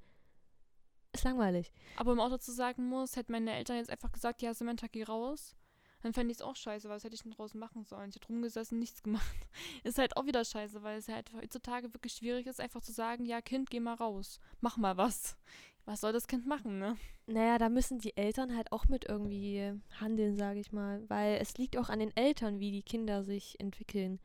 ist 1.14 1.24
langweilig. 1.24 1.72
Aber 1.98 2.12
wenn 2.12 2.18
man 2.18 2.28
auch 2.28 2.36
dazu 2.36 2.52
sagen 2.52 2.88
muss, 2.88 3.16
hätten 3.16 3.32
meine 3.32 3.54
Eltern 3.54 3.78
jetzt 3.78 3.90
einfach 3.90 4.12
gesagt, 4.12 4.42
ja, 4.42 4.54
Samantha, 4.54 4.88
geh 4.88 5.04
raus, 5.04 5.56
dann 6.02 6.14
fände 6.14 6.32
ich 6.32 6.38
es 6.38 6.42
auch 6.42 6.56
scheiße, 6.56 6.90
weil 6.90 6.96
was 6.96 7.04
hätte 7.04 7.16
ich 7.16 7.24
denn 7.24 7.32
draußen 7.32 7.60
machen 7.60 7.86
sollen? 7.86 8.10
Ich 8.10 8.16
hätte 8.16 8.28
rumgesessen, 8.28 8.80
nichts 8.80 9.04
gemacht. 9.04 9.36
ist 9.84 9.98
halt 9.98 10.18
auch 10.18 10.26
wieder 10.26 10.44
scheiße, 10.44 10.82
weil 10.84 10.98
es 10.98 11.08
halt 11.08 11.32
heutzutage 11.34 11.94
wirklich 11.94 12.14
schwierig 12.14 12.48
ist, 12.48 12.60
einfach 12.60 12.82
zu 12.82 12.92
sagen, 12.92 13.26
ja, 13.26 13.42
Kind, 13.42 13.70
geh 13.70 13.80
mal 13.80 13.94
raus, 13.94 14.40
mach 14.62 14.78
mal 14.78 14.98
was. 14.98 15.38
Was 15.86 16.02
soll 16.02 16.14
das 16.14 16.28
Kind 16.28 16.46
machen, 16.46 16.78
ne? 16.78 16.96
Naja, 17.26 17.58
da 17.58 17.70
müssen 17.70 17.98
die 17.98 18.16
Eltern 18.16 18.56
halt 18.56 18.72
auch 18.72 18.88
mit 18.88 19.06
irgendwie 19.10 19.74
handeln, 20.00 20.38
sage 20.38 20.60
ich 20.60 20.72
mal. 20.72 21.04
Weil 21.10 21.40
es 21.42 21.58
liegt 21.58 21.76
auch 21.76 21.90
an 21.90 22.00
den 22.00 22.16
Eltern, 22.16 22.60
wie 22.60 22.72
die 22.72 22.84
Kinder 22.84 23.24
sich 23.24 23.60
entwickeln. 23.60 24.20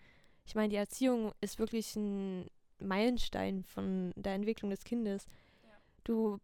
Ich 0.45 0.55
meine, 0.55 0.69
die 0.69 0.77
Erziehung 0.77 1.33
ist 1.41 1.59
wirklich 1.59 1.97
ein 1.97 2.51
Meilenstein 2.79 3.65
von 3.65 4.13
der 4.17 4.35
Entwicklung 4.35 4.71
des 4.71 4.85
Kindes. 4.85 5.27
Ja. 5.63 5.71
Du 6.05 6.41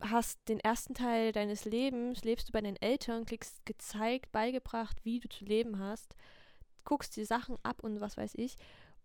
hast 0.00 0.48
den 0.48 0.60
ersten 0.60 0.94
Teil 0.94 1.32
deines 1.32 1.64
Lebens, 1.64 2.24
lebst 2.24 2.48
du 2.48 2.52
bei 2.52 2.60
deinen 2.60 2.76
Eltern, 2.76 3.26
kriegst 3.26 3.64
gezeigt, 3.66 4.32
beigebracht, 4.32 5.04
wie 5.04 5.20
du 5.20 5.28
zu 5.28 5.44
leben 5.44 5.78
hast, 5.78 6.14
guckst 6.84 7.16
die 7.16 7.24
Sachen 7.24 7.56
ab 7.62 7.82
und 7.82 8.00
was 8.00 8.16
weiß 8.16 8.34
ich. 8.36 8.56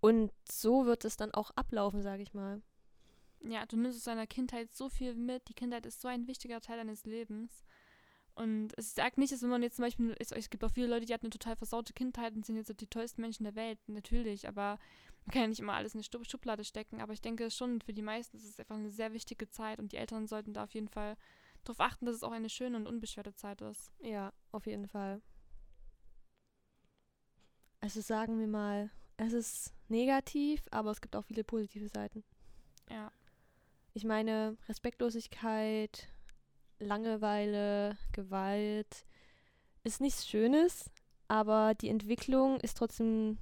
Und 0.02 0.32
so 0.50 0.86
wird 0.86 1.06
es 1.06 1.18
dann 1.18 1.34
auch 1.34 1.52
ablaufen, 1.52 2.02
sage 2.02 2.24
ich 2.24 2.34
mal. 2.34 2.62
Ja, 3.42 3.66
du 3.66 3.78
nimmst 3.78 3.98
aus 3.98 4.04
deiner 4.06 4.28
Kindheit 4.28 4.74
so 4.74 4.90
viel 4.90 5.16
mit. 5.16 5.48
Die 5.50 5.54
Kindheit 5.54 5.86
ist 5.86 6.02
so 6.02 6.08
ein 6.08 6.28
wichtiger 6.28 6.62
Teil 6.62 6.78
deines 6.78 7.06
Lebens. 7.06 7.64
Und 8.36 8.78
es 8.78 8.94
sagt 8.96 9.18
nicht, 9.18 9.32
dass 9.32 9.42
wenn 9.42 9.50
man 9.50 9.64
jetzt 9.64 9.78
zum 9.78 9.86
Beispiel, 9.86 10.16
es 10.20 10.50
gibt 10.50 10.64
auch 10.64 10.72
viele 10.72 10.88
Leute, 10.88 11.06
die 11.06 11.14
hatten 11.14 11.26
eine 11.26 11.32
total 11.32 11.56
versaute 11.56 11.94
Kindheit 11.94 12.36
und 12.36 12.46
sind 12.46 12.58
jetzt 12.58 12.82
die 12.82 12.88
tollsten 12.88 13.22
Menschen 13.22 13.46
der 13.46 13.56
Welt, 13.56 13.80
natürlich, 13.88 14.48
aber 14.48 14.78
man 15.26 15.34
kann 15.34 15.42
ja 15.42 15.48
nicht 15.48 15.60
immer 15.60 15.74
alles 15.74 15.96
in 15.96 16.02
eine 16.02 16.26
Schublade 16.26 16.64
stecken, 16.64 17.02
aber 17.02 17.14
ich 17.14 17.22
denke 17.22 17.50
schon, 17.50 17.82
für 17.82 17.94
die 17.94 18.04
meisten 18.04 18.38
ist 18.38 18.46
es 18.46 18.60
einfach 18.60 18.76
eine 18.76 18.92
sehr 18.92 19.12
wichtige 19.12 19.50
Zeit 19.50 19.80
und 19.80 19.92
die 19.92 19.98
Eltern 19.98 20.28
sollten 20.28 20.54
da 20.54 20.64
auf 20.64 20.74
jeden 20.74 20.88
Fall 20.88 21.18
darauf 21.64 21.80
achten, 21.80 22.06
dass 22.06 22.16
es 22.16 22.24
auch 22.24 22.32
eine 22.32 22.50
schöne 22.50 22.78
und 22.78 22.88
unbeschwerte 22.88 23.34
Zeit 23.34 23.62
ist. 23.62 23.92
Ja, 24.02 24.32
auf 24.52 24.68
jeden 24.68 24.88
Fall. 24.88 25.22
Also 27.82 28.02
sagen 28.02 28.40
wir 28.40 28.48
mal, 28.48 28.92
es 29.18 29.34
ist 29.34 29.74
negativ, 29.88 30.64
aber 30.72 30.92
es 30.92 31.02
gibt 31.02 31.16
auch 31.16 31.26
viele 31.26 31.44
positive 31.44 31.90
Seiten. 31.90 32.24
Ja. 32.90 33.12
Ich 33.94 34.04
meine, 34.04 34.58
Respektlosigkeit, 34.68 36.08
Langeweile, 36.80 37.98
Gewalt 38.12 39.06
ist 39.84 40.02
nichts 40.02 40.28
Schönes, 40.28 40.92
aber 41.28 41.74
die 41.74 41.90
Entwicklung 41.90 42.60
ist 42.60 42.78
trotzdem 42.78 43.38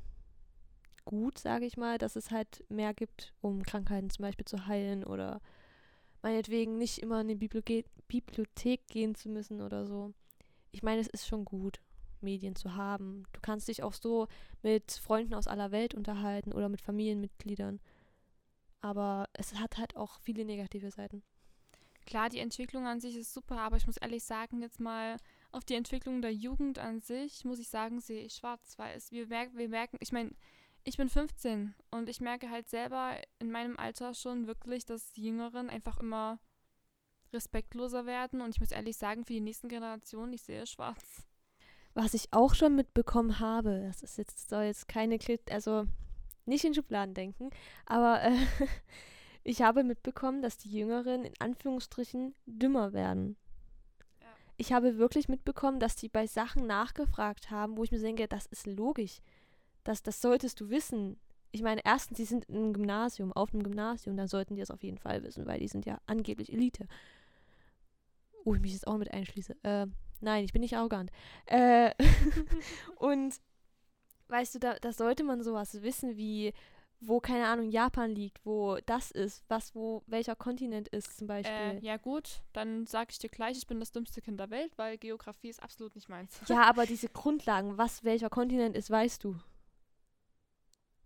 gut, 1.05 1.37
sage 1.37 1.65
ich 1.65 1.77
mal, 1.77 1.97
dass 1.97 2.15
es 2.15 2.31
halt 2.31 2.63
mehr 2.69 2.93
gibt, 2.93 3.33
um 3.41 3.63
Krankheiten 3.63 4.09
zum 4.09 4.23
Beispiel 4.23 4.45
zu 4.45 4.67
heilen 4.67 5.03
oder 5.03 5.41
meinetwegen 6.21 6.77
nicht 6.77 6.99
immer 6.99 7.21
in 7.21 7.27
die 7.27 7.35
Bibliothek, 7.35 7.85
Bibliothek 8.07 8.87
gehen 8.87 9.15
zu 9.15 9.29
müssen 9.29 9.61
oder 9.61 9.85
so. 9.85 10.13
Ich 10.71 10.83
meine, 10.83 11.01
es 11.01 11.07
ist 11.07 11.27
schon 11.27 11.45
gut, 11.45 11.79
Medien 12.21 12.55
zu 12.55 12.75
haben. 12.75 13.25
Du 13.33 13.41
kannst 13.41 13.67
dich 13.67 13.83
auch 13.83 13.93
so 13.93 14.27
mit 14.61 14.91
Freunden 14.91 15.33
aus 15.33 15.47
aller 15.47 15.71
Welt 15.71 15.93
unterhalten 15.93 16.53
oder 16.53 16.69
mit 16.69 16.81
Familienmitgliedern. 16.81 17.79
Aber 18.81 19.29
es 19.33 19.53
hat 19.55 19.77
halt 19.77 19.95
auch 19.95 20.19
viele 20.19 20.45
negative 20.45 20.91
Seiten. 20.91 21.23
Klar, 22.05 22.29
die 22.29 22.39
Entwicklung 22.39 22.85
an 22.85 22.99
sich 22.99 23.15
ist 23.15 23.33
super, 23.33 23.59
aber 23.59 23.77
ich 23.77 23.87
muss 23.87 23.97
ehrlich 23.97 24.23
sagen, 24.23 24.61
jetzt 24.61 24.79
mal 24.79 25.17
auf 25.51 25.63
die 25.63 25.75
Entwicklung 25.75 26.21
der 26.21 26.33
Jugend 26.33 26.79
an 26.79 26.99
sich, 26.99 27.45
muss 27.45 27.59
ich 27.59 27.69
sagen, 27.69 28.01
sehe 28.01 28.25
ich 28.25 28.33
schwarz, 28.33 28.77
weil 28.77 28.97
es, 28.97 29.11
wir, 29.11 29.27
merken, 29.27 29.57
wir 29.57 29.69
merken, 29.69 29.97
ich 30.01 30.11
meine, 30.11 30.31
ich 30.83 30.97
bin 30.97 31.09
15 31.09 31.73
und 31.91 32.09
ich 32.09 32.19
merke 32.19 32.49
halt 32.49 32.69
selber 32.69 33.15
in 33.39 33.51
meinem 33.51 33.77
Alter 33.77 34.13
schon 34.13 34.47
wirklich, 34.47 34.85
dass 34.85 35.11
die 35.13 35.23
Jüngeren 35.23 35.69
einfach 35.69 35.99
immer 35.99 36.39
respektloser 37.31 38.05
werden 38.05 38.41
und 38.41 38.49
ich 38.53 38.59
muss 38.59 38.71
ehrlich 38.71 38.97
sagen, 38.97 39.25
für 39.25 39.33
die 39.33 39.41
nächsten 39.41 39.69
Generationen, 39.69 40.33
ich 40.33 40.43
sehe 40.43 40.67
schwarz. 40.67 41.25
Was 41.93 42.13
ich 42.13 42.33
auch 42.33 42.53
schon 42.53 42.75
mitbekommen 42.75 43.39
habe, 43.39 43.83
das 43.87 44.03
ist 44.03 44.17
jetzt, 44.17 44.49
soll 44.49 44.63
jetzt 44.63 44.87
keine, 44.87 45.17
also 45.49 45.85
nicht 46.45 46.65
in 46.65 46.73
Schubladen 46.73 47.13
denken, 47.13 47.49
aber 47.85 48.21
äh, 48.23 48.33
ich 49.43 49.61
habe 49.61 49.83
mitbekommen, 49.83 50.41
dass 50.41 50.57
die 50.57 50.71
Jüngeren 50.71 51.23
in 51.23 51.33
Anführungsstrichen 51.39 52.35
dümmer 52.45 52.93
werden. 52.93 53.37
Ja. 54.21 54.27
Ich 54.57 54.73
habe 54.73 54.97
wirklich 54.97 55.29
mitbekommen, 55.29 55.79
dass 55.79 55.95
die 55.95 56.09
bei 56.09 56.27
Sachen 56.27 56.67
nachgefragt 56.67 57.51
haben, 57.51 57.77
wo 57.77 57.83
ich 57.83 57.91
mir 57.91 57.99
denke, 57.99 58.27
das 58.27 58.47
ist 58.47 58.67
logisch 58.67 59.21
das, 59.83 60.03
das 60.03 60.21
solltest 60.21 60.59
du 60.61 60.69
wissen. 60.69 61.17
Ich 61.51 61.61
meine, 61.61 61.81
erstens, 61.83 62.17
sie 62.17 62.25
sind 62.25 62.45
im 62.45 62.73
Gymnasium, 62.73 63.31
auf 63.33 63.53
einem 63.53 63.63
Gymnasium, 63.63 64.17
dann 64.17 64.27
sollten 64.27 64.55
die 64.55 64.61
das 64.61 64.71
auf 64.71 64.83
jeden 64.83 64.97
Fall 64.97 65.23
wissen, 65.23 65.45
weil 65.45 65.59
die 65.59 65.67
sind 65.67 65.85
ja 65.85 65.99
angeblich 66.07 66.51
Elite. 66.51 66.87
Oh, 68.43 68.55
ich 68.55 68.61
mich 68.61 68.73
jetzt 68.73 68.87
auch 68.87 68.97
mit 68.97 69.13
einschließe. 69.13 69.55
Äh, 69.63 69.87
nein, 70.19 70.43
ich 70.43 70.51
bin 70.51 70.61
nicht 70.61 70.75
arrogant. 70.75 71.11
Äh, 71.45 71.91
und 72.97 73.35
weißt 74.27 74.55
du, 74.55 74.59
da, 74.59 74.75
da 74.79 74.91
sollte 74.91 75.23
man 75.23 75.43
sowas 75.43 75.81
wissen 75.83 76.17
wie, 76.17 76.53
wo, 76.99 77.19
keine 77.19 77.47
Ahnung, 77.47 77.69
Japan 77.69 78.11
liegt, 78.11 78.43
wo 78.45 78.77
das 78.85 79.11
ist, 79.11 79.43
was, 79.47 79.75
wo, 79.75 80.03
welcher 80.07 80.35
Kontinent 80.35 80.87
ist 80.89 81.17
zum 81.17 81.27
Beispiel. 81.27 81.53
Äh, 81.53 81.79
ja 81.79 81.97
gut, 81.97 82.41
dann 82.53 82.87
sage 82.87 83.09
ich 83.11 83.19
dir 83.19 83.29
gleich, 83.29 83.57
ich 83.57 83.67
bin 83.67 83.79
das 83.79 83.91
dümmste 83.91 84.21
Kind 84.21 84.39
der 84.39 84.49
Welt, 84.49 84.77
weil 84.77 84.97
Geografie 84.97 85.49
ist 85.49 85.61
absolut 85.61 85.93
nicht 85.95 86.09
meins. 86.09 86.41
Ja, 86.47 86.63
aber 86.63 86.85
diese 86.87 87.09
Grundlagen, 87.09 87.77
was 87.77 88.03
welcher 88.03 88.29
Kontinent 88.29 88.75
ist, 88.75 88.89
weißt 88.89 89.23
du 89.23 89.35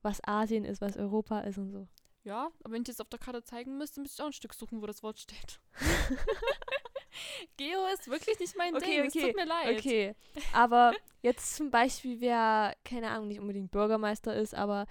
was 0.02 0.24
Asien 0.26 0.66
ist, 0.66 0.82
was 0.82 0.98
Europa 0.98 1.41
ist 1.41 1.58
und 1.58 1.72
so. 1.72 1.88
Ja, 2.24 2.50
aber 2.64 2.74
wenn 2.74 2.82
ich 2.82 2.89
jetzt 2.89 3.02
auf 3.02 3.10
der 3.10 3.20
Karte 3.20 3.43
zeigen 3.43 3.78
müsste, 3.78 4.02
müsste 4.02 4.16
ich 4.16 4.22
auch 4.22 4.28
ein 4.28 4.34
Stück 4.34 4.54
suchen, 4.54 4.82
wo 4.82 4.86
das 4.86 5.02
Wort 5.02 5.20
steht. 5.20 5.62
Geo 7.58 7.86
ist 7.93 8.10
wirklich 8.10 8.39
nicht 8.39 8.56
mein 8.58 8.76
okay, 8.76 8.86
Ding. 8.86 9.08
Okay, 9.08 9.20
es 9.20 9.26
tut 9.26 9.36
mir 9.36 9.45
leid. 9.45 9.80
Okay, 9.80 10.16
aber 10.54 10.93
jetzt 11.22 11.56
zum 11.56 11.72
Beispiel, 11.72 12.20
wer, 12.20 12.76
keine 12.84 13.10
Ahnung, 13.10 13.30
nicht 13.30 13.39
unbedingt 13.39 13.72
Bürgermeister 13.72 14.36
ist, 14.36 14.54
aber 14.54 14.86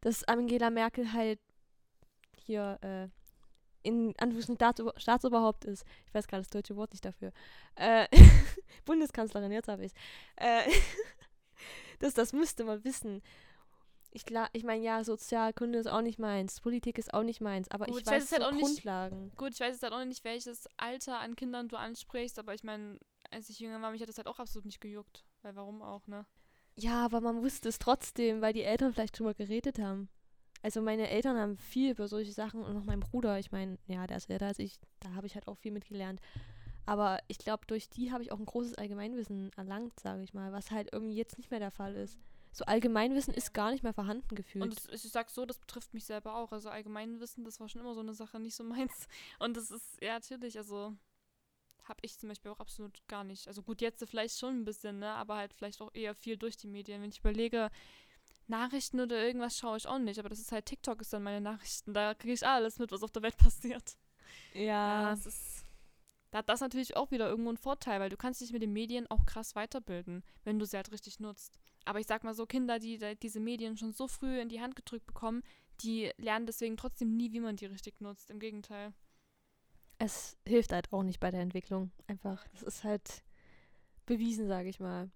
dass 0.00 0.24
Angela 0.24 0.70
Merkel 0.70 1.12
halt 1.12 1.40
hier 2.36 2.78
äh, 2.82 3.08
in 3.82 4.14
Anführungszeichen 4.18 4.92
Staatsoberhaupt 4.96 5.64
ist. 5.64 5.84
Ich 6.06 6.14
weiß 6.14 6.26
gerade 6.26 6.42
das 6.42 6.50
deutsche 6.50 6.76
Wort 6.76 6.92
nicht 6.92 7.04
dafür. 7.04 7.32
Äh, 7.76 8.06
Bundeskanzlerin, 8.84 9.52
jetzt 9.52 9.68
habe 9.68 9.84
ich 9.84 9.92
es. 9.92 9.98
Äh, 10.36 10.70
das, 11.98 12.14
das 12.14 12.32
müsste 12.32 12.64
man 12.64 12.84
wissen. 12.84 13.22
Ich, 14.14 14.24
ich 14.52 14.64
meine, 14.64 14.84
ja, 14.84 15.02
Sozialkunde 15.04 15.78
ist 15.78 15.86
auch 15.86 16.02
nicht 16.02 16.18
meins, 16.18 16.60
Politik 16.60 16.98
ist 16.98 17.14
auch 17.14 17.22
nicht 17.22 17.40
meins, 17.40 17.70
aber 17.70 17.86
gut, 17.86 18.00
ich, 18.00 18.06
weiß, 18.06 18.30
weiß 18.30 18.32
halt 18.32 18.42
auch 18.42 18.58
Grundlagen. 18.58 19.24
Nicht, 19.24 19.36
gut, 19.36 19.54
ich 19.54 19.60
weiß 19.60 19.72
jetzt 19.72 19.82
halt 19.82 19.94
auch 19.94 20.04
nicht, 20.04 20.22
welches 20.24 20.68
Alter 20.76 21.18
an 21.20 21.34
Kindern 21.34 21.68
du 21.68 21.76
ansprichst, 21.76 22.38
aber 22.38 22.52
ich 22.54 22.62
meine, 22.62 22.98
als 23.30 23.48
ich 23.48 23.58
jünger 23.58 23.80
war, 23.80 23.90
mich 23.90 24.02
hat 24.02 24.08
das 24.08 24.18
halt 24.18 24.28
auch 24.28 24.38
absolut 24.38 24.66
nicht 24.66 24.80
gejuckt. 24.80 25.24
Weil 25.42 25.56
warum 25.56 25.82
auch, 25.82 26.06
ne? 26.06 26.24
Ja, 26.76 27.04
aber 27.04 27.20
man 27.20 27.42
wusste 27.42 27.68
es 27.68 27.78
trotzdem, 27.78 28.40
weil 28.40 28.52
die 28.52 28.62
Eltern 28.62 28.92
vielleicht 28.92 29.18
drüber 29.18 29.34
geredet 29.34 29.78
haben. 29.78 30.08
Also 30.62 30.80
meine 30.80 31.08
Eltern 31.08 31.36
haben 31.36 31.56
viel 31.56 31.90
über 31.90 32.06
solche 32.06 32.32
Sachen 32.32 32.62
und 32.62 32.76
auch 32.76 32.84
mein 32.84 33.00
Bruder, 33.00 33.38
ich 33.38 33.50
meine, 33.50 33.78
ja, 33.86 34.06
der 34.06 34.18
ist 34.18 34.30
älter 34.30 34.46
als 34.46 34.60
ich, 34.60 34.78
da 35.00 35.12
habe 35.14 35.26
ich 35.26 35.34
halt 35.34 35.48
auch 35.48 35.58
viel 35.58 35.72
mitgelernt. 35.72 36.20
Aber 36.86 37.18
ich 37.28 37.38
glaube, 37.38 37.66
durch 37.66 37.88
die 37.90 38.12
habe 38.12 38.22
ich 38.22 38.32
auch 38.32 38.38
ein 38.38 38.46
großes 38.46 38.74
Allgemeinwissen 38.76 39.50
erlangt, 39.56 39.98
sage 39.98 40.22
ich 40.22 40.34
mal, 40.34 40.52
was 40.52 40.70
halt 40.70 40.88
irgendwie 40.92 41.16
jetzt 41.16 41.36
nicht 41.36 41.50
mehr 41.50 41.60
der 41.60 41.70
Fall 41.70 41.94
ist. 41.96 42.18
So 42.52 42.66
Allgemeinwissen 42.66 43.32
ist 43.32 43.54
gar 43.54 43.70
nicht 43.70 43.82
mehr 43.82 43.94
vorhanden 43.94 44.34
gefühlt. 44.34 44.62
Und 44.62 44.76
das, 44.76 44.86
ich 45.04 45.10
sag 45.10 45.30
so, 45.30 45.46
das 45.46 45.58
betrifft 45.58 45.94
mich 45.94 46.04
selber 46.04 46.36
auch. 46.36 46.52
Also 46.52 46.68
Allgemeinwissen, 46.68 47.44
das 47.44 47.58
war 47.60 47.68
schon 47.68 47.80
immer 47.80 47.94
so 47.94 48.00
eine 48.00 48.12
Sache, 48.12 48.38
nicht 48.38 48.54
so 48.54 48.62
meins. 48.62 49.08
Und 49.38 49.56
das 49.56 49.70
ist, 49.70 50.02
ja, 50.02 50.14
natürlich, 50.14 50.58
also 50.58 50.94
habe 51.84 52.00
ich 52.02 52.18
zum 52.18 52.28
Beispiel 52.28 52.50
auch 52.50 52.60
absolut 52.60 53.00
gar 53.08 53.24
nicht. 53.24 53.48
Also 53.48 53.62
gut, 53.62 53.80
jetzt 53.80 54.04
vielleicht 54.08 54.38
schon 54.38 54.60
ein 54.60 54.64
bisschen, 54.64 54.98
ne? 54.98 55.12
Aber 55.14 55.36
halt 55.36 55.54
vielleicht 55.54 55.80
auch 55.80 55.90
eher 55.94 56.14
viel 56.14 56.36
durch 56.36 56.56
die 56.56 56.68
Medien. 56.68 57.02
Wenn 57.02 57.10
ich 57.10 57.20
überlege, 57.20 57.70
Nachrichten 58.46 59.00
oder 59.00 59.24
irgendwas 59.24 59.56
schaue 59.56 59.78
ich 59.78 59.86
auch 59.88 59.98
nicht. 59.98 60.18
Aber 60.18 60.28
das 60.28 60.38
ist 60.38 60.52
halt 60.52 60.66
TikTok 60.66 61.00
ist 61.00 61.12
dann 61.12 61.22
meine 61.22 61.40
Nachrichten. 61.40 61.94
Da 61.94 62.14
kriege 62.14 62.34
ich 62.34 62.46
alles 62.46 62.78
mit, 62.78 62.92
was 62.92 63.02
auf 63.02 63.10
der 63.12 63.22
Welt 63.22 63.36
passiert. 63.38 63.96
ja. 64.52 64.60
Ja, 64.62 65.10
das 65.10 65.26
ist. 65.26 65.66
Da 66.30 66.38
hat 66.38 66.48
das 66.48 66.60
natürlich 66.60 66.96
auch 66.96 67.10
wieder 67.10 67.28
irgendwo 67.28 67.50
einen 67.50 67.58
Vorteil, 67.58 68.00
weil 68.00 68.08
du 68.08 68.16
kannst 68.16 68.40
dich 68.40 68.52
mit 68.52 68.62
den 68.62 68.72
Medien 68.72 69.06
auch 69.10 69.26
krass 69.26 69.54
weiterbilden, 69.54 70.22
wenn 70.44 70.58
du 70.58 70.64
sie 70.64 70.76
halt 70.76 70.90
richtig 70.90 71.20
nutzt. 71.20 71.60
Aber 71.84 72.00
ich 72.00 72.06
sag 72.06 72.24
mal 72.24 72.34
so, 72.34 72.46
Kinder, 72.46 72.78
die 72.78 72.98
diese 73.20 73.40
Medien 73.40 73.76
schon 73.76 73.92
so 73.92 74.06
früh 74.08 74.40
in 74.40 74.48
die 74.48 74.60
Hand 74.60 74.76
gedrückt 74.76 75.06
bekommen, 75.06 75.42
die 75.80 76.10
lernen 76.16 76.46
deswegen 76.46 76.76
trotzdem 76.76 77.16
nie, 77.16 77.32
wie 77.32 77.40
man 77.40 77.56
die 77.56 77.66
richtig 77.66 78.00
nutzt. 78.00 78.30
Im 78.30 78.38
Gegenteil. 78.38 78.92
es 79.98 80.36
hilft 80.46 80.72
halt 80.72 80.92
auch 80.92 81.02
nicht 81.02 81.20
bei 81.20 81.30
der 81.30 81.40
Entwicklung. 81.40 81.90
Einfach, 82.06 82.46
das 82.52 82.62
ist 82.62 82.84
halt 82.84 83.22
bewiesen, 84.06 84.48
sage 84.48 84.68
ich 84.68 84.80
mal. 84.80 85.10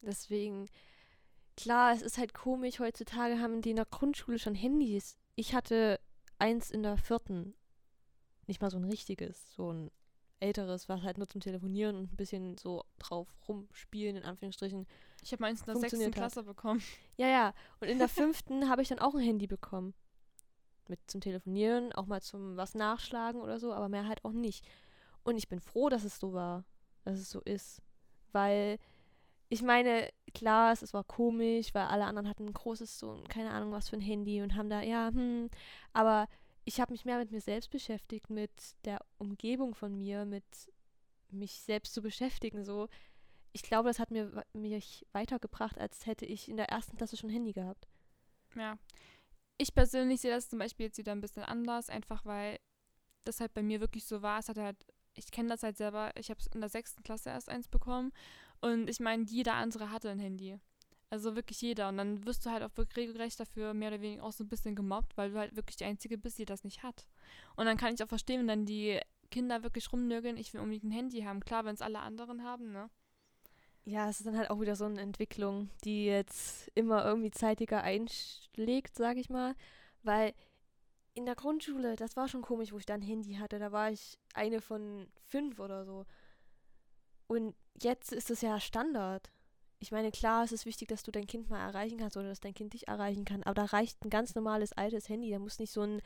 Deswegen, 0.00 0.68
klar, 1.56 1.92
es 1.92 2.02
ist 2.02 2.18
halt 2.18 2.34
komisch, 2.34 2.78
heutzutage 2.78 3.40
haben 3.40 3.62
die 3.62 3.70
in 3.70 3.76
der 3.76 3.84
Grundschule 3.84 4.38
schon 4.38 4.54
Handys. 4.54 5.18
Ich 5.34 5.54
hatte 5.54 6.00
eins 6.38 6.70
in 6.70 6.82
der 6.82 6.96
vierten. 6.98 7.54
Nicht 8.46 8.60
mal 8.60 8.70
so 8.70 8.78
ein 8.78 8.84
richtiges, 8.84 9.54
so 9.54 9.72
ein 9.72 9.90
älteres, 10.40 10.88
was 10.88 11.02
halt 11.02 11.18
nur 11.18 11.28
zum 11.28 11.40
Telefonieren 11.40 11.96
und 11.96 12.12
ein 12.12 12.16
bisschen 12.16 12.58
so 12.58 12.84
drauf 12.98 13.28
rumspielen, 13.48 14.16
in 14.16 14.24
Anführungsstrichen. 14.24 14.86
Ich 15.22 15.32
habe 15.32 15.42
meins 15.42 15.60
in 15.60 15.66
der 15.66 15.76
sechsten 15.76 16.04
hat. 16.04 16.12
Klasse 16.14 16.42
bekommen. 16.42 16.82
Ja, 17.16 17.28
ja. 17.28 17.54
Und 17.80 17.88
in 17.88 17.98
der 17.98 18.08
fünften 18.26 18.68
habe 18.68 18.82
ich 18.82 18.88
dann 18.88 18.98
auch 18.98 19.14
ein 19.14 19.20
Handy 19.20 19.46
bekommen. 19.46 19.94
Mit 20.88 20.98
zum 21.06 21.20
Telefonieren, 21.20 21.92
auch 21.92 22.06
mal 22.06 22.20
zum 22.20 22.56
was 22.56 22.74
nachschlagen 22.74 23.40
oder 23.40 23.58
so, 23.60 23.72
aber 23.72 23.88
mehr 23.88 24.08
halt 24.08 24.24
auch 24.24 24.32
nicht. 24.32 24.66
Und 25.22 25.36
ich 25.36 25.48
bin 25.48 25.60
froh, 25.60 25.88
dass 25.88 26.02
es 26.04 26.18
so 26.18 26.32
war, 26.32 26.64
dass 27.04 27.18
es 27.20 27.30
so 27.30 27.40
ist. 27.40 27.80
Weil, 28.32 28.78
ich 29.48 29.62
meine, 29.62 30.08
klar, 30.34 30.72
es, 30.72 30.82
es 30.82 30.92
war 30.92 31.04
komisch, 31.04 31.72
weil 31.72 31.84
alle 31.84 32.04
anderen 32.04 32.28
hatten 32.28 32.46
ein 32.46 32.52
großes, 32.52 32.98
so, 32.98 33.12
ein- 33.12 33.28
keine 33.28 33.50
Ahnung, 33.52 33.70
was 33.72 33.88
für 33.90 33.96
ein 33.96 34.00
Handy 34.02 34.42
und 34.42 34.56
haben 34.56 34.68
da, 34.70 34.82
ja, 34.82 35.10
hm. 35.12 35.48
Aber 35.92 36.26
ich 36.64 36.80
habe 36.80 36.92
mich 36.92 37.04
mehr 37.04 37.18
mit 37.18 37.30
mir 37.30 37.40
selbst 37.40 37.70
beschäftigt, 37.70 38.28
mit 38.28 38.50
der 38.84 38.98
Umgebung 39.18 39.74
von 39.76 39.96
mir, 39.96 40.24
mit 40.24 40.44
mich 41.30 41.52
selbst 41.62 41.94
zu 41.94 42.02
beschäftigen, 42.02 42.64
so. 42.64 42.88
Ich 43.52 43.62
glaube, 43.62 43.88
das 43.88 43.98
hat 43.98 44.10
mir 44.10 44.44
mich 44.52 45.06
weitergebracht, 45.12 45.78
als 45.78 46.06
hätte 46.06 46.24
ich 46.24 46.48
in 46.48 46.56
der 46.56 46.70
ersten 46.70 46.96
Klasse 46.96 47.16
schon 47.16 47.30
Handy 47.30 47.52
gehabt. 47.52 47.86
Ja. 48.54 48.78
Ich 49.58 49.74
persönlich 49.74 50.20
sehe 50.20 50.30
das 50.30 50.48
zum 50.48 50.58
Beispiel 50.58 50.86
jetzt 50.86 50.98
wieder 50.98 51.12
ein 51.12 51.20
bisschen 51.20 51.44
anders, 51.44 51.88
einfach 51.88 52.24
weil 52.24 52.58
das 53.24 53.40
halt 53.40 53.54
bei 53.54 53.62
mir 53.62 53.80
wirklich 53.80 54.04
so 54.04 54.22
war. 54.22 54.38
Es 54.38 54.48
hat 54.48 54.58
halt, 54.58 54.76
ich 55.14 55.30
kenne 55.30 55.50
das 55.50 55.62
halt 55.62 55.76
selber, 55.76 56.10
ich 56.16 56.30
habe 56.30 56.40
in 56.54 56.60
der 56.60 56.70
sechsten 56.70 57.02
Klasse 57.02 57.30
erst 57.30 57.48
eins 57.48 57.68
bekommen 57.68 58.12
und 58.60 58.88
ich 58.88 59.00
meine, 59.00 59.24
jeder 59.24 59.54
andere 59.54 59.90
hatte 59.90 60.10
ein 60.10 60.18
Handy. 60.18 60.58
Also 61.10 61.36
wirklich 61.36 61.60
jeder. 61.60 61.90
Und 61.90 61.98
dann 61.98 62.24
wirst 62.24 62.46
du 62.46 62.50
halt 62.50 62.62
auch 62.62 62.74
wirklich 62.74 63.08
regelrecht 63.08 63.38
dafür 63.38 63.74
mehr 63.74 63.88
oder 63.88 64.00
weniger 64.00 64.24
auch 64.24 64.32
so 64.32 64.44
ein 64.44 64.48
bisschen 64.48 64.74
gemobbt, 64.74 65.14
weil 65.18 65.30
du 65.30 65.38
halt 65.38 65.54
wirklich 65.54 65.76
die 65.76 65.84
Einzige 65.84 66.16
bist, 66.16 66.38
die 66.38 66.46
das 66.46 66.64
nicht 66.64 66.82
hat. 66.82 67.06
Und 67.54 67.66
dann 67.66 67.76
kann 67.76 67.92
ich 67.92 68.02
auch 68.02 68.08
verstehen, 68.08 68.40
wenn 68.40 68.48
dann 68.48 68.64
die 68.64 68.98
Kinder 69.30 69.62
wirklich 69.62 69.92
rumnörgeln, 69.92 70.38
ich 70.38 70.54
will 70.54 70.62
unbedingt 70.62 70.84
ein 70.84 70.90
Handy 70.90 71.20
haben. 71.20 71.40
Klar, 71.40 71.66
wenn 71.66 71.74
es 71.74 71.82
alle 71.82 71.98
anderen 71.98 72.44
haben, 72.44 72.72
ne? 72.72 72.88
Ja, 73.84 74.08
es 74.08 74.20
ist 74.20 74.26
dann 74.26 74.36
halt 74.38 74.50
auch 74.50 74.60
wieder 74.60 74.76
so 74.76 74.84
eine 74.84 75.00
Entwicklung, 75.00 75.68
die 75.84 76.06
jetzt 76.06 76.70
immer 76.74 77.04
irgendwie 77.04 77.32
zeitiger 77.32 77.82
einschlägt, 77.82 78.96
sag 78.96 79.16
ich 79.16 79.28
mal. 79.28 79.54
Weil 80.04 80.34
in 81.14 81.26
der 81.26 81.34
Grundschule, 81.34 81.96
das 81.96 82.16
war 82.16 82.28
schon 82.28 82.42
komisch, 82.42 82.72
wo 82.72 82.78
ich 82.78 82.86
da 82.86 82.94
ein 82.94 83.02
Handy 83.02 83.34
hatte. 83.34 83.58
Da 83.58 83.72
war 83.72 83.90
ich 83.90 84.18
eine 84.34 84.60
von 84.60 85.08
fünf 85.26 85.58
oder 85.58 85.84
so. 85.84 86.06
Und 87.26 87.54
jetzt 87.80 88.12
ist 88.12 88.30
es 88.30 88.40
ja 88.40 88.60
Standard. 88.60 89.30
Ich 89.80 89.90
meine, 89.90 90.12
klar, 90.12 90.44
es 90.44 90.52
ist 90.52 90.64
wichtig, 90.64 90.88
dass 90.88 91.02
du 91.02 91.10
dein 91.10 91.26
Kind 91.26 91.50
mal 91.50 91.60
erreichen 91.60 91.98
kannst 91.98 92.16
oder 92.16 92.28
dass 92.28 92.40
dein 92.40 92.54
Kind 92.54 92.74
dich 92.74 92.86
erreichen 92.86 93.24
kann. 93.24 93.42
Aber 93.42 93.54
da 93.54 93.64
reicht 93.64 94.04
ein 94.04 94.10
ganz 94.10 94.34
normales 94.36 94.72
altes 94.72 95.08
Handy. 95.08 95.30
Da 95.30 95.40
muss 95.40 95.58
nicht 95.58 95.72
so 95.72 95.82
ein 95.82 96.00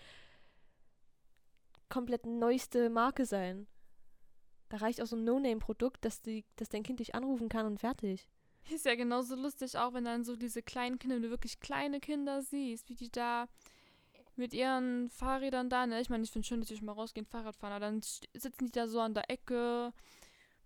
komplett 1.91 2.25
neueste 2.25 2.89
Marke 2.91 3.27
sein. 3.27 3.67
Da 4.69 4.79
reicht 4.79 5.01
auch 5.01 5.07
so 5.07 5.17
ein 5.17 5.25
No-Name-Produkt, 5.25 6.05
dass, 6.05 6.23
dass 6.57 6.69
dein 6.69 6.83
Kind 6.83 7.01
dich 7.01 7.15
anrufen 7.15 7.49
kann 7.49 7.67
und 7.67 7.79
fertig. 7.79 8.29
Ist 8.71 8.85
ja 8.85 8.97
genauso 8.97 9.37
lustig, 9.37 9.79
auch 9.79 9.95
wenn 9.95 10.05
dann 10.05 10.25
so 10.25 10.35
diese 10.35 10.63
kleinen 10.63 10.99
Kinder, 10.99 11.17
wenn 11.17 11.23
du 11.23 11.31
wirklich 11.31 11.61
kleine 11.61 12.01
Kinder 12.01 12.43
siehst, 12.43 12.89
wie 12.89 12.97
die 12.97 13.11
da 13.11 13.47
mit 14.35 14.53
ihren 14.53 15.09
Fahrrädern 15.09 15.71
da, 15.71 15.87
ne? 15.87 16.01
Ich 16.01 16.11
meine, 16.11 16.25
ich 16.25 16.31
finde 16.31 16.47
schön, 16.47 16.61
dass 16.61 16.69
die 16.69 16.77
schon 16.77 16.87
mal 16.87 16.93
rausgehen, 16.93 17.27
Fahrrad 17.27 17.57
fahren, 17.57 17.73
aber 17.73 17.87
dann 17.87 18.03
sitzen 18.03 18.67
die 18.67 18.73
da 18.73 18.87
so 18.87 19.01
an 19.01 19.15
der 19.15 19.31
Ecke, 19.31 19.93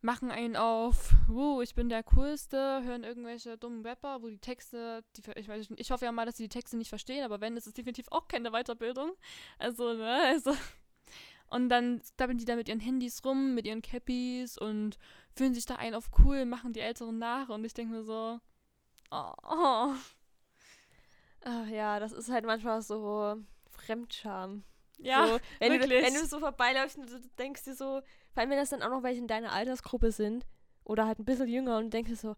machen 0.02 0.30
einen 0.30 0.56
auf, 0.56 1.12
wuh, 1.28 1.60
ich 1.60 1.74
bin 1.74 1.88
der 1.88 2.02
Coolste, 2.02 2.82
hören 2.82 3.04
irgendwelche 3.04 3.58
dummen 3.58 3.84
Rapper, 3.84 4.22
wo 4.22 4.28
die 4.28 4.38
Texte, 4.38 5.04
die, 5.16 5.22
ich, 5.36 5.48
weiß, 5.48 5.68
ich 5.76 5.90
hoffe 5.90 6.06
ja 6.06 6.12
mal, 6.12 6.26
dass 6.26 6.38
sie 6.38 6.44
die 6.44 6.48
Texte 6.48 6.76
nicht 6.76 6.88
verstehen, 6.88 7.24
aber 7.24 7.40
wenn, 7.40 7.56
ist 7.56 7.66
es 7.66 7.74
definitiv 7.74 8.06
auch 8.10 8.26
keine 8.26 8.50
Weiterbildung. 8.50 9.12
Also, 9.58 9.92
ne, 9.92 10.22
also. 10.24 10.52
Und 11.50 11.68
dann 11.68 12.00
dabbeln 12.16 12.38
die 12.38 12.44
da 12.44 12.54
mit 12.56 12.68
ihren 12.68 12.80
Handys 12.80 13.24
rum, 13.24 13.54
mit 13.54 13.66
ihren 13.66 13.82
Cappies 13.82 14.56
und 14.56 14.98
fühlen 15.34 15.52
sich 15.52 15.66
da 15.66 15.76
ein 15.76 15.94
auf 15.94 16.10
cool, 16.20 16.44
machen 16.44 16.72
die 16.72 16.80
Älteren 16.80 17.18
nach 17.18 17.48
und 17.48 17.64
ich 17.64 17.74
denke 17.74 17.92
mir 17.92 18.04
so, 18.04 18.38
oh, 19.10 19.32
oh. 19.42 19.94
Ach 21.44 21.66
ja, 21.66 21.98
das 21.98 22.12
ist 22.12 22.30
halt 22.30 22.44
manchmal 22.44 22.82
so 22.82 23.36
Fremdscham. 23.70 24.62
ja, 24.98 25.26
so, 25.26 25.40
wenn, 25.58 25.72
du, 25.72 25.80
wirklich. 25.80 26.04
wenn 26.04 26.14
du 26.14 26.24
so 26.26 26.38
vorbeiläufst 26.38 26.98
und 26.98 27.10
du 27.10 27.18
denkst 27.38 27.64
dir 27.64 27.74
so, 27.74 28.00
vor 28.32 28.40
allem 28.40 28.50
wenn 28.50 28.58
das 28.58 28.70
dann 28.70 28.82
auch 28.82 28.90
noch 28.90 29.02
welche 29.02 29.20
in 29.20 29.26
deiner 29.26 29.52
Altersgruppe 29.52 30.12
sind 30.12 30.46
oder 30.84 31.06
halt 31.06 31.18
ein 31.18 31.24
bisschen 31.24 31.48
jünger 31.48 31.78
und 31.78 31.92
denkst 31.92 32.10
dir 32.10 32.16
so, 32.16 32.36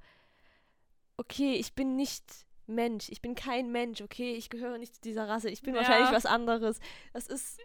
okay, 1.17 1.55
ich 1.55 1.75
bin 1.75 1.97
nicht 1.97 2.47
Mensch, 2.67 3.09
ich 3.11 3.21
bin 3.21 3.35
kein 3.35 3.71
Mensch, 3.73 4.01
okay, 4.01 4.35
ich 4.35 4.49
gehöre 4.49 4.79
nicht 4.79 4.95
zu 4.95 5.01
dieser 5.03 5.29
Rasse, 5.29 5.51
ich 5.51 5.63
bin 5.63 5.75
Ja. 5.75 5.81
wahrscheinlich 5.81 6.13
was 6.13 6.25
anderes. 6.27 6.79
Das 7.13 7.27
ist, 7.27 7.59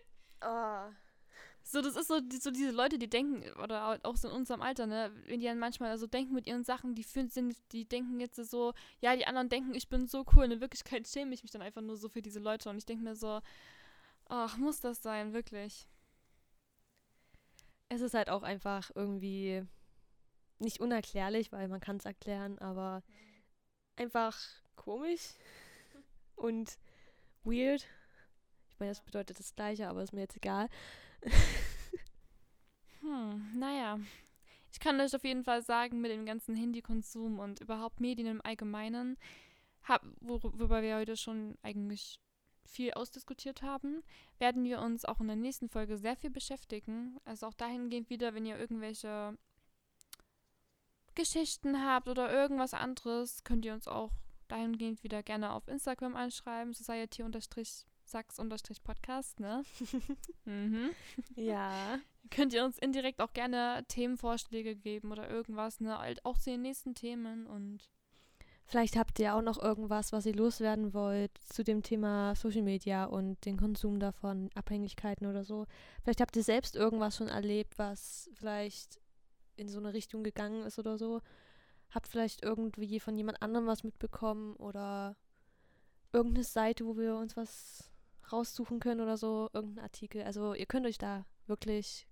oh. 0.43 0.89
So, 1.71 1.81
das 1.81 1.95
ist 1.95 2.07
so, 2.07 2.19
die, 2.21 2.37
so 2.37 2.51
diese 2.51 2.71
Leute, 2.71 2.97
die 2.97 3.09
denken, 3.09 3.43
oder 3.61 3.87
au- 3.89 4.09
auch 4.09 4.17
so 4.17 4.27
in 4.29 4.33
unserem 4.35 4.61
Alter, 4.61 4.87
ne, 4.87 5.11
wenn 5.25 5.39
die 5.39 5.45
dann 5.45 5.59
manchmal 5.59 5.97
so 5.97 6.07
denken 6.07 6.33
mit 6.33 6.47
ihren 6.47 6.63
Sachen, 6.63 6.95
die 6.95 7.03
fühlen 7.03 7.29
sind, 7.29 7.55
die 7.71 7.85
denken 7.85 8.19
jetzt 8.19 8.37
so, 8.37 8.73
ja, 9.01 9.15
die 9.15 9.27
anderen 9.27 9.49
denken, 9.49 9.73
ich 9.75 9.89
bin 9.89 10.07
so 10.07 10.25
cool, 10.35 10.45
in 10.51 10.61
Wirklichkeit 10.61 11.07
schäme 11.07 11.33
ich 11.33 11.43
mich 11.43 11.51
dann 11.51 11.61
einfach 11.61 11.81
nur 11.81 11.97
so 11.97 12.09
für 12.09 12.21
diese 12.21 12.39
Leute 12.39 12.69
und 12.69 12.77
ich 12.77 12.85
denke 12.85 13.03
mir 13.03 13.15
so, 13.15 13.41
ach, 14.29 14.57
muss 14.57 14.79
das 14.81 15.01
sein, 15.03 15.33
wirklich. 15.33 15.87
es 17.89 18.01
ist 18.01 18.13
halt 18.13 18.29
auch 18.29 18.43
einfach 18.43 18.91
irgendwie 18.95 19.63
nicht 20.59 20.79
unerklärlich, 20.79 21.51
weil 21.51 21.67
man 21.67 21.79
kann 21.79 21.97
es 21.97 22.05
erklären, 22.05 22.57
aber 22.59 23.03
einfach 23.95 24.37
komisch 24.75 25.35
und 26.35 26.77
weird. 27.43 27.87
Ich 28.69 28.79
meine, 28.79 28.91
das 28.91 29.01
bedeutet 29.01 29.39
das 29.39 29.55
Gleiche, 29.55 29.87
aber 29.87 30.03
ist 30.03 30.13
mir 30.13 30.21
jetzt 30.21 30.37
egal. 30.37 30.69
Hm, 33.01 33.57
naja. 33.57 33.99
Ich 34.71 34.79
kann 34.79 34.99
euch 34.99 35.15
auf 35.15 35.23
jeden 35.23 35.43
Fall 35.43 35.61
sagen, 35.61 36.01
mit 36.01 36.11
dem 36.11 36.25
ganzen 36.25 36.55
Handykonsum 36.55 37.39
und 37.39 37.61
überhaupt 37.61 37.99
Medien 38.01 38.27
im 38.27 38.41
Allgemeinen, 38.45 39.17
hab, 39.83 40.03
worüber 40.19 40.81
wir 40.81 40.97
heute 40.97 41.15
schon 41.15 41.57
eigentlich 41.61 42.19
viel 42.65 42.91
ausdiskutiert 42.93 43.61
haben, 43.61 44.03
werden 44.39 44.63
wir 44.65 44.81
uns 44.81 45.05
auch 45.05 45.21
in 45.21 45.27
der 45.27 45.35
nächsten 45.37 45.69
Folge 45.69 45.97
sehr 45.97 46.17
viel 46.17 46.29
beschäftigen. 46.29 47.17
Also 47.23 47.47
auch 47.47 47.53
dahingehend 47.53 48.09
wieder, 48.09 48.33
wenn 48.33 48.45
ihr 48.45 48.57
irgendwelche 48.57 49.37
Geschichten 51.15 51.83
habt 51.83 52.09
oder 52.09 52.31
irgendwas 52.31 52.73
anderes, 52.73 53.43
könnt 53.43 53.65
ihr 53.65 53.73
uns 53.73 53.87
auch 53.87 54.11
dahingehend 54.49 55.03
wieder 55.03 55.23
gerne 55.23 55.53
auf 55.53 55.67
Instagram 55.67 56.15
anschreiben, 56.15 56.73
society-sax-podcast, 58.07 59.39
ne? 59.39 59.63
mhm 60.45 60.91
Ja. 61.35 61.99
könnt 62.29 62.53
ihr 62.53 62.63
uns 62.63 62.77
indirekt 62.77 63.21
auch 63.21 63.33
gerne 63.33 63.83
Themenvorschläge 63.87 64.75
geben 64.75 65.11
oder 65.11 65.29
irgendwas, 65.29 65.79
ne? 65.79 65.97
Halt 65.97 66.23
Auch 66.25 66.37
zu 66.37 66.49
den 66.49 66.61
nächsten 66.61 66.95
Themen 66.95 67.47
und 67.47 67.89
Vielleicht 68.69 68.97
habt 68.97 69.17
ihr 69.19 69.33
auch 69.33 69.41
noch 69.41 69.57
irgendwas, 69.57 70.11
was 70.11 70.25
ihr 70.25 70.35
loswerden 70.35 70.93
wollt 70.93 71.31
zu 71.45 71.63
dem 71.63 71.83
Thema 71.83 72.35
Social 72.35 72.63
Media 72.63 73.05
und 73.05 73.45
den 73.45 73.55
Konsum 73.55 73.97
davon, 73.97 74.49
Abhängigkeiten 74.55 75.25
oder 75.25 75.45
so. 75.45 75.67
Vielleicht 76.03 76.19
habt 76.19 76.35
ihr 76.35 76.43
selbst 76.43 76.75
irgendwas 76.75 77.15
schon 77.15 77.29
erlebt, 77.29 77.79
was 77.79 78.29
vielleicht 78.33 78.99
in 79.55 79.69
so 79.69 79.79
eine 79.79 79.93
Richtung 79.93 80.21
gegangen 80.21 80.63
ist 80.65 80.79
oder 80.79 80.97
so. 80.97 81.21
Habt 81.91 82.09
vielleicht 82.09 82.43
irgendwie 82.43 82.99
von 82.99 83.17
jemand 83.17 83.41
anderem 83.41 83.67
was 83.67 83.85
mitbekommen 83.85 84.57
oder 84.57 85.15
irgendeine 86.11 86.43
Seite, 86.43 86.85
wo 86.85 86.97
wir 86.97 87.15
uns 87.15 87.37
was 87.37 87.89
raussuchen 88.31 88.79
können 88.79 89.01
oder 89.01 89.17
so, 89.17 89.49
irgendeinen 89.53 89.83
Artikel. 89.85 90.23
Also 90.23 90.53
ihr 90.53 90.65
könnt 90.65 90.85
euch 90.85 90.97
da 90.97 91.25
wirklich 91.47 92.07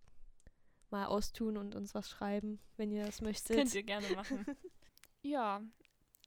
mal 0.89 1.05
austun 1.05 1.57
und 1.57 1.75
uns 1.75 1.93
was 1.93 2.09
schreiben, 2.09 2.59
wenn 2.77 2.91
ihr 2.91 3.05
das 3.05 3.21
möchtet. 3.21 3.55
Könnt 3.55 3.73
ihr 3.75 3.83
gerne 3.83 4.07
machen. 4.15 4.45
ja, 5.21 5.61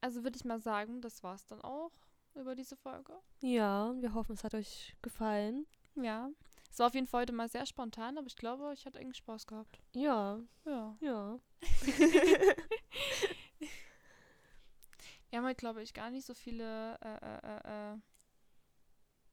also 0.01 0.23
würde 0.23 0.37
ich 0.37 0.45
mal 0.45 0.59
sagen, 0.59 1.01
das 1.01 1.23
war's 1.23 1.45
dann 1.47 1.61
auch 1.61 1.91
über 2.35 2.55
diese 2.55 2.75
Folge. 2.75 3.13
Ja, 3.41 3.93
wir 3.99 4.13
hoffen, 4.13 4.33
es 4.33 4.43
hat 4.43 4.53
euch 4.53 4.95
gefallen. 5.01 5.65
Ja. 5.95 6.29
Es 6.71 6.77
war 6.79 6.87
auf 6.87 6.93
jeden 6.93 7.07
Fall 7.07 7.21
heute 7.21 7.33
mal 7.33 7.49
sehr 7.49 7.65
spontan, 7.65 8.17
aber 8.17 8.27
ich 8.27 8.35
glaube, 8.35 8.71
ich 8.73 8.85
hatte 8.85 8.99
irgendwie 8.99 9.17
Spaß 9.17 9.47
gehabt. 9.47 9.79
Ja, 9.95 10.39
Ja. 10.65 10.95
ja. 11.01 11.39
Wir 15.29 15.37
haben 15.37 15.45
heute, 15.45 15.57
glaube 15.57 15.83
ich, 15.83 15.93
gar 15.93 16.09
nicht 16.09 16.25
so 16.25 16.33
viele 16.33 16.97
äh, 17.01 17.17
äh, 17.17 17.39
äh, 17.43 17.93
äh, 17.93 17.97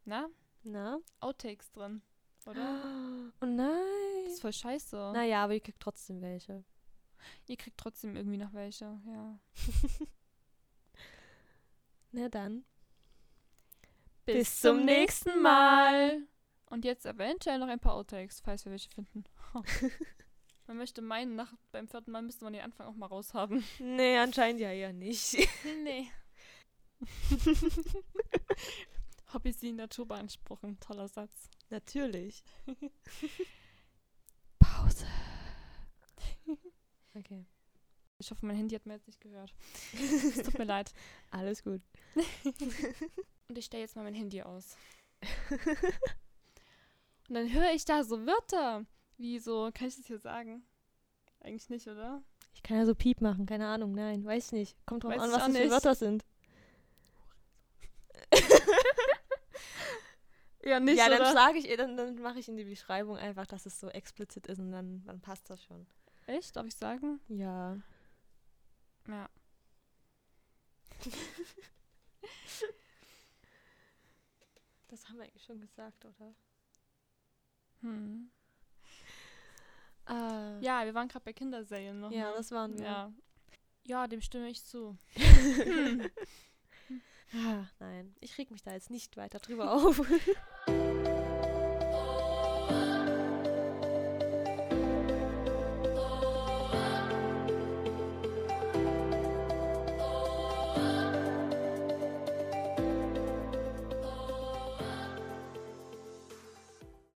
na? 0.05 0.29
Na? 0.67 0.99
Outtakes 1.21 1.71
drin, 1.71 2.03
oder? 2.45 2.83
Oh 3.41 3.47
nein. 3.47 4.25
Das 4.25 4.35
ist 4.35 4.41
voll 4.41 4.53
scheiße. 4.53 5.13
Naja, 5.15 5.45
aber 5.45 5.55
ihr 5.55 5.61
kriegt 5.61 5.79
trotzdem 5.81 6.21
welche. 6.23 6.65
Ihr 7.47 7.57
kriegt 7.57 7.79
trotzdem 7.79 8.17
irgendwie 8.17 8.37
noch 8.37 8.53
welche, 8.53 8.99
ja. 9.07 9.39
Na 12.13 12.29
dann. 12.29 12.65
Bis 14.25 14.61
zum 14.61 14.85
nächsten 14.85 15.41
Mal. 15.41 16.23
Und 16.71 16.85
jetzt 16.85 17.07
eventuell 17.07 17.59
noch 17.59 17.69
ein 17.69 17.79
paar 17.79 17.95
Outtakes, 17.95 18.41
falls 18.41 18.65
wir 18.65 18.73
welche 18.73 18.91
finden. 18.91 19.25
man 20.67 20.77
möchte 20.79 21.01
meinen, 21.01 21.37
nach, 21.37 21.53
beim 21.71 21.87
vierten 21.87 22.11
Mal 22.11 22.23
müsste 22.23 22.43
man 22.43 22.55
den 22.55 22.63
Anfang 22.63 22.89
auch 22.89 22.97
mal 22.97 23.07
raushaben. 23.07 23.63
Nee, 23.79 24.19
anscheinend 24.19 24.61
ja 24.61 24.73
eher 24.73 24.93
nicht. 24.93 25.37
nee. 25.85 26.11
Hobby 29.37 29.53
sie 29.53 29.73
Natur 29.73 30.09
beanspruchen. 30.09 30.81
Toller 30.81 31.09
Satz. 31.09 31.51
Natürlich. 31.69 32.43
Pause. 34.59 35.07
Okay. 37.15 37.47
Ich 38.19 38.31
hoffe, 38.31 38.45
mein 38.45 38.57
Handy 38.57 38.75
hat 38.75 38.85
mir 38.85 38.93
jetzt 38.93 39.07
nicht 39.07 39.23
gehört. 39.23 39.55
Es 39.95 40.43
tut 40.43 40.59
mir 40.59 40.67
leid. 40.67 40.93
Alles 41.31 41.63
gut. 41.65 41.81
Und 43.49 43.57
ich 43.57 43.65
stelle 43.65 43.85
jetzt 43.85 43.97
mal 43.97 44.03
mein 44.03 44.13
Handy 44.13 44.43
aus. 44.43 44.77
Und 47.27 47.35
dann 47.35 47.51
höre 47.51 47.73
ich 47.73 47.87
da 47.87 48.05
so 48.05 48.27
Wörter. 48.27 48.85
Wie 49.17 49.39
so, 49.39 49.71
kann 49.73 49.89
ich 49.89 49.97
das 49.97 50.07
hier 50.07 50.19
sagen? 50.19 50.63
Eigentlich 51.41 51.71
nicht, 51.71 51.89
oder? 51.89 52.23
Ich 52.53 52.63
kann 52.63 52.77
ja 52.77 52.85
so 52.85 52.95
Piep 52.95 53.23
machen, 53.23 53.47
keine 53.47 53.67
Ahnung, 53.67 53.93
nein, 53.93 54.23
weiß 54.23 54.53
nicht. 54.53 54.77
Kommt 54.85 55.05
drauf 55.05 55.13
Weiß 55.13 55.23
an, 55.23 55.33
was 55.33 55.47
das 55.47 55.57
für. 55.57 55.71
Wörter 55.71 55.95
sind. 55.95 56.23
Ja, 60.67 60.81
nicht, 60.81 60.99
ja, 60.99 61.09
dann 61.09 61.21
oder? 61.21 61.33
sage 61.33 61.59
ich, 61.59 61.77
dann, 61.77 61.97
dann 61.97 62.17
mache 62.21 62.41
ich 62.41 62.49
in 62.49 62.57
die 62.57 62.65
Beschreibung 62.65 63.17
einfach, 63.17 63.47
dass 63.47 63.67
es 63.67 63.79
so 63.79 63.89
explizit 63.89 64.47
ist 64.49 64.59
und 64.59 64.73
dann, 64.73 65.05
dann 65.05 65.21
passt 65.21 65.49
das 65.49 65.63
schon. 65.63 65.87
Echt? 66.27 66.57
Darf 66.57 66.67
ich 66.67 66.75
sagen? 66.75 67.21
Ja. 67.29 67.79
Ja. 69.09 69.29
Das 74.89 75.09
haben 75.09 75.17
wir 75.19 75.25
eigentlich 75.25 75.45
schon 75.45 75.61
gesagt, 75.61 76.05
oder? 76.05 76.35
Hm. 77.81 78.31
Äh, 80.09 80.61
Ja, 80.65 80.85
wir 80.85 80.95
waren 80.95 81.09
gerade 81.09 81.25
bei 81.25 81.33
Kinderserien 81.33 82.01
noch. 82.01 82.13
ja, 82.13 82.31
ne? 82.31 82.37
das 82.37 82.51
waren 82.53 82.79
wir. 82.79 82.85
Ja. 82.85 83.13
Ja, 83.85 84.07
dem 84.07 84.21
stimme 84.21 84.49
ich 84.49 84.65
zu. 84.65 84.97
Ah, 87.35 87.65
nein, 87.81 88.15
ich 88.21 88.39
reg 88.39 88.51
mich 88.51 88.63
da 88.63 88.73
jetzt 88.73 88.91
nicht 88.91 89.17
weiter 89.17 89.39
drüber 89.39 89.73
auf. 89.73 90.01